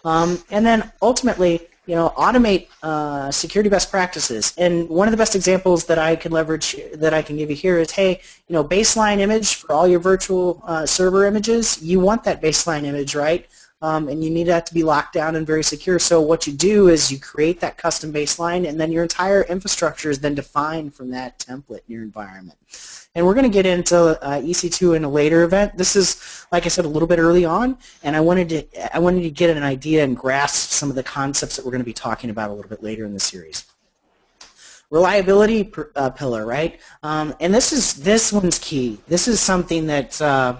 Um, 0.04 0.38
and 0.50 0.64
then 0.64 0.92
ultimately, 1.02 1.66
you 1.86 1.94
know, 1.94 2.12
automate 2.16 2.68
uh, 2.82 3.30
security 3.30 3.68
best 3.68 3.90
practices. 3.90 4.54
And 4.56 4.88
one 4.88 5.06
of 5.06 5.12
the 5.12 5.18
best 5.18 5.36
examples 5.36 5.84
that 5.84 5.98
I 5.98 6.16
can 6.16 6.32
leverage, 6.32 6.76
that 6.94 7.12
I 7.12 7.20
can 7.20 7.36
give 7.36 7.50
you 7.50 7.56
here 7.56 7.78
is, 7.78 7.90
hey, 7.90 8.20
you 8.48 8.52
know, 8.54 8.64
baseline 8.64 9.18
image 9.18 9.56
for 9.56 9.72
all 9.72 9.86
your 9.86 10.00
virtual 10.00 10.62
uh, 10.66 10.86
server 10.86 11.26
images, 11.26 11.82
you 11.82 12.00
want 12.00 12.24
that 12.24 12.40
baseline 12.40 12.84
image, 12.84 13.14
right? 13.14 13.46
Um, 13.82 14.08
and 14.08 14.24
you 14.24 14.30
need 14.30 14.44
that 14.44 14.64
to 14.66 14.74
be 14.74 14.82
locked 14.82 15.12
down 15.12 15.36
and 15.36 15.46
very 15.46 15.62
secure. 15.62 15.98
So 15.98 16.20
what 16.20 16.46
you 16.46 16.52
do 16.52 16.88
is 16.88 17.12
you 17.12 17.18
create 17.18 17.60
that 17.60 17.76
custom 17.76 18.12
baseline, 18.12 18.66
and 18.66 18.80
then 18.80 18.90
your 18.90 19.02
entire 19.02 19.42
infrastructure 19.42 20.08
is 20.08 20.18
then 20.18 20.34
defined 20.34 20.94
from 20.94 21.10
that 21.10 21.38
template 21.38 21.80
in 21.86 21.94
your 21.94 22.02
environment. 22.02 22.56
And 23.14 23.24
we're 23.24 23.34
going 23.34 23.44
to 23.44 23.50
get 23.50 23.66
into 23.66 23.96
uh, 23.96 24.40
EC2 24.40 24.96
in 24.96 25.04
a 25.04 25.08
later 25.08 25.44
event. 25.44 25.76
This 25.76 25.94
is, 25.94 26.46
like 26.50 26.64
I 26.64 26.68
said, 26.68 26.84
a 26.84 26.88
little 26.88 27.06
bit 27.06 27.18
early 27.18 27.44
on, 27.44 27.78
and 28.02 28.16
I 28.16 28.20
wanted 28.20 28.48
to 28.48 28.96
I 28.96 28.98
wanted 28.98 29.22
to 29.22 29.30
get 29.30 29.56
an 29.56 29.62
idea 29.62 30.02
and 30.02 30.16
grasp 30.16 30.70
some 30.70 30.88
of 30.90 30.96
the 30.96 31.02
concepts 31.02 31.54
that 31.56 31.64
we're 31.64 31.70
going 31.70 31.80
to 31.80 31.84
be 31.84 31.92
talking 31.92 32.30
about 32.30 32.50
a 32.50 32.52
little 32.52 32.68
bit 32.68 32.82
later 32.82 33.04
in 33.04 33.12
the 33.12 33.20
series. 33.20 33.66
Reliability 34.90 35.72
uh, 35.94 36.10
pillar, 36.10 36.46
right? 36.46 36.80
Um, 37.02 37.34
and 37.40 37.54
this 37.54 37.72
is 37.72 37.94
this 37.94 38.32
one's 38.32 38.58
key. 38.58 38.98
This 39.06 39.28
is 39.28 39.40
something 39.40 39.86
that 39.86 40.20
uh, 40.20 40.56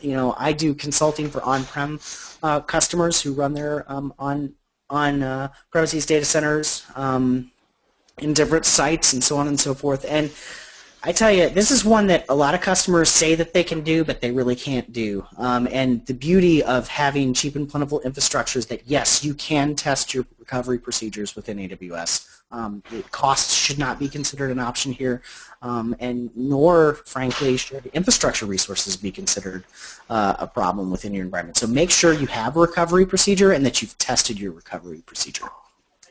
you 0.00 0.12
know 0.12 0.34
I 0.38 0.52
do 0.52 0.72
consulting 0.74 1.28
for 1.28 1.42
on-prem 1.42 1.98
uh, 2.42 2.60
customers 2.60 3.20
who 3.20 3.32
run 3.32 3.54
their 3.54 3.90
um, 3.90 4.12
on 4.18 4.52
on 4.88 5.22
uh, 5.22 5.48
premises 5.70 6.04
data 6.04 6.24
centers 6.24 6.84
um, 6.96 7.50
in 8.18 8.34
different 8.34 8.66
sites 8.66 9.12
and 9.12 9.22
so 9.22 9.36
on 9.36 9.46
and 9.46 9.58
so 9.58 9.72
forth. 9.72 10.04
And 10.08 10.30
I 11.02 11.12
tell 11.12 11.30
you, 11.30 11.48
this 11.48 11.70
is 11.70 11.82
one 11.82 12.06
that 12.08 12.26
a 12.28 12.34
lot 12.34 12.54
of 12.54 12.60
customers 12.60 13.08
say 13.08 13.34
that 13.34 13.54
they 13.54 13.64
can 13.64 13.80
do, 13.80 14.04
but 14.04 14.20
they 14.20 14.30
really 14.30 14.54
can't 14.54 14.92
do. 14.92 15.26
Um, 15.38 15.66
and 15.72 16.04
the 16.04 16.12
beauty 16.12 16.62
of 16.62 16.88
having 16.88 17.32
cheap 17.32 17.56
and 17.56 17.66
plentiful 17.66 18.00
infrastructure 18.00 18.58
is 18.58 18.66
that, 18.66 18.82
yes, 18.84 19.24
you 19.24 19.32
can 19.32 19.74
test 19.74 20.12
your 20.12 20.26
recovery 20.38 20.78
procedures 20.78 21.34
within 21.34 21.56
AWS. 21.56 22.28
Um, 22.50 22.82
costs 23.12 23.54
should 23.54 23.78
not 23.78 23.98
be 23.98 24.10
considered 24.10 24.50
an 24.50 24.58
option 24.58 24.92
here, 24.92 25.22
um, 25.62 25.96
and 26.00 26.30
nor, 26.36 26.96
frankly, 27.06 27.56
should 27.56 27.86
infrastructure 27.94 28.44
resources 28.44 28.94
be 28.94 29.10
considered 29.10 29.64
uh, 30.10 30.34
a 30.38 30.46
problem 30.46 30.90
within 30.90 31.14
your 31.14 31.24
environment. 31.24 31.56
So 31.56 31.66
make 31.66 31.90
sure 31.90 32.12
you 32.12 32.26
have 32.26 32.58
a 32.58 32.60
recovery 32.60 33.06
procedure 33.06 33.52
and 33.52 33.64
that 33.64 33.80
you've 33.80 33.96
tested 33.96 34.38
your 34.38 34.52
recovery 34.52 35.02
procedure. 35.06 35.46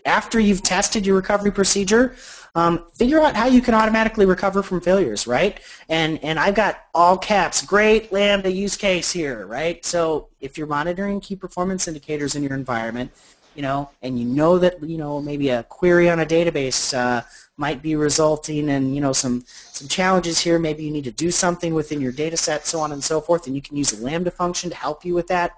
After 0.06 0.39
you've 0.39 0.64
tested 0.64 1.06
your 1.06 1.16
recovery 1.16 1.52
procedure, 1.52 2.16
um, 2.56 2.86
figure 2.95 3.20
out 3.20 3.36
how 3.36 3.45
you 3.47 3.62
can 3.62 3.74
automatically 3.74 4.26
recover 4.26 4.64
from 4.64 4.82
failures, 4.82 5.28
right? 5.28 5.60
And 5.89 6.24
and 6.24 6.39
I've 6.39 6.56
got 6.56 6.88
all 6.93 7.18
caps, 7.18 7.66
great 7.66 8.12
Lambda 8.12 8.52
use 8.52 8.76
case 8.76 9.12
here, 9.12 9.45
right? 9.45 9.86
So 9.86 10.30
if 10.41 10.58
you're 10.58 10.68
monitoring 10.68 11.20
key 11.20 11.36
performance 11.36 11.88
indicators 11.88 12.36
in 12.36 12.43
your 12.43 12.54
environment, 12.54 13.12
you 13.56 13.62
know, 13.62 13.89
and 14.02 14.20
you 14.20 14.26
know 14.26 14.58
that 14.58 14.82
you 14.84 14.97
know 14.97 15.22
maybe 15.22 15.50
a 15.50 15.64
query 15.64 16.10
on 16.10 16.22
a 16.22 16.26
database 16.26 16.97
uh, 16.97 17.22
might 17.58 17.82
be 17.82 17.95
resulting 17.95 18.70
in 18.70 18.93
you 18.93 19.02
know 19.02 19.14
some 19.14 19.43
some 19.47 19.88
challenges 19.88 20.39
here. 20.39 20.58
Maybe 20.58 20.84
you 20.84 20.91
need 20.91 21.04
to 21.04 21.12
do 21.12 21.30
something 21.30 21.74
within 21.74 22.02
your 22.02 22.12
data 22.12 22.38
set, 22.38 22.66
so 22.66 22.80
on 22.80 22.91
and 22.93 23.04
so 23.04 23.22
forth, 23.22 23.47
and 23.47 23.56
you 23.56 23.62
can 23.62 23.78
use 23.78 23.93
a 23.93 24.04
Lambda 24.04 24.32
function 24.32 24.70
to 24.70 24.76
help 24.76 25.06
you 25.06 25.14
with 25.14 25.28
that. 25.28 25.52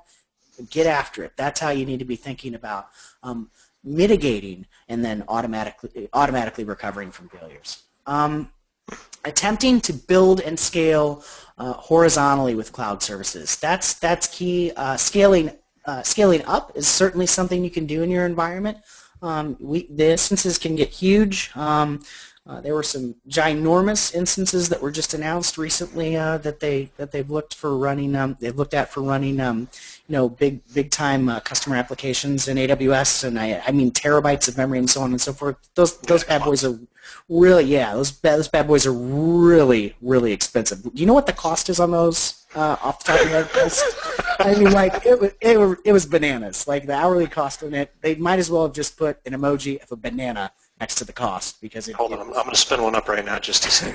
Get 0.69 0.85
after 0.85 1.23
it. 1.23 1.31
That's 1.37 1.59
how 1.59 1.69
you 1.69 1.85
need 1.85 1.99
to 1.99 2.05
be 2.05 2.15
thinking 2.15 2.53
about 2.53 2.89
um, 3.23 3.49
mitigating 3.83 4.65
and 4.89 5.03
then 5.03 5.23
automatically 5.27 6.09
automatically 6.13 6.63
recovering 6.63 7.11
from 7.11 7.29
failures. 7.29 7.83
Um, 8.05 8.51
attempting 9.25 9.79
to 9.81 9.93
build 9.93 10.41
and 10.41 10.59
scale 10.59 11.23
uh, 11.57 11.73
horizontally 11.73 12.55
with 12.55 12.71
cloud 12.71 13.01
services. 13.01 13.55
That's 13.57 13.93
that's 13.95 14.27
key. 14.27 14.71
Uh, 14.75 14.97
scaling 14.97 15.51
uh, 15.85 16.03
scaling 16.03 16.43
up 16.45 16.71
is 16.75 16.87
certainly 16.87 17.25
something 17.25 17.63
you 17.63 17.71
can 17.71 17.85
do 17.85 18.03
in 18.03 18.09
your 18.09 18.25
environment. 18.25 18.77
Um, 19.21 19.55
we, 19.59 19.87
the 19.91 20.11
instances 20.11 20.57
can 20.57 20.75
get 20.75 20.89
huge. 20.89 21.51
Um, 21.55 22.01
uh, 22.47 22.59
there 22.59 22.73
were 22.73 22.83
some 22.83 23.15
ginormous 23.29 24.15
instances 24.15 24.67
that 24.69 24.81
were 24.81 24.89
just 24.89 25.13
announced 25.13 25.59
recently 25.59 26.17
uh, 26.17 26.39
that 26.39 26.59
they 26.59 26.89
that 26.97 27.11
they've 27.11 27.29
looked 27.29 27.53
for 27.53 27.77
running. 27.77 28.15
Um, 28.15 28.35
they've 28.39 28.55
looked 28.55 28.73
at 28.73 28.91
for 28.91 29.01
running, 29.01 29.39
um, 29.39 29.67
you 30.11 30.17
know, 30.17 30.27
big 30.27 30.61
big 30.73 30.91
time 30.91 31.29
uh, 31.29 31.39
customer 31.39 31.77
applications 31.77 32.49
in 32.49 32.57
AWS, 32.57 33.23
and 33.23 33.39
I, 33.39 33.63
I 33.65 33.71
mean 33.71 33.91
terabytes 33.91 34.49
of 34.49 34.57
memory 34.57 34.77
and 34.77 34.89
so 34.89 34.99
on 34.99 35.11
and 35.11 35.21
so 35.21 35.31
forth. 35.31 35.55
Those 35.75 35.99
those 35.99 36.25
bad 36.25 36.43
boys 36.43 36.65
are 36.65 36.77
really 37.29 37.63
yeah. 37.63 37.93
Those 37.93 38.11
bad, 38.11 38.37
those 38.37 38.49
bad 38.49 38.67
boys 38.67 38.85
are 38.85 38.91
really 38.91 39.95
really 40.01 40.33
expensive. 40.33 40.83
Do 40.83 40.91
you 40.95 41.05
know 41.05 41.13
what 41.13 41.27
the 41.27 41.31
cost 41.31 41.69
is 41.69 41.79
on 41.79 41.91
those 41.91 42.45
uh, 42.55 42.75
off 42.83 43.05
the 43.05 43.13
top 43.13 43.21
of 43.21 43.29
your 43.29 43.43
head? 43.43 43.71
I 44.39 44.55
mean, 44.55 44.73
like 44.73 45.05
it 45.05 45.17
was 45.17 45.31
it, 45.39 45.57
was, 45.57 45.77
it 45.85 45.93
was 45.93 46.05
bananas. 46.05 46.67
Like 46.67 46.87
the 46.87 46.93
hourly 46.93 47.27
cost 47.27 47.63
on 47.63 47.73
it, 47.73 47.93
they 48.01 48.15
might 48.15 48.39
as 48.39 48.51
well 48.51 48.63
have 48.63 48.73
just 48.73 48.97
put 48.97 49.17
an 49.25 49.31
emoji 49.31 49.81
of 49.81 49.93
a 49.93 49.95
banana 49.95 50.51
next 50.81 50.95
to 50.95 51.05
the 51.05 51.13
cost 51.13 51.61
because 51.61 51.87
it. 51.87 51.95
Hold 51.95 52.11
it 52.11 52.19
on, 52.19 52.27
I'm, 52.27 52.33
I'm 52.33 52.43
going 52.43 52.49
to 52.49 52.57
spin 52.57 52.83
one 52.83 52.95
up 52.95 53.07
right 53.07 53.23
now 53.23 53.39
just 53.39 53.63
to 53.63 53.71
see. 53.71 53.93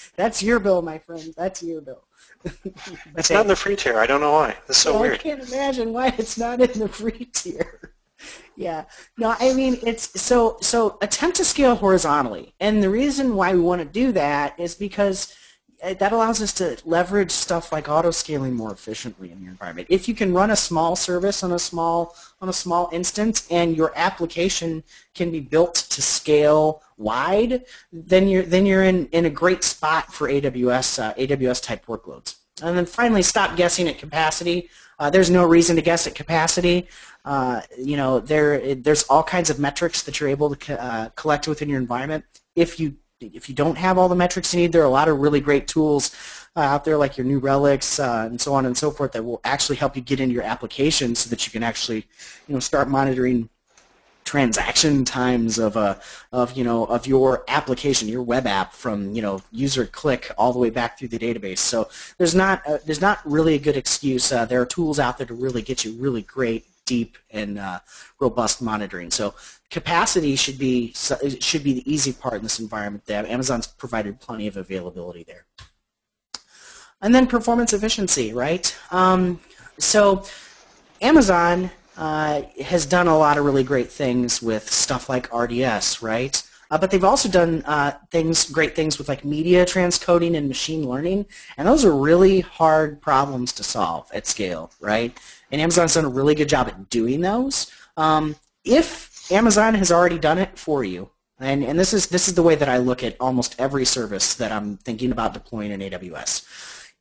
That's 0.16 0.42
your 0.42 0.60
bill, 0.60 0.80
my 0.80 0.96
friend. 0.96 1.34
That's 1.36 1.62
your 1.62 1.82
bill. 1.82 2.04
it's 3.16 3.30
not 3.30 3.42
in 3.42 3.48
the 3.48 3.56
free 3.56 3.76
tier. 3.76 3.98
I 3.98 4.06
don't 4.06 4.20
know 4.20 4.32
why. 4.32 4.56
That's 4.66 4.78
so 4.78 4.94
yeah, 4.94 5.00
weird. 5.00 5.14
I 5.14 5.18
can't 5.18 5.48
imagine 5.48 5.92
why 5.92 6.14
it's 6.18 6.38
not 6.38 6.60
in 6.60 6.78
the 6.78 6.88
free 6.88 7.26
tier. 7.26 7.92
yeah. 8.56 8.84
No, 9.18 9.34
I 9.38 9.52
mean 9.54 9.78
it's 9.82 10.20
so 10.20 10.58
so 10.60 10.98
attempt 11.02 11.36
to 11.38 11.44
scale 11.44 11.74
horizontally. 11.74 12.54
And 12.60 12.82
the 12.82 12.90
reason 12.90 13.34
why 13.34 13.54
we 13.54 13.60
want 13.60 13.80
to 13.80 13.86
do 13.86 14.12
that 14.12 14.58
is 14.58 14.74
because 14.74 15.34
that 15.82 16.12
allows 16.12 16.40
us 16.40 16.52
to 16.54 16.76
leverage 16.84 17.30
stuff 17.30 17.72
like 17.72 17.88
auto 17.88 18.10
scaling 18.10 18.54
more 18.54 18.72
efficiently 18.72 19.30
in 19.30 19.40
your 19.42 19.50
environment. 19.50 19.86
If 19.90 20.08
you 20.08 20.14
can 20.14 20.32
run 20.32 20.50
a 20.50 20.56
small 20.56 20.96
service 20.96 21.42
on 21.42 21.52
a 21.52 21.58
small 21.58 22.16
on 22.40 22.48
a 22.48 22.52
small 22.52 22.88
instance 22.92 23.46
and 23.50 23.76
your 23.76 23.92
application 23.96 24.82
can 25.14 25.30
be 25.30 25.40
built 25.40 25.74
to 25.74 26.02
scale 26.02 26.82
wide, 26.96 27.64
then 27.92 28.28
you're 28.28 28.44
then 28.44 28.66
you're 28.66 28.84
in, 28.84 29.06
in 29.08 29.26
a 29.26 29.30
great 29.30 29.64
spot 29.64 30.12
for 30.12 30.28
AWS 30.28 31.02
uh, 31.02 31.14
AWS 31.14 31.62
type 31.62 31.86
workloads. 31.86 32.36
And 32.62 32.76
then 32.76 32.86
finally, 32.86 33.22
stop 33.22 33.56
guessing 33.56 33.88
at 33.88 33.98
capacity. 33.98 34.70
Uh, 34.98 35.10
there's 35.10 35.30
no 35.30 35.44
reason 35.44 35.74
to 35.76 35.82
guess 35.82 36.06
at 36.06 36.14
capacity. 36.14 36.88
Uh, 37.24 37.62
you 37.78 37.96
know, 37.96 38.20
there 38.20 38.74
there's 38.76 39.02
all 39.04 39.22
kinds 39.22 39.50
of 39.50 39.58
metrics 39.58 40.02
that 40.02 40.20
you're 40.20 40.28
able 40.28 40.54
to 40.54 40.56
co- 40.56 40.74
uh, 40.74 41.08
collect 41.10 41.48
within 41.48 41.68
your 41.68 41.80
environment. 41.80 42.24
If 42.54 42.78
you 42.78 42.94
if 43.20 43.48
you 43.48 43.54
don't 43.54 43.76
have 43.76 43.98
all 43.98 44.08
the 44.08 44.14
metrics 44.14 44.52
you 44.52 44.60
need, 44.60 44.72
there 44.72 44.82
are 44.82 44.86
a 44.86 44.90
lot 44.90 45.08
of 45.08 45.18
really 45.18 45.40
great 45.40 45.68
tools 45.68 46.14
uh, 46.56 46.60
out 46.60 46.84
there 46.84 46.96
like 46.96 47.16
your 47.16 47.26
New 47.26 47.38
Relics 47.38 47.98
uh, 47.98 48.26
and 48.28 48.40
so 48.40 48.54
on 48.54 48.66
and 48.66 48.76
so 48.76 48.90
forth 48.90 49.12
that 49.12 49.24
will 49.24 49.40
actually 49.44 49.76
help 49.76 49.96
you 49.96 50.02
get 50.02 50.20
into 50.20 50.34
your 50.34 50.42
application 50.42 51.14
so 51.14 51.30
that 51.30 51.46
you 51.46 51.52
can 51.52 51.62
actually, 51.62 52.06
you 52.48 52.54
know, 52.54 52.60
start 52.60 52.88
monitoring 52.88 53.48
transaction 54.24 55.04
times 55.04 55.58
of 55.58 55.76
a 55.76 56.00
of 56.32 56.56
you 56.56 56.64
know 56.64 56.86
of 56.86 57.06
your 57.06 57.44
application, 57.48 58.08
your 58.08 58.22
web 58.22 58.46
app 58.46 58.72
from 58.72 59.14
you 59.14 59.20
know 59.20 59.40
user 59.52 59.86
click 59.86 60.30
all 60.38 60.52
the 60.52 60.58
way 60.58 60.70
back 60.70 60.98
through 60.98 61.08
the 61.08 61.18
database. 61.18 61.58
So 61.58 61.88
there's 62.18 62.34
not 62.34 62.62
a, 62.66 62.80
there's 62.86 63.02
not 63.02 63.20
really 63.24 63.54
a 63.54 63.58
good 63.58 63.76
excuse. 63.76 64.32
Uh, 64.32 64.44
there 64.44 64.60
are 64.60 64.66
tools 64.66 64.98
out 64.98 65.18
there 65.18 65.26
to 65.26 65.34
really 65.34 65.62
get 65.62 65.84
you 65.84 65.92
really 65.92 66.22
great 66.22 66.66
deep 66.86 67.18
and 67.30 67.58
uh, 67.58 67.80
robust 68.20 68.62
monitoring. 68.62 69.10
So 69.10 69.34
capacity 69.70 70.36
should 70.36 70.58
be 70.58 70.92
should 70.94 71.64
be 71.64 71.74
the 71.74 71.92
easy 71.92 72.12
part 72.12 72.34
in 72.34 72.42
this 72.42 72.60
environment. 72.60 73.04
That 73.06 73.26
Amazon's 73.26 73.66
provided 73.66 74.20
plenty 74.20 74.46
of 74.46 74.56
availability 74.56 75.24
there. 75.24 75.46
And 77.02 77.14
then 77.14 77.26
performance 77.26 77.72
efficiency, 77.72 78.32
right? 78.32 78.74
Um, 78.90 79.40
so 79.78 80.24
Amazon 81.02 81.70
uh, 81.96 82.42
has 82.62 82.86
done 82.86 83.08
a 83.08 83.16
lot 83.16 83.36
of 83.36 83.44
really 83.44 83.62
great 83.62 83.90
things 83.90 84.40
with 84.40 84.70
stuff 84.70 85.08
like 85.08 85.32
RDS, 85.34 86.02
right? 86.02 86.42
Uh, 86.70 86.78
but 86.78 86.90
they've 86.90 87.04
also 87.04 87.28
done 87.28 87.62
uh, 87.66 87.92
things, 88.10 88.50
great 88.50 88.74
things 88.74 88.98
with 88.98 89.08
like 89.08 89.24
media 89.24 89.64
transcoding 89.64 90.36
and 90.36 90.48
machine 90.48 90.88
learning, 90.88 91.26
and 91.56 91.68
those 91.68 91.84
are 91.84 91.94
really 91.94 92.40
hard 92.40 93.00
problems 93.00 93.52
to 93.52 93.62
solve 93.62 94.10
at 94.14 94.26
scale, 94.26 94.72
right? 94.80 95.16
And 95.54 95.60
Amazon's 95.60 95.94
done 95.94 96.04
a 96.04 96.08
really 96.08 96.34
good 96.34 96.48
job 96.48 96.66
at 96.66 96.90
doing 96.90 97.20
those. 97.20 97.70
Um, 97.96 98.34
if 98.64 99.30
Amazon 99.30 99.72
has 99.74 99.92
already 99.92 100.18
done 100.18 100.36
it 100.36 100.58
for 100.58 100.82
you, 100.82 101.08
and, 101.38 101.62
and 101.62 101.78
this 101.78 101.94
is 101.94 102.08
this 102.08 102.26
is 102.26 102.34
the 102.34 102.42
way 102.42 102.56
that 102.56 102.68
I 102.68 102.78
look 102.78 103.04
at 103.04 103.16
almost 103.20 103.54
every 103.60 103.84
service 103.84 104.34
that 104.34 104.50
I'm 104.50 104.78
thinking 104.78 105.12
about 105.12 105.32
deploying 105.32 105.70
in 105.70 105.78
AWS. 105.78 106.44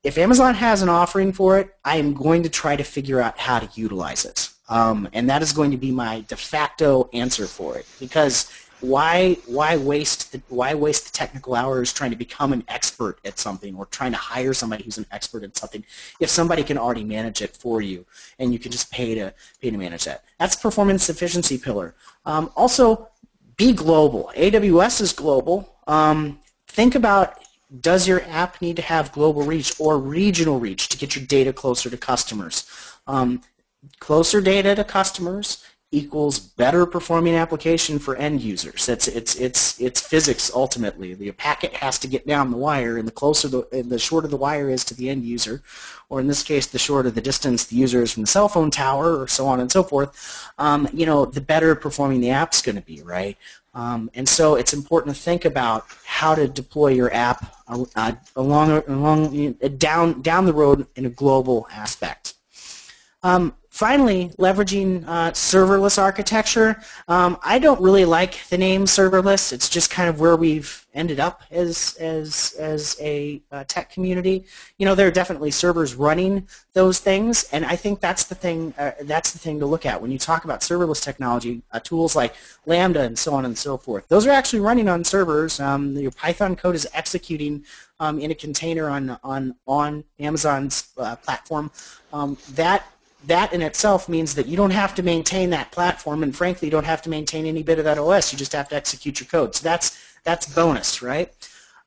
If 0.04 0.20
Amazon 0.20 0.54
has 0.54 0.84
an 0.84 0.90
offering 0.90 1.34
for 1.34 1.58
it, 1.58 1.74
I 1.84 1.98
am 1.98 2.14
going 2.14 2.44
to 2.44 2.50
try 2.50 2.76
to 2.76 2.84
figure 2.84 3.20
out 3.20 3.40
how 3.40 3.58
to 3.58 3.68
utilize 3.74 4.24
it. 4.24 4.50
Um, 4.70 5.10
and 5.14 5.28
that 5.32 5.42
is 5.42 5.52
going 5.52 5.72
to 5.72 5.78
be 5.78 5.90
my 5.90 6.22
de 6.28 6.36
facto 6.36 7.10
answer 7.12 7.48
for 7.48 7.80
it 7.80 7.88
because 8.00 8.52
why 8.84 9.34
why 9.46 9.78
waste 9.78 10.36
why 10.50 10.74
waste 10.74 11.06
the 11.06 11.12
technical 11.18 11.56
hours 11.56 11.94
trying 11.94 12.12
to 12.12 12.18
become 12.18 12.52
an 12.52 12.62
expert 12.68 13.18
at 13.24 13.40
something 13.40 13.74
or 13.76 13.86
trying 13.86 14.12
to 14.12 14.18
hire 14.18 14.54
somebody 14.54 14.84
who's 14.84 14.98
an 14.98 15.06
expert 15.12 15.42
at 15.42 15.56
something 15.56 15.82
if 16.20 16.30
somebody 16.30 16.64
can 16.64 16.78
already 16.78 17.04
manage 17.04 17.42
it 17.42 17.56
for 17.56 17.82
you 17.82 18.06
and 18.40 18.52
you 18.52 18.60
can 18.60 18.74
just 18.74 18.92
pay 18.92 19.16
to 19.16 19.34
pay 19.62 19.72
to 19.72 19.78
manage 19.78 20.04
that? 20.04 20.26
That's 20.38 20.58
performance 20.58 21.08
efficiency 21.10 21.58
pillar. 21.58 21.96
Um, 22.26 22.52
also 22.58 23.08
be 23.56 23.72
global. 23.72 24.30
Aws 24.36 25.00
is 25.00 25.14
global. 25.14 25.78
Um, 25.88 26.42
think 26.68 26.96
about 26.96 27.40
does 27.80 28.06
your 28.06 28.22
app 28.24 28.62
need 28.62 28.76
to 28.76 28.82
have 28.82 29.14
global 29.14 29.44
reach 29.44 29.80
or 29.80 29.98
regional 29.98 30.60
reach 30.60 30.90
to 30.90 30.98
get 30.98 31.16
your 31.16 31.26
data 31.26 31.54
closer 31.54 31.90
to 31.90 31.96
customers? 31.96 32.68
Um, 33.08 33.42
closer 34.00 34.42
data 34.42 34.76
to 34.76 34.84
customers 34.84 35.64
equals 35.94 36.40
better 36.40 36.86
performing 36.86 37.36
application 37.36 38.00
for 38.00 38.16
end 38.16 38.42
users. 38.42 38.90
It's 38.90 39.08
it's 39.08 39.36
it's 39.36 39.80
it's 39.80 40.02
physics 40.02 40.52
ultimately. 40.54 41.14
The 41.14 41.32
packet 41.32 41.74
has 41.74 42.00
to 42.00 42.08
get 42.08 42.26
down 42.26 42.50
the 42.50 42.58
wire, 42.58 42.98
and 42.98 43.08
the 43.08 43.12
closer 43.12 43.48
the 43.48 43.84
the 43.88 44.00
shorter 44.00 44.28
the 44.28 44.36
wire 44.38 44.70
is 44.70 44.84
to 44.86 44.96
the 44.96 45.10
end 45.10 45.24
user, 45.24 45.62
or 46.10 46.20
in 46.20 46.28
this 46.28 46.42
case, 46.42 46.66
the 46.66 46.80
shorter 46.80 47.12
the 47.12 47.22
distance 47.22 47.66
the 47.66 47.76
user 47.76 48.02
is 48.02 48.12
from 48.12 48.24
the 48.24 48.28
cell 48.28 48.50
phone 48.50 48.72
tower, 48.72 49.22
or 49.22 49.28
so 49.28 49.46
on 49.46 49.60
and 49.60 49.72
so 49.72 49.84
forth. 49.84 50.52
Um, 50.58 50.90
you 50.92 51.06
know, 51.06 51.26
the 51.26 51.42
better 51.42 51.76
performing 51.76 52.22
the 52.22 52.32
app's 52.32 52.62
going 52.62 52.76
to 52.76 52.82
be, 52.82 53.02
right? 53.04 53.38
Um, 53.76 54.10
and 54.14 54.28
so 54.28 54.56
it's 54.56 54.74
important 54.74 55.16
to 55.16 55.22
think 55.22 55.46
about 55.46 55.86
how 56.06 56.36
to 56.36 56.48
deploy 56.48 56.90
your 56.90 57.14
app 57.14 57.56
uh, 57.68 58.14
along 58.36 58.84
along 58.88 59.54
down 59.78 60.22
down 60.22 60.46
the 60.46 60.54
road 60.54 60.88
in 60.96 61.06
a 61.06 61.10
global 61.10 61.68
aspect. 61.72 62.34
Um, 63.24 63.56
finally, 63.74 64.30
leveraging 64.38 65.04
uh, 65.08 65.32
serverless 65.32 66.00
architecture. 66.00 66.80
Um, 67.08 67.40
I 67.42 67.58
don't 67.58 67.82
really 67.82 68.06
like 68.06 68.48
the 68.50 68.58
name 68.58 68.86
serverless. 68.86 69.52
It's 69.52 69.68
just 69.68 69.90
kind 69.90 70.08
of 70.08 70.20
where 70.20 70.36
we've 70.36 70.86
ended 70.94 71.20
up 71.20 71.42
as 71.50 71.96
as 72.00 72.54
as 72.60 72.96
a 73.02 73.42
uh, 73.52 73.64
tech 73.68 73.90
community. 73.90 74.46
You 74.78 74.86
know, 74.86 74.94
there 74.94 75.08
are 75.08 75.12
definitely 75.12 75.50
servers 75.50 75.96
running 75.96 76.48
those 76.74 77.00
things, 77.00 77.50
and 77.52 77.66
I 77.66 77.76
think 77.76 78.00
that's 78.00 78.26
the 78.26 78.36
thing. 78.36 78.76
Uh, 78.78 78.92
that's 79.06 79.32
the 79.32 79.40
thing 79.40 79.60
to 79.60 79.66
look 79.66 79.88
at 79.88 80.00
when 80.00 80.12
you 80.12 80.20
talk 80.20 80.46
about 80.46 80.62
serverless 80.62 81.02
technology. 81.02 81.64
Uh, 81.72 81.80
tools 81.80 82.16
like 82.16 82.36
Lambda 82.68 83.02
and 83.02 83.18
so 83.18 83.34
on 83.34 83.46
and 83.46 83.58
so 83.58 83.76
forth. 83.76 84.08
Those 84.08 84.28
are 84.28 84.32
actually 84.32 84.60
running 84.60 84.88
on 84.88 85.04
servers. 85.04 85.60
Um, 85.60 85.98
your 85.98 86.12
Python 86.12 86.56
code 86.56 86.76
is 86.76 86.88
executing 86.94 87.66
um, 88.00 88.20
in 88.20 88.30
a 88.30 88.36
container 88.36 88.88
on 88.88 89.18
on 89.24 89.56
on 89.66 90.04
Amazon's 90.20 90.90
uh, 91.00 91.16
platform. 91.16 91.72
Um, 92.12 92.38
that 92.52 92.86
that 93.28 93.54
in 93.54 93.62
itself 93.62 94.10
means 94.10 94.36
that 94.36 94.48
you 94.48 94.58
don't 94.58 94.72
have 94.72 94.94
to 94.96 95.04
maintain 95.04 95.50
that 95.52 95.72
platform, 95.72 96.24
and 96.24 96.36
frankly, 96.36 96.68
you 96.68 96.72
don't 96.72 96.86
have 96.86 97.02
to 97.04 97.10
maintain 97.10 97.46
any 97.46 97.64
bit 97.64 97.80
of 97.80 97.86
that 97.86 97.98
OS. 97.98 98.32
You 98.32 98.38
just 98.38 98.54
have 98.54 98.70
to 98.70 98.76
execute 98.76 99.20
your 99.20 99.28
code. 99.28 99.56
So 99.56 99.64
that's 99.64 99.98
that's 100.24 100.54
bonus, 100.54 101.02
right? 101.02 101.34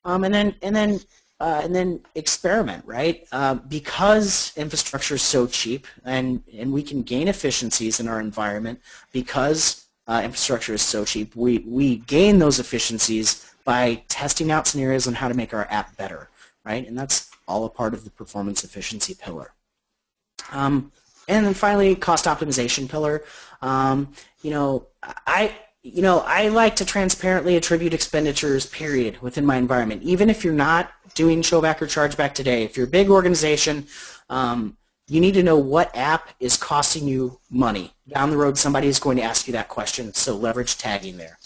Um, 0.05 0.23
and 0.23 0.33
then 0.33 0.55
and 0.61 0.75
then 0.75 0.99
uh, 1.39 1.61
and 1.63 1.75
then 1.75 2.01
experiment, 2.15 2.83
right? 2.85 3.27
Uh, 3.31 3.55
because 3.55 4.51
infrastructure 4.55 5.15
is 5.15 5.21
so 5.21 5.45
cheap, 5.45 5.85
and 6.05 6.41
and 6.53 6.71
we 6.71 6.81
can 6.81 7.03
gain 7.03 7.27
efficiencies 7.27 7.99
in 7.99 8.07
our 8.07 8.19
environment 8.19 8.79
because 9.11 9.85
uh, 10.07 10.21
infrastructure 10.23 10.73
is 10.73 10.81
so 10.81 11.05
cheap. 11.05 11.35
We 11.35 11.59
we 11.59 11.97
gain 11.97 12.39
those 12.39 12.59
efficiencies 12.59 13.53
by 13.63 14.01
testing 14.07 14.49
out 14.49 14.65
scenarios 14.65 15.07
on 15.07 15.13
how 15.13 15.27
to 15.27 15.33
make 15.33 15.53
our 15.53 15.67
app 15.69 15.95
better, 15.97 16.29
right? 16.65 16.87
And 16.87 16.97
that's 16.97 17.29
all 17.47 17.65
a 17.65 17.69
part 17.69 17.93
of 17.93 18.03
the 18.03 18.09
performance 18.09 18.63
efficiency 18.63 19.13
pillar. 19.13 19.53
Um, 20.51 20.91
and 21.27 21.45
then 21.45 21.53
finally, 21.53 21.95
cost 21.95 22.25
optimization 22.25 22.89
pillar. 22.89 23.23
Um, 23.61 24.13
you 24.41 24.51
know, 24.51 24.87
I 25.25 25.55
you 25.83 26.01
know 26.01 26.19
I 26.19 26.49
like 26.49 26.75
to 26.77 26.85
transparently 26.85 27.55
attribute 27.55 27.93
expenditures. 27.93 28.65
Period 28.65 29.21
within 29.21 29.45
my 29.45 29.57
environment, 29.57 30.03
even 30.03 30.29
if 30.29 30.43
you're 30.43 30.53
not 30.53 30.91
doing 31.15 31.41
showback 31.41 31.81
or 31.81 31.87
chargeback 31.87 32.33
today. 32.33 32.63
If 32.63 32.77
you're 32.77 32.85
a 32.85 32.89
big 32.89 33.09
organization, 33.09 33.87
um, 34.29 34.77
you 35.07 35.19
need 35.19 35.33
to 35.33 35.43
know 35.43 35.57
what 35.57 35.95
app 35.95 36.29
is 36.39 36.57
costing 36.57 37.07
you 37.07 37.39
money. 37.49 37.93
Down 38.13 38.29
the 38.29 38.37
road, 38.37 38.57
somebody 38.57 38.87
is 38.87 38.99
going 38.99 39.17
to 39.17 39.23
ask 39.23 39.47
you 39.47 39.53
that 39.53 39.67
question, 39.67 40.13
so 40.13 40.35
leverage 40.35 40.77
tagging 40.77 41.17
there. 41.17 41.37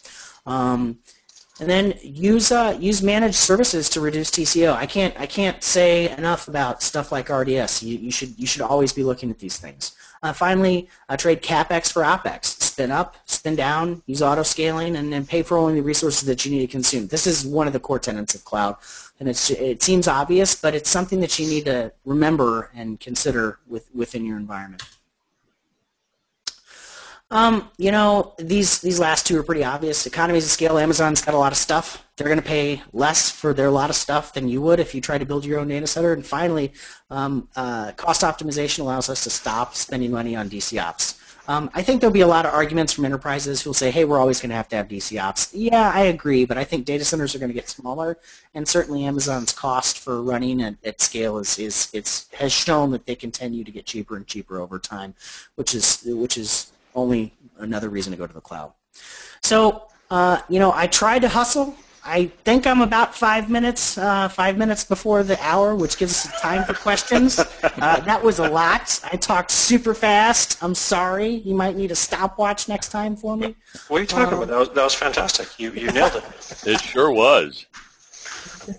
Um, 0.45 0.99
and 1.61 1.69
then 1.69 1.93
use 2.01 2.51
uh, 2.51 2.75
use 2.79 3.03
managed 3.03 3.35
services 3.35 3.87
to 3.89 4.01
reduce 4.01 4.31
TCO. 4.31 4.73
I 4.73 4.87
can't 4.87 5.17
I 5.19 5.27
can't 5.27 5.63
say 5.63 6.09
enough 6.17 6.47
about 6.47 6.81
stuff 6.81 7.11
like 7.11 7.29
RDS. 7.29 7.83
You, 7.83 7.99
you 7.99 8.11
should 8.11 8.37
you 8.37 8.47
should 8.47 8.63
always 8.63 8.91
be 8.91 9.03
looking 9.03 9.29
at 9.29 9.37
these 9.37 9.57
things. 9.57 9.95
Uh, 10.23 10.33
finally, 10.33 10.89
uh, 11.09 11.15
trade 11.15 11.41
capex 11.43 11.91
for 11.91 12.01
opex. 12.01 12.45
Spin 12.61 12.91
up, 12.91 13.15
spin 13.25 13.55
down, 13.55 14.01
use 14.07 14.23
auto 14.23 14.41
scaling, 14.41 14.95
and 14.95 15.13
then 15.13 15.23
pay 15.23 15.43
for 15.43 15.57
only 15.57 15.75
the 15.75 15.83
resources 15.83 16.27
that 16.27 16.43
you 16.45 16.51
need 16.51 16.61
to 16.61 16.67
consume. 16.67 17.05
This 17.07 17.27
is 17.27 17.45
one 17.45 17.67
of 17.67 17.73
the 17.73 17.79
core 17.79 17.99
tenets 17.99 18.33
of 18.33 18.43
cloud, 18.43 18.75
and 19.19 19.29
it's 19.29 19.51
it 19.51 19.83
seems 19.83 20.07
obvious, 20.07 20.55
but 20.55 20.73
it's 20.73 20.89
something 20.89 21.19
that 21.19 21.37
you 21.37 21.45
need 21.47 21.65
to 21.65 21.93
remember 22.05 22.71
and 22.73 22.99
consider 22.99 23.59
with, 23.67 23.87
within 23.93 24.25
your 24.25 24.37
environment. 24.37 24.81
Um, 27.31 27.69
you 27.77 27.91
know, 27.91 28.33
these 28.37 28.81
these 28.81 28.99
last 28.99 29.25
two 29.25 29.39
are 29.39 29.43
pretty 29.43 29.63
obvious. 29.63 30.05
Economies 30.05 30.43
of 30.43 30.51
scale, 30.51 30.77
Amazon's 30.77 31.21
got 31.21 31.33
a 31.33 31.37
lot 31.37 31.53
of 31.53 31.57
stuff. 31.57 32.03
They're 32.17 32.27
going 32.27 32.41
to 32.41 32.45
pay 32.45 32.81
less 32.91 33.31
for 33.31 33.53
their 33.53 33.71
lot 33.71 33.89
of 33.89 33.95
stuff 33.95 34.33
than 34.33 34.49
you 34.49 34.61
would 34.61 34.81
if 34.81 34.93
you 34.93 34.99
try 34.99 35.17
to 35.17 35.25
build 35.25 35.45
your 35.45 35.59
own 35.59 35.69
data 35.69 35.87
center. 35.87 36.11
And 36.11 36.25
finally, 36.25 36.73
um, 37.09 37.47
uh, 37.55 37.93
cost 37.93 38.21
optimization 38.21 38.79
allows 38.79 39.09
us 39.09 39.23
to 39.23 39.29
stop 39.29 39.75
spending 39.75 40.11
money 40.11 40.35
on 40.35 40.49
DC 40.49 40.81
ops. 40.81 41.19
Um, 41.47 41.71
I 41.73 41.81
think 41.81 42.01
there'll 42.01 42.13
be 42.13 42.21
a 42.21 42.27
lot 42.27 42.45
of 42.45 42.53
arguments 42.53 42.93
from 42.93 43.05
enterprises 43.05 43.61
who'll 43.61 43.73
say, 43.73 43.91
hey, 43.91 44.05
we're 44.05 44.19
always 44.19 44.39
going 44.39 44.49
to 44.49 44.55
have 44.55 44.67
to 44.69 44.75
have 44.75 44.87
DC 44.87 45.21
ops. 45.21 45.53
Yeah, 45.53 45.91
I 45.93 46.01
agree, 46.03 46.45
but 46.45 46.57
I 46.57 46.63
think 46.63 46.85
data 46.85 47.03
centers 47.03 47.33
are 47.33 47.39
going 47.39 47.49
to 47.49 47.55
get 47.55 47.67
smaller, 47.67 48.19
and 48.53 48.67
certainly 48.67 49.05
Amazon's 49.05 49.51
cost 49.51 49.99
for 49.99 50.21
running 50.21 50.61
at, 50.61 50.75
at 50.85 51.01
scale 51.01 51.39
is, 51.39 51.57
is 51.57 51.89
it's, 51.93 52.29
has 52.33 52.53
shown 52.53 52.91
that 52.91 53.05
they 53.05 53.15
continue 53.15 53.63
to 53.63 53.71
get 53.71 53.85
cheaper 53.85 54.17
and 54.17 54.27
cheaper 54.27 54.59
over 54.59 54.77
time, 54.77 55.15
which 55.55 55.73
is, 55.73 56.03
which 56.05 56.37
is 56.37 56.71
only 56.95 57.33
another 57.59 57.89
reason 57.89 58.11
to 58.11 58.17
go 58.17 58.27
to 58.27 58.33
the 58.33 58.41
cloud. 58.41 58.73
So, 59.41 59.87
uh, 60.09 60.41
you 60.49 60.59
know, 60.59 60.71
I 60.73 60.87
tried 60.87 61.19
to 61.19 61.29
hustle. 61.29 61.75
I 62.03 62.25
think 62.45 62.65
I'm 62.65 62.81
about 62.81 63.13
five 63.13 63.49
minutes, 63.49 63.97
uh, 63.97 64.27
five 64.27 64.57
minutes 64.57 64.83
before 64.83 65.21
the 65.21 65.39
hour, 65.43 65.75
which 65.75 65.97
gives 65.97 66.25
us 66.25 66.41
time 66.41 66.63
for 66.63 66.73
questions. 66.73 67.39
Uh, 67.81 67.99
that 68.01 68.21
was 68.21 68.39
a 68.39 68.49
lot. 68.49 68.99
I 69.11 69.17
talked 69.17 69.51
super 69.51 69.93
fast. 69.93 70.61
I'm 70.63 70.75
sorry. 70.75 71.29
You 71.29 71.55
might 71.55 71.75
need 71.75 71.91
a 71.91 71.95
stopwatch 71.95 72.67
next 72.67 72.89
time 72.89 73.15
for 73.15 73.37
me. 73.37 73.55
What 73.87 73.97
are 73.97 74.01
you 74.01 74.07
talking 74.07 74.33
about? 74.33 74.47
That 74.47 74.57
was, 74.57 74.69
that 74.69 74.83
was 74.83 74.93
fantastic. 74.93 75.59
You, 75.59 75.71
you 75.71 75.91
nailed 75.91 76.15
it. 76.15 76.23
It 76.65 76.81
sure 76.81 77.11
was. 77.11 77.65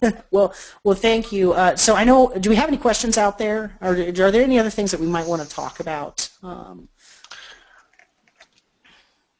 well, 0.30 0.54
well, 0.84 0.94
thank 0.94 1.32
you. 1.32 1.52
Uh, 1.52 1.76
so 1.76 1.94
I 1.94 2.04
know. 2.04 2.32
Do 2.38 2.50
we 2.50 2.56
have 2.56 2.68
any 2.68 2.76
questions 2.76 3.18
out 3.18 3.38
there? 3.38 3.76
Or 3.80 3.92
are 3.94 4.30
there 4.30 4.42
any 4.42 4.58
other 4.58 4.70
things 4.70 4.90
that 4.90 5.00
we 5.00 5.06
might 5.06 5.26
want 5.26 5.42
to 5.42 5.48
talk 5.48 5.80
about? 5.80 6.28
Um, 6.42 6.88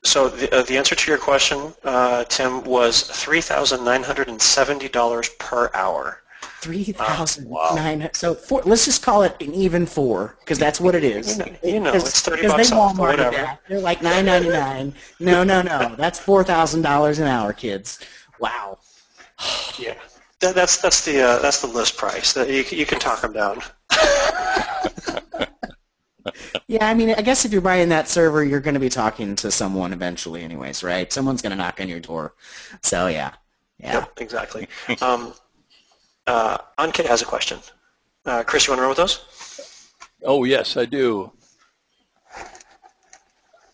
so 0.05 0.28
the, 0.28 0.55
uh, 0.55 0.62
the 0.62 0.76
answer 0.76 0.94
to 0.94 1.11
your 1.11 1.18
question, 1.18 1.72
uh, 1.84 2.24
Tim, 2.24 2.62
was 2.64 3.05
$3,970 3.05 5.38
per 5.38 5.70
hour. 5.74 6.18
Three 6.61 6.84
thousand 6.84 7.50
nine. 7.50 8.00
Wow. 8.00 8.11
So 8.12 8.34
four, 8.34 8.62
let's 8.64 8.84
just 8.84 9.03
call 9.03 9.24
it 9.24 9.34
an 9.40 9.53
even 9.53 9.84
four 9.84 10.36
because 10.38 10.61
that's 10.61 10.80
what 10.80 10.94
it 10.94 11.03
is. 11.03 11.38
You 11.38 11.44
know, 11.44 11.57
you 11.64 11.80
know 11.80 11.92
it's 11.92 12.20
thirty 12.20 12.46
bucks 12.46 12.70
they 12.70 12.76
off. 12.76 12.96
Whatever. 12.96 13.34
That. 13.34 13.61
They're 13.68 13.80
like 13.80 14.00
nine 14.00 14.26
ninety 14.26 14.48
nine. 14.48 14.94
no, 15.18 15.42
no, 15.42 15.61
no. 15.62 15.96
That's 15.96 16.20
four 16.20 16.44
thousand 16.44 16.82
dollars 16.82 17.18
an 17.18 17.26
hour, 17.26 17.53
kids. 17.53 17.98
Wow. 18.38 18.78
Yeah. 19.76 19.94
That, 20.38 20.55
that's 20.55 20.80
that's 20.80 21.05
the 21.05 21.20
uh, 21.20 21.38
that's 21.40 21.61
the 21.61 21.66
list 21.66 21.96
price. 21.96 22.32
That 22.32 22.48
you 22.48 22.64
you 22.70 22.86
can 22.86 23.00
talk 23.00 23.22
them 23.22 23.32
down. 23.40 23.61
Yeah, 26.68 26.88
I 26.88 26.94
mean, 26.94 27.10
I 27.10 27.22
guess 27.22 27.44
if 27.44 27.52
you're 27.52 27.60
buying 27.60 27.88
that 27.90 28.08
server, 28.08 28.44
you're 28.44 28.60
going 28.60 28.74
to 28.74 28.80
be 28.80 28.88
talking 28.88 29.34
to 29.36 29.50
someone 29.50 29.92
eventually, 29.92 30.42
anyways, 30.42 30.82
right? 30.82 31.12
Someone's 31.12 31.42
going 31.42 31.50
to 31.50 31.56
knock 31.56 31.80
on 31.80 31.88
your 31.88 32.00
door. 32.00 32.34
So 32.82 33.06
yeah, 33.06 33.32
yeah, 33.78 33.94
yep, 33.94 34.12
exactly. 34.18 34.68
um, 35.00 35.34
uh, 36.26 36.58
Ankit 36.78 37.06
has 37.06 37.22
a 37.22 37.26
question. 37.26 37.58
Uh, 38.24 38.42
Chris, 38.44 38.66
you 38.66 38.72
want 38.72 38.78
to 38.78 38.82
run 38.82 38.90
with 38.90 38.98
those? 38.98 39.90
Oh 40.24 40.44
yes, 40.44 40.76
I 40.76 40.84
do. 40.84 41.32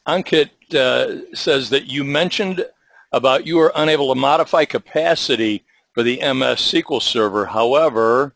Ankit 0.07 0.51
uh, 0.75 1.35
says 1.35 1.69
that 1.71 1.87
you 1.87 2.03
mentioned 2.03 2.65
about 3.13 3.47
you 3.47 3.57
were 3.57 3.73
unable 3.75 4.13
to 4.15 4.19
modify 4.19 4.65
capacity 4.65 5.65
for 5.93 6.03
the 6.03 6.19
MS 6.19 6.61
SQL 6.61 7.03
Server. 7.03 7.45
However, 7.45 8.35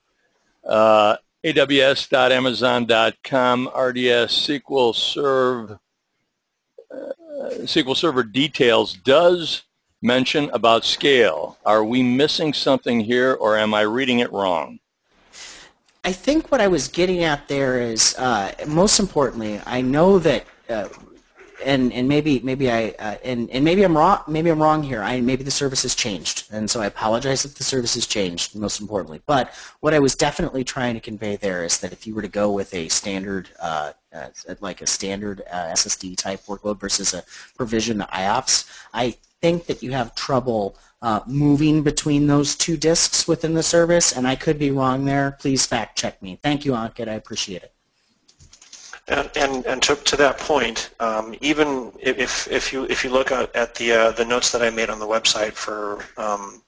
uh, 0.66 1.16
aws.amazon.com 1.44 3.68
RDS 3.68 4.46
SQL 4.46 4.94
Serve 4.94 5.78
uh, 6.92 7.12
SQL 7.60 7.96
Server 7.96 8.22
details 8.22 8.94
does 8.94 9.62
mention 10.02 10.50
about 10.50 10.84
scale. 10.84 11.56
Are 11.64 11.84
we 11.84 12.02
missing 12.02 12.52
something 12.52 13.00
here, 13.00 13.34
or 13.34 13.56
am 13.56 13.74
I 13.74 13.82
reading 13.82 14.20
it 14.20 14.32
wrong? 14.32 14.78
I 16.04 16.12
think 16.12 16.50
what 16.50 16.60
I 16.60 16.68
was 16.68 16.88
getting 16.88 17.22
at 17.22 17.46
there 17.48 17.80
is, 17.80 18.16
uh, 18.18 18.52
most 18.66 18.98
importantly, 18.98 19.60
I 19.66 19.80
know 19.80 20.18
that 20.18 20.44
uh, 20.68 20.88
and 21.64 21.92
and 21.92 22.08
maybe 22.08 22.40
maybe 22.40 22.70
I 22.70 22.94
uh, 22.98 23.16
and 23.24 23.50
and 23.50 23.64
maybe 23.64 23.82
I'm 23.82 23.96
wrong 23.96 24.20
maybe 24.26 24.50
I'm 24.50 24.62
wrong 24.62 24.82
here. 24.82 25.02
I 25.02 25.20
maybe 25.20 25.44
the 25.44 25.50
service 25.50 25.82
has 25.82 25.94
changed, 25.94 26.48
and 26.52 26.70
so 26.70 26.80
I 26.80 26.86
apologize 26.86 27.44
if 27.44 27.54
the 27.54 27.64
service 27.64 27.94
has 27.94 28.06
changed. 28.06 28.54
Most 28.54 28.80
importantly, 28.80 29.20
but 29.26 29.54
what 29.80 29.94
I 29.94 29.98
was 29.98 30.14
definitely 30.14 30.64
trying 30.64 30.94
to 30.94 31.00
convey 31.00 31.36
there 31.36 31.64
is 31.64 31.78
that 31.78 31.92
if 31.92 32.06
you 32.06 32.14
were 32.14 32.22
to 32.22 32.28
go 32.28 32.50
with 32.52 32.72
a 32.74 32.88
standard 32.88 33.48
uh, 33.60 33.92
uh, 34.12 34.28
like 34.60 34.82
a 34.82 34.86
standard 34.86 35.42
uh, 35.50 35.72
SSD 35.72 36.16
type 36.16 36.40
workload 36.46 36.78
versus 36.80 37.14
a 37.14 37.22
provision 37.56 38.00
IOPS, 38.00 38.68
I 38.92 39.16
think 39.40 39.66
that 39.66 39.82
you 39.82 39.92
have 39.92 40.14
trouble 40.14 40.76
uh, 41.02 41.20
moving 41.26 41.82
between 41.82 42.26
those 42.26 42.54
two 42.54 42.76
disks 42.76 43.26
within 43.26 43.54
the 43.54 43.62
service, 43.62 44.12
and 44.12 44.26
I 44.26 44.36
could 44.36 44.58
be 44.58 44.70
wrong 44.70 45.04
there. 45.04 45.32
Please 45.40 45.66
fact 45.66 45.98
check 45.98 46.22
me. 46.22 46.38
Thank 46.42 46.64
you, 46.64 46.72
Ankit. 46.72 47.08
I 47.08 47.14
appreciate 47.14 47.62
it. 47.62 47.71
And, 49.12 49.30
and, 49.36 49.66
and 49.66 49.82
to, 49.82 49.94
to 49.96 50.16
that 50.16 50.38
point, 50.38 50.90
um, 50.98 51.34
even 51.40 51.92
if, 52.00 52.48
if 52.50 52.72
you 52.72 52.84
if 52.84 53.04
you 53.04 53.10
look 53.10 53.30
at, 53.30 53.74
the 53.74 53.92
uh, 53.92 54.12
the 54.12 54.24
notes 54.24 54.50
that 54.52 54.62
I 54.62 54.70
made 54.70 54.88
on 54.88 54.98
the 54.98 55.06
website 55.06 55.52
for 55.52 56.04
um, 56.16 56.62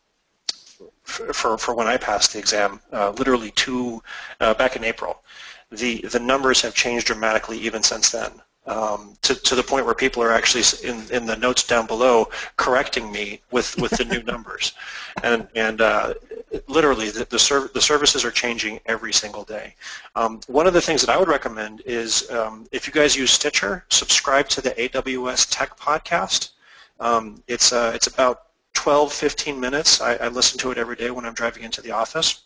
for, 1.05 1.57
for 1.57 1.74
when 1.74 1.86
I 1.86 1.97
passed 1.97 2.32
the 2.34 2.38
exam, 2.38 2.80
uh, 2.92 3.11
literally 3.11 3.51
two 3.53 4.03
uh, 4.40 4.53
back 4.55 4.76
in 4.76 4.84
April, 4.84 5.22
the 5.70 6.03
the 6.03 6.20
numbers 6.20 6.61
have 6.61 6.74
changed 6.74 7.07
dramatically 7.07 7.59
even 7.59 7.82
since 7.82 8.11
then 8.11 8.30
um, 8.67 9.17
to, 9.23 9.35
to 9.35 9.55
the 9.55 9.62
point 9.62 9.85
where 9.85 9.95
people 9.95 10.23
are 10.23 10.33
actually 10.33 10.65
in, 10.89 11.03
in 11.11 11.27
the 11.27 11.37
notes 11.37 11.67
down 11.67 11.87
below 11.87 12.29
correcting 12.57 13.12
me 13.12 13.41
with, 13.51 13.77
with 13.79 13.93
the 13.93 14.05
new 14.05 14.23
numbers. 14.33 14.73
And, 15.23 15.47
and 15.55 15.81
uh, 15.81 16.15
literally, 16.67 17.11
the, 17.11 17.27
the, 17.27 17.39
serv- 17.39 17.73
the, 17.73 17.81
services 17.81 18.25
are 18.25 18.31
changing 18.31 18.81
every 18.87 19.12
single 19.12 19.45
day. 19.45 19.75
Um, 20.17 20.41
one 20.47 20.67
of 20.67 20.73
the 20.73 20.81
things 20.81 21.01
that 21.03 21.11
I 21.11 21.19
would 21.19 21.29
recommend 21.29 21.83
is 21.85 22.31
um, 22.31 22.67
if 22.73 22.87
you 22.87 22.93
guys 22.93 23.15
use 23.15 23.31
Stitcher, 23.31 23.85
subscribe 23.91 24.49
to 24.51 24.61
the 24.61 24.71
AWS 24.71 25.49
Tech 25.51 25.77
Podcast. 25.79 26.51
Um, 27.01 27.43
it's, 27.49 27.73
uh, 27.73 27.93
it's 27.95 28.07
about 28.07 28.47
12, 28.75 29.12
15 29.12 29.61
minutes. 29.61 30.01
I, 30.01 30.15
I 30.17 30.29
listen 30.29 30.59
to 30.61 30.71
it 30.71 30.79
every 30.79 30.97
day 30.97 31.11
when 31.11 31.25
I'm 31.25 31.35
driving 31.35 31.62
into 31.65 31.83
the 31.83 31.91
office 31.91 32.43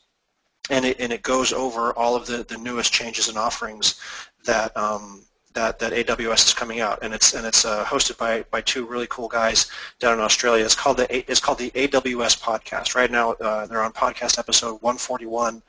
and 0.71 0.85
it, 0.85 1.01
and 1.01 1.13
it 1.13 1.23
goes 1.23 1.53
over 1.53 1.93
all 1.93 2.15
of 2.15 2.27
the, 2.27 2.45
the 2.45 2.59
newest 2.59 2.93
changes 2.93 3.29
and 3.29 3.39
offerings 3.39 4.01
that 4.45 4.77
um, 4.77 5.23
that, 5.59 5.79
that 5.81 5.93
AWS 5.93 6.47
is 6.47 6.55
coming 6.55 6.81
out, 6.81 7.01
and 7.03 7.13
it's 7.13 7.35
and 7.35 7.45
it's 7.45 7.65
uh, 7.65 7.85
hosted 7.85 8.17
by, 8.17 8.45
by 8.53 8.61
two 8.61 8.87
really 8.87 9.09
cool 9.11 9.27
guys 9.27 9.69
down 9.99 10.15
in 10.15 10.21
Australia. 10.21 10.65
It's 10.65 10.77
called 10.77 10.99
the 10.99 11.31
it's 11.31 11.41
called 11.41 11.59
the 11.59 11.71
AWS 11.73 12.41
podcast. 12.41 12.95
Right 12.95 13.11
now, 13.11 13.33
uh, 13.33 13.67
they're 13.67 13.83
on 13.83 13.93
podcast 13.93 14.39
episode 14.39 14.81
141, 14.83 15.61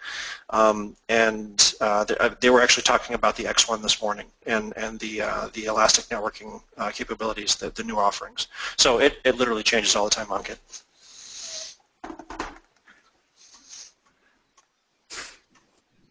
um, 0.52 0.96
and 1.10 1.74
uh, 1.82 2.04
they, 2.04 2.16
uh, 2.18 2.30
they, 2.40 2.50
were 2.52 2.62
actually 2.62 2.84
talking 2.84 3.16
about 3.16 3.36
the 3.36 3.46
X1 3.46 3.82
this 3.82 4.00
morning 4.00 4.28
and 4.46 4.74
and 4.78 5.00
the 5.00 5.24
uh, 5.24 5.50
the 5.54 5.66
elastic 5.66 6.06
networking 6.06 6.62
uh, 6.78 6.92
capabilities, 6.92 7.56
the, 7.56 7.72
the 7.72 7.84
new 7.84 7.98
offerings. 7.98 8.48
So 8.78 9.00
it, 9.00 9.18
it 9.26 9.38
literally 9.38 9.64
changes 9.64 9.96
all 9.96 10.06
the 10.06 10.12
time, 10.12 10.28
Ankit. 10.28 10.60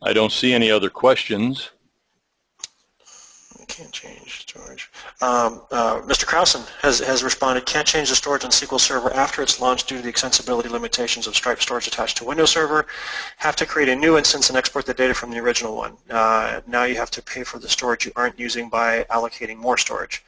I 0.03 0.13
don't 0.13 0.33
see 0.33 0.53
any 0.53 0.71
other 0.71 0.91
questions 0.91 1.71
can't 3.79 3.93
change 3.93 4.41
storage. 4.41 4.91
Um, 5.23 5.63
uh, 5.71 6.01
Mr. 6.01 6.27
Krausen 6.27 6.67
has, 6.83 6.99
has 6.99 7.23
responded, 7.23 7.65
can't 7.65 7.87
change 7.87 8.09
the 8.09 8.17
storage 8.17 8.45
on 8.45 8.51
SQL 8.51 8.81
Server 8.81 9.13
after 9.15 9.41
it's 9.41 9.61
launched 9.61 9.89
due 9.89 9.99
to 9.99 10.03
the 10.03 10.13
extensibility 10.13 10.69
limitations 10.69 11.29
of 11.29 11.37
Stripe 11.37 11.63
storage 11.63 11.87
attached 11.87 12.17
to 12.17 12.25
Windows 12.25 12.51
Server. 12.51 12.87
Have 13.37 13.55
to 13.55 13.67
create 13.67 13.89
a 13.89 13.95
new 13.95 14.19
instance 14.19 14.49
and 14.49 14.59
export 14.59 14.85
the 14.85 14.95
data 14.95 15.15
from 15.15 15.31
the 15.31 15.39
original 15.39 15.77
one. 15.77 15.97
Uh, 16.11 16.61
now 16.67 16.85
you 16.85 16.97
have 16.97 17.11
to 17.13 17.23
pay 17.23 17.45
for 17.45 17.61
the 17.61 17.69
storage 17.69 18.05
you 18.05 18.11
aren't 18.17 18.37
using 18.37 18.69
by 18.69 19.05
allocating 19.11 19.57
more 19.57 19.79
storage. 19.79 20.25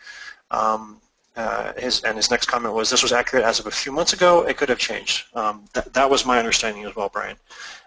Um, 0.52 1.00
uh, 1.40 1.72
his 1.78 2.02
and 2.02 2.16
his 2.16 2.30
next 2.30 2.46
comment 2.46 2.74
was 2.74 2.90
this 2.90 3.02
was 3.02 3.12
accurate 3.12 3.44
as 3.44 3.58
of 3.60 3.66
a 3.66 3.70
few 3.70 3.92
months 3.92 4.12
ago. 4.12 4.42
It 4.46 4.56
could 4.58 4.68
have 4.68 4.78
changed. 4.78 5.24
Um, 5.34 5.64
that, 5.74 5.92
that 5.94 6.08
was 6.10 6.26
my 6.26 6.38
understanding 6.38 6.84
as 6.84 6.94
well, 6.94 7.08
Brian. 7.08 7.36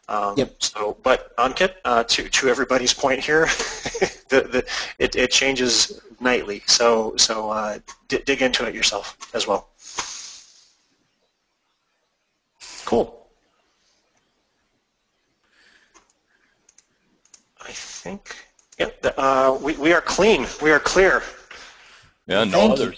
Um, 0.10 0.34
Yep. 0.38 0.56
So, 0.60 0.98
but 1.04 1.36
Ankit, 1.38 1.76
uh, 1.86 2.04
to 2.04 2.28
to 2.30 2.50
everybody's 2.50 2.94
point 2.94 3.20
here, 3.24 3.46
the, 4.32 4.40
the 4.54 4.66
it, 5.00 5.16
it 5.16 5.32
changes 5.32 6.02
nightly. 6.20 6.64
So 6.66 7.16
so 7.18 7.50
uh, 7.52 7.80
d- 8.08 8.24
dig 8.26 8.42
into 8.42 8.66
it 8.66 8.74
yourself 8.76 9.18
as 9.34 9.48
well. 9.48 9.70
Cool. 12.86 13.08
I 17.62 17.72
think. 17.72 18.36
Yep. 18.80 19.02
the- 19.04 19.20
Uh, 19.20 19.58
we 19.62 19.74
we 19.78 19.94
are 19.94 20.02
clean. 20.02 20.48
We 20.62 20.72
are 20.72 20.80
clear. 20.80 21.22
Yeah, 22.28 22.44
no 22.46 22.76
Thank 22.76 22.80
you. 22.80 22.94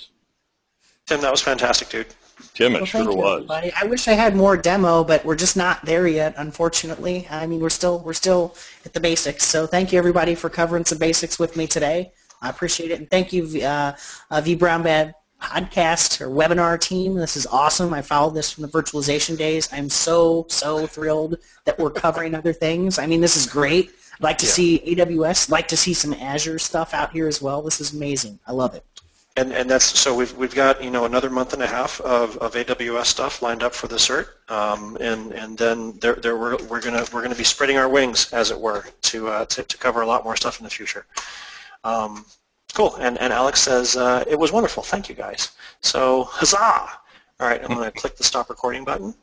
Others. 1.07 1.17
Tim, 1.17 1.21
that 1.23 1.31
was 1.31 1.41
fantastic, 1.41 1.89
dude. 1.89 2.07
Tim, 2.53 2.73
it 2.75 2.79
Well, 2.79 2.85
sure 2.85 3.01
you, 3.03 3.15
was. 3.15 3.33
everybody. 3.35 3.71
I 3.79 3.85
wish 3.85 4.07
I 4.07 4.13
had 4.13 4.35
more 4.35 4.57
demo, 4.57 5.03
but 5.03 5.23
we're 5.23 5.35
just 5.35 5.55
not 5.55 5.83
there 5.85 6.07
yet, 6.07 6.33
unfortunately. 6.37 7.27
I 7.29 7.45
mean, 7.47 7.59
we're 7.59 7.69
still 7.69 7.99
we're 7.99 8.13
still 8.13 8.55
at 8.85 8.93
the 8.93 8.99
basics. 8.99 9.43
So 9.45 9.67
thank 9.67 9.93
you, 9.93 9.99
everybody, 9.99 10.35
for 10.35 10.49
covering 10.49 10.83
some 10.85 10.97
basics 10.97 11.37
with 11.39 11.55
me 11.55 11.67
today. 11.67 12.11
I 12.41 12.49
appreciate 12.49 12.91
it, 12.91 12.99
and 12.99 13.09
thank 13.09 13.31
you, 13.31 13.43
uh, 13.63 13.95
uh, 14.31 14.41
vBrownBag 14.41 15.13
podcast 15.41 16.21
or 16.21 16.29
webinar 16.29 16.79
team. 16.79 17.15
This 17.15 17.37
is 17.37 17.45
awesome. 17.47 17.93
I 17.93 18.01
followed 18.01 18.33
this 18.33 18.51
from 18.51 18.63
the 18.63 18.67
virtualization 18.69 19.37
days. 19.37 19.69
I'm 19.71 19.89
so 19.89 20.45
so 20.49 20.87
thrilled 20.87 21.37
that 21.65 21.77
we're 21.79 21.91
covering 21.91 22.33
other 22.35 22.51
things. 22.53 22.97
I 22.99 23.05
mean, 23.05 23.21
this 23.21 23.37
is 23.37 23.45
great. 23.45 23.91
I'd 24.15 24.23
like 24.23 24.37
to 24.39 24.45
Yeah. 24.45 24.51
see 24.51 24.79
AWS. 24.87 25.49
Like 25.49 25.67
to 25.69 25.77
see 25.77 25.93
some 25.93 26.13
Azure 26.13 26.57
stuff 26.59 26.93
out 26.93 27.11
here 27.11 27.27
as 27.27 27.41
well. 27.41 27.61
This 27.61 27.79
is 27.79 27.93
amazing. 27.93 28.39
I 28.47 28.51
love 28.53 28.73
it. 28.75 28.83
And 29.37 29.51
and 29.51 29.69
that's 29.69 29.99
so 29.99 30.15
we've 30.15 30.31
we've 30.37 30.55
got 30.55 30.81
you 30.81 30.89
know 30.89 31.03
another 31.03 31.29
month 31.29 31.51
and 31.51 31.61
a 31.61 31.67
half 31.67 31.99
of, 32.01 32.37
of 32.37 32.53
AWS 32.53 33.05
stuff 33.05 33.41
lined 33.41 33.63
up 33.63 33.73
for 33.73 33.87
the 33.87 33.97
cert, 33.97 34.27
um, 34.49 34.97
and 35.01 35.33
and 35.33 35.57
then 35.57 35.99
there 35.99 36.15
there 36.15 36.37
we're, 36.37 36.55
we're 36.67 36.79
gonna 36.79 37.05
we're 37.11 37.21
gonna 37.21 37.35
be 37.35 37.43
spreading 37.43 37.77
our 37.77 37.89
wings 37.89 38.31
as 38.31 38.49
it 38.49 38.57
were 38.57 38.85
to 39.01 39.27
uh, 39.27 39.45
to, 39.45 39.63
to 39.63 39.77
cover 39.77 40.01
a 40.01 40.05
lot 40.05 40.23
more 40.23 40.37
stuff 40.37 40.59
in 40.59 40.63
the 40.63 40.69
future. 40.69 41.05
Um, 41.83 42.25
cool. 42.73 42.95
And 42.95 43.17
and 43.19 43.33
Alex 43.33 43.61
says 43.61 43.97
uh, 43.97 44.23
it 44.25 44.39
was 44.39 44.53
wonderful. 44.53 44.83
Thank 44.83 45.09
you 45.09 45.15
guys. 45.15 45.51
So 45.81 46.23
huzzah! 46.23 46.89
All 47.39 47.47
right, 47.49 47.61
I'm 47.61 47.75
gonna 47.75 47.91
click 47.91 48.15
the 48.15 48.23
stop 48.23 48.49
recording 48.49 48.85
button, 48.85 49.13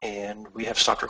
and 0.00 0.46
we 0.54 0.64
have 0.64 0.78
stopped 0.78 1.02
recording. 1.02 1.04